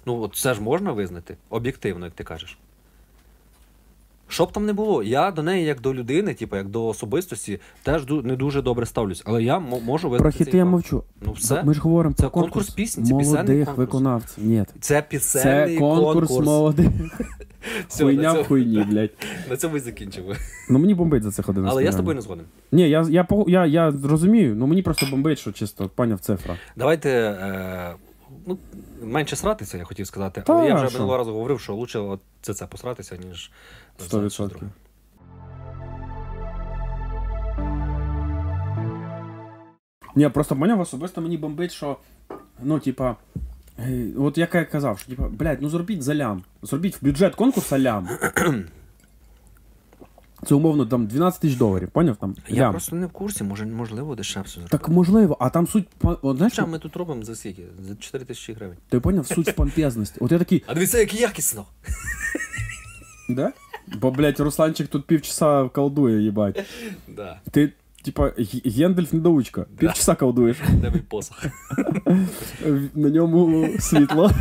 Ну, 0.05 0.21
от 0.21 0.35
це 0.35 0.53
ж 0.53 0.61
можна 0.61 0.91
визнати 0.91 1.37
об'єктивно, 1.49 2.05
як 2.05 2.13
ти 2.13 2.23
кажеш. 2.23 2.57
Що 4.27 4.45
б 4.45 4.51
там 4.51 4.65
не 4.65 4.73
було, 4.73 5.03
я 5.03 5.31
до 5.31 5.43
неї, 5.43 5.65
як 5.65 5.81
до 5.81 5.93
людини, 5.93 6.33
типу, 6.33 6.55
як 6.55 6.67
до 6.69 6.87
особистості, 6.87 7.59
теж 7.83 8.01
не 8.23 8.35
дуже 8.35 8.61
добре 8.61 8.85
ставлюсь. 8.85 9.23
Але 9.25 9.43
я 9.43 9.57
м- 9.57 9.63
можу 9.85 10.09
визнати. 10.09 10.37
Про 10.37 10.45
цей 10.45 10.57
я 10.57 10.65
мовчу. 10.65 11.03
Ну 11.21 11.31
все. 11.31 11.63
Ми 11.63 11.73
ж 11.73 11.81
говоримо 11.81 12.15
Це 12.15 12.21
про 12.21 12.29
конкурс 12.29 12.51
конкурс, 12.53 12.69
пісні, 12.69 13.05
це 13.05 13.13
молодих 13.13 13.65
конкурс. 13.65 13.77
виконавців. 13.77 14.45
Ні, 14.45 14.63
Це 14.67 14.75
це 14.79 15.01
пісенний 15.09 15.77
конкурс, 15.77 16.27
конкурс. 16.27 16.45
молодих. 16.47 16.87
Все, 17.87 18.03
Хуйня 18.03 18.33
в 18.33 18.47
хуйні, 18.47 18.83
блядь. 18.91 19.09
На 19.49 19.57
цьому 19.57 19.77
і 19.77 19.79
закінчимо. 19.79 20.33
Ну 20.69 20.79
мені 20.79 20.93
бомбить 20.93 21.23
за 21.23 21.31
цих 21.31 21.49
11 21.49 21.71
Але 21.73 21.83
я 21.83 21.91
з 21.91 21.95
тобою 21.95 22.15
не 22.15 22.21
згоден. 22.21 22.45
Ні, 22.71 22.89
я, 22.89 23.05
я, 23.09 23.27
я, 23.47 23.65
я 23.65 23.93
розумію, 24.03 24.55
ну 24.55 24.67
мені 24.67 24.81
просто 24.81 25.05
бомбить, 25.11 25.39
що 25.39 25.51
чисто 25.51 25.89
поняв 25.95 26.19
цифра. 26.19 26.55
Давайте. 26.75 27.09
Е, 27.09 27.93
ну, 28.47 28.57
менше 29.01 29.35
сратися, 29.35 29.77
я 29.77 29.83
хотів 29.83 30.07
сказати. 30.07 30.43
Та, 30.45 30.53
Але 30.53 30.67
я 30.67 30.75
вже 30.75 30.93
минулого 30.93 31.17
разу 31.17 31.33
говорив, 31.33 31.59
що 31.59 31.75
лучше 31.75 31.99
от 31.99 32.19
це 32.41 32.53
це 32.53 32.65
посратися, 32.67 33.17
ніж 33.17 33.51
за 33.99 34.07
щось 34.07 34.39
100%. 34.39 34.49
друге. 34.49 34.67
Ні, 40.15 40.29
просто 40.29 40.55
поняв 40.55 40.79
особисто 40.79 41.21
мені 41.21 41.37
бомбить, 41.37 41.71
що 41.71 41.97
ну, 42.63 42.79
типа. 42.79 43.15
е, 43.79 44.07
От 44.17 44.37
як 44.37 44.55
я 44.55 44.65
казав, 44.65 44.99
що 44.99 45.09
типа, 45.09 45.27
блядь, 45.29 45.61
ну 45.61 45.69
зробіть 45.69 46.03
за 46.03 46.15
лям. 46.15 46.43
Зробіть 46.61 47.01
в 47.01 47.05
бюджет 47.05 47.35
конкурсу 47.35 47.77
лям. 47.79 48.09
Це 50.45 50.55
умовно 50.55 50.85
там 50.85 51.07
12 51.07 51.41
тисяч 51.41 51.57
доларів, 51.57 51.89
поняв 51.91 52.15
там? 52.15 52.35
Я 52.49 52.63
лям. 52.63 52.71
просто 52.71 52.95
не 52.95 53.05
в 53.05 53.09
курсі, 53.09 53.43
може, 53.43 53.65
можливо, 53.65 54.15
дешевше. 54.15 54.61
Так 54.69 54.89
можливо, 54.89 55.37
а 55.39 55.49
там 55.49 55.67
суть. 55.67 55.87
От, 56.01 56.37
знаєш, 56.37 56.53
Хоча 56.53 56.65
ми 56.65 56.79
тут 56.79 56.95
робимо 56.95 57.23
за 57.23 57.35
скільки? 57.35 57.63
За 57.87 57.95
4 57.95 58.25
тисячі 58.25 58.53
гривень. 58.53 58.77
ти 58.89 58.99
поняв 58.99 59.27
суть 59.27 59.49
в 59.49 59.53
помпезності. 59.53 60.17
От 60.21 60.31
я 60.31 60.39
такий, 60.39 60.63
А 60.67 60.73
дивіться, 60.73 60.99
як 60.99 61.13
якісно. 61.13 61.65
да? 63.29 63.53
Бо, 64.01 64.11
блядь, 64.11 64.39
Русланчик 64.39 64.87
тут 64.87 65.05
півчаса 65.07 65.69
колдує, 65.73 66.21
їбать. 66.21 66.65
Да. 67.07 67.39
Ти, 67.51 67.73
типа, 68.11 68.31
Гендальф 68.65 69.13
недоучка. 69.13 69.65
Півчаса 69.77 70.15
колдуєш. 70.15 70.57
Де 70.73 70.89
мій 70.93 70.99
посох? 70.99 71.43
На 72.95 73.09
ньому 73.09 73.67
світло. 73.79 74.31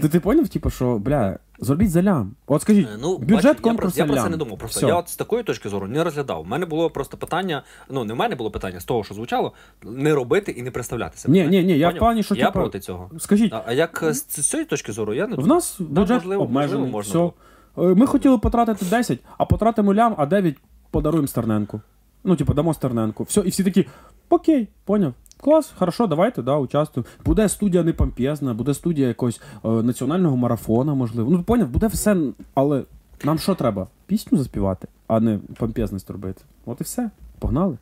Ти 0.00 0.08
ти 0.08 0.20
поняв, 0.20 0.48
типу, 0.48 0.70
що, 0.70 0.98
бля, 0.98 1.38
зробіть 1.58 1.90
за 1.90 2.02
лям. 2.02 2.32
От 2.46 2.62
скажіть, 2.62 2.86
Е, 2.86 2.98
Ну, 3.02 3.18
бюджет 3.18 3.30
бачиш, 3.30 3.44
я, 3.44 3.54
про, 3.54 3.62
конкурсу 3.62 3.98
я 3.98 4.06
про 4.06 4.16
це 4.16 4.28
не 4.28 4.36
думав. 4.36 4.58
Просто 4.58 4.80
Все. 4.80 4.86
я 4.88 4.96
от 4.96 5.08
з 5.08 5.16
такої 5.16 5.42
точки 5.42 5.68
зору 5.68 5.86
не 5.86 6.04
розглядав. 6.04 6.40
У 6.40 6.44
мене 6.44 6.66
було 6.66 6.90
просто 6.90 7.16
питання. 7.16 7.62
Ну, 7.90 8.04
не 8.04 8.14
в 8.14 8.16
мене 8.16 8.34
було 8.34 8.50
питання 8.50 8.80
з 8.80 8.84
того, 8.84 9.04
що 9.04 9.14
звучало, 9.14 9.52
не 9.82 10.14
робити 10.14 10.52
і 10.52 10.62
не 10.62 10.70
представляти 10.70 11.18
себе. 11.18 11.34
Ні, 11.34 11.46
ні, 11.48 11.64
ні, 11.64 11.78
я 11.78 11.90
в 11.90 11.96
плані, 11.96 12.22
що, 12.22 12.34
я 12.34 12.46
типа, 12.46 12.52
проти 12.60 12.80
цього. 12.80 13.10
Скажіть, 13.18 13.52
А, 13.52 13.62
а 13.66 13.72
як 13.72 14.04
з 14.10 14.22
цієї 14.22 14.66
точки 14.66 14.92
зору, 14.92 15.14
я 15.14 15.26
не 15.26 15.36
в 15.36 15.46
нас 15.46 15.76
бюджет 15.80 16.16
можливо, 16.16 16.42
обмежений. 16.42 16.90
можливо, 16.90 16.96
можна 16.96 17.10
все. 17.10 17.18
було. 17.18 17.94
Ми 17.96 18.06
хотіли 18.06 18.38
потратити 18.38 18.84
10, 18.84 19.18
а 19.38 19.44
потратимо 19.44 19.94
лям, 19.94 20.14
а 20.18 20.26
9 20.26 20.56
подаруємо 20.94 21.28
Стерненку. 21.28 21.80
Ну, 22.24 22.36
типу, 22.36 22.54
дамо 22.54 22.74
Стерненку. 22.74 23.24
Все, 23.24 23.40
і 23.40 23.48
всі 23.48 23.64
такі, 23.64 23.86
окей, 24.30 24.68
поняв. 24.84 25.14
Клас, 25.40 25.72
хорошо, 25.76 26.06
давайте, 26.06 26.42
да, 26.42 26.56
участвуємо. 26.56 27.10
Буде 27.24 27.48
студія 27.48 27.82
не 27.82 27.92
помпезна, 27.92 28.54
буде 28.54 28.74
студія 28.74 29.08
якогось 29.08 29.40
е, 29.64 29.68
національного 29.68 30.36
марафона, 30.36 30.94
можливо. 30.94 31.30
Ну, 31.30 31.42
поняв, 31.42 31.68
буде 31.68 31.86
все, 31.86 32.16
але 32.54 32.82
нам 33.24 33.38
що 33.38 33.54
треба? 33.54 33.86
Пісню 34.06 34.38
заспівати, 34.38 34.88
а 35.06 35.20
не 35.20 35.38
помпезність 35.56 36.10
робити. 36.10 36.42
От 36.66 36.80
і 36.80 36.84
все. 36.84 37.10
Погнали. 37.38 37.78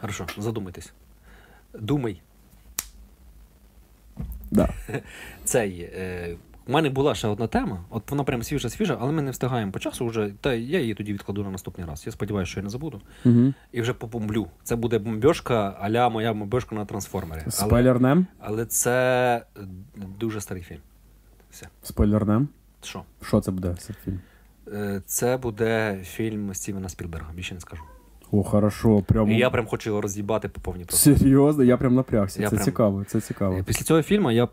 Хорошо, 0.00 0.26
задумайтесь. 0.38 0.92
Думай. 1.80 2.20
Да. 4.50 4.68
Цей. 5.44 5.80
Е, 5.80 6.36
у 6.66 6.72
мене 6.72 6.90
була 6.90 7.14
ще 7.14 7.28
одна 7.28 7.46
тема, 7.46 7.84
от 7.90 8.10
вона 8.10 8.24
прям 8.24 8.42
свіжа-свіжа, 8.42 8.98
але 9.00 9.12
ми 9.12 9.22
не 9.22 9.30
встигаємо 9.30 9.72
по 9.72 9.78
часу 9.78 10.06
вже. 10.06 10.32
Та 10.40 10.54
я 10.54 10.80
її 10.80 10.94
тоді 10.94 11.12
відкладу 11.12 11.44
на 11.44 11.50
наступний 11.50 11.86
раз. 11.86 12.06
Я 12.06 12.12
сподіваюся, 12.12 12.50
що 12.50 12.60
я 12.60 12.64
не 12.64 12.70
забуду. 12.70 13.00
Угу. 13.24 13.52
І 13.72 13.80
вже 13.80 13.92
побомблю. 13.92 14.46
Це 14.62 14.76
буде 14.76 14.98
бомбьошка, 14.98 15.76
аля 15.80 16.08
моя 16.08 16.34
бомбьошка 16.34 16.74
на 16.74 16.84
трансформері. 16.84 17.42
Спойлернем. 17.48 18.26
але 18.38 18.66
це 18.66 19.42
е, 19.56 19.60
дуже 20.18 20.40
старий 20.40 20.62
фільм. 20.62 20.80
Все. 21.50 21.66
Спойлернем. 21.82 22.48
Що? 22.82 23.02
Що 23.22 23.40
це 23.40 23.50
буде? 23.50 23.74
Фільм? 24.04 24.20
Е, 24.72 25.02
Це 25.06 25.36
буде 25.36 26.00
фільм 26.04 26.54
Стівена 26.54 26.88
Спілберга, 26.88 27.32
більше 27.34 27.54
не 27.54 27.60
скажу. 27.60 27.82
О, 28.32 28.42
хорошо, 28.42 29.02
прям. 29.02 29.30
І 29.30 29.38
я 29.38 29.50
прям 29.50 29.66
хочу 29.66 29.90
його 29.90 30.00
роз'їбати 30.00 30.48
по 30.48 30.60
повній 30.60 30.84
просто. 30.84 31.16
Серйозно, 31.16 31.64
я 31.64 31.76
прям 31.76 31.94
напрягся. 31.94 32.42
Я 32.42 32.50
це 32.50 32.56
прям- 32.56 32.64
цікаво, 32.64 33.04
це 33.04 33.20
цікаво. 33.20 33.62
Після 33.66 33.84
цього 33.84 34.02
фільму 34.02 34.30
я 34.30 34.44
е, 34.44 34.48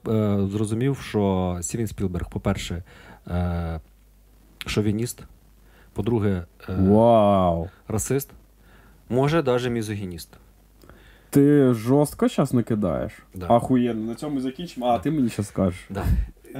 зрозумів, 0.52 0.98
що 0.98 1.58
Стівен 1.62 1.88
Спілберг, 1.88 2.30
по-перше, 2.30 2.84
е, 3.28 3.80
шовініст, 4.66 5.24
по-друге, 5.94 6.46
е, 6.70 6.76
Вау! 6.80 7.70
расист, 7.88 8.30
може, 9.10 9.44
навіть 9.44 9.70
мізогініст. 9.70 10.30
Ти 11.30 11.74
жорстко 11.74 12.28
зараз 12.28 12.54
накидаєш. 12.54 13.12
Да. 13.36 13.46
Ахуєнно, 13.50 14.06
на 14.06 14.16
цьому 14.16 14.38
і 14.38 14.42
закінчимо, 14.42 14.86
а 14.86 15.00
ти 15.00 15.12
мені 15.12 15.30
ще 15.30 15.44
скажеш. 15.44 15.86
Да. 15.90 16.04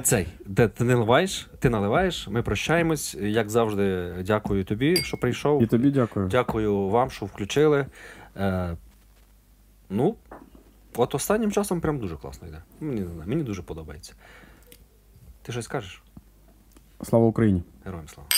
Цей, 0.02 0.26
де 0.46 0.68
ти 0.68 0.84
наливаєш, 0.84 1.48
ти 1.58 1.70
наливаєш, 1.70 2.28
ми 2.28 2.42
прощаємось. 2.42 3.14
Як 3.14 3.50
завжди, 3.50 4.14
дякую 4.26 4.64
тобі, 4.64 4.96
що 4.96 5.16
прийшов. 5.16 5.62
І 5.62 5.66
тобі 5.66 5.90
дякую. 5.90 6.28
Дякую 6.28 6.88
вам, 6.88 7.10
що 7.10 7.26
включили. 7.26 7.86
Е, 8.36 8.76
ну, 9.90 10.16
от 10.96 11.14
останнім 11.14 11.52
часом 11.52 11.80
прям 11.80 11.98
дуже 11.98 12.16
класно 12.16 12.48
йде. 12.48 12.62
Мені 12.80 13.00
не 13.00 13.06
знаю, 13.06 13.28
мені 13.28 13.42
дуже 13.42 13.62
подобається. 13.62 14.14
Ти 15.42 15.52
щось 15.52 15.64
скажеш? 15.64 16.02
Слава 17.02 17.26
Україні! 17.26 17.62
Героям 17.84 18.08
слава. 18.08 18.28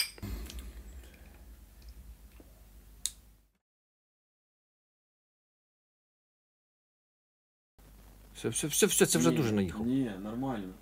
Все, 8.34 8.48
все, 8.48 8.66
все, 8.66 8.86
все, 8.86 9.06
це 9.06 9.18
вже 9.18 9.30
дуже 9.30 9.52
наїхав. 9.52 9.86
Ні, 9.86 10.10
нормально. 10.22 10.72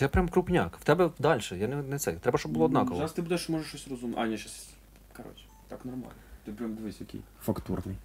Я 0.00 0.08
прям 0.08 0.28
крупняк. 0.28 0.78
В 0.80 0.84
тебе 0.84 1.10
далі. 1.18 1.40
Я 1.52 1.68
не, 1.68 1.76
не 1.82 1.98
це. 1.98 2.12
Треба, 2.12 2.38
щоб 2.38 2.52
було 2.52 2.64
однаково. 2.64 2.96
Зараз 2.96 3.12
ти 3.12 3.22
будеш 3.22 3.48
може 3.48 3.64
щось 3.64 3.88
розуміти. 3.88 4.20
Аня, 4.20 4.36
щас. 4.36 4.68
Коротше, 5.16 5.44
так 5.68 5.84
нормально. 5.84 6.12
Ти 6.44 6.52
прям 6.52 6.74
дивись, 6.74 7.00
який. 7.00 7.20
Фактурний. 7.42 7.96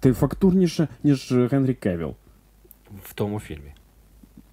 Ти 0.00 0.12
фактурніше, 0.12 0.88
ніж 1.02 1.32
Генрі 1.32 1.74
Кевіл. 1.74 2.14
В 3.04 3.14
тому 3.14 3.40
фільмі. 3.40 3.74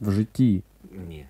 В 0.02 0.11
житті. 0.11 0.64
Ні. 1.07 1.26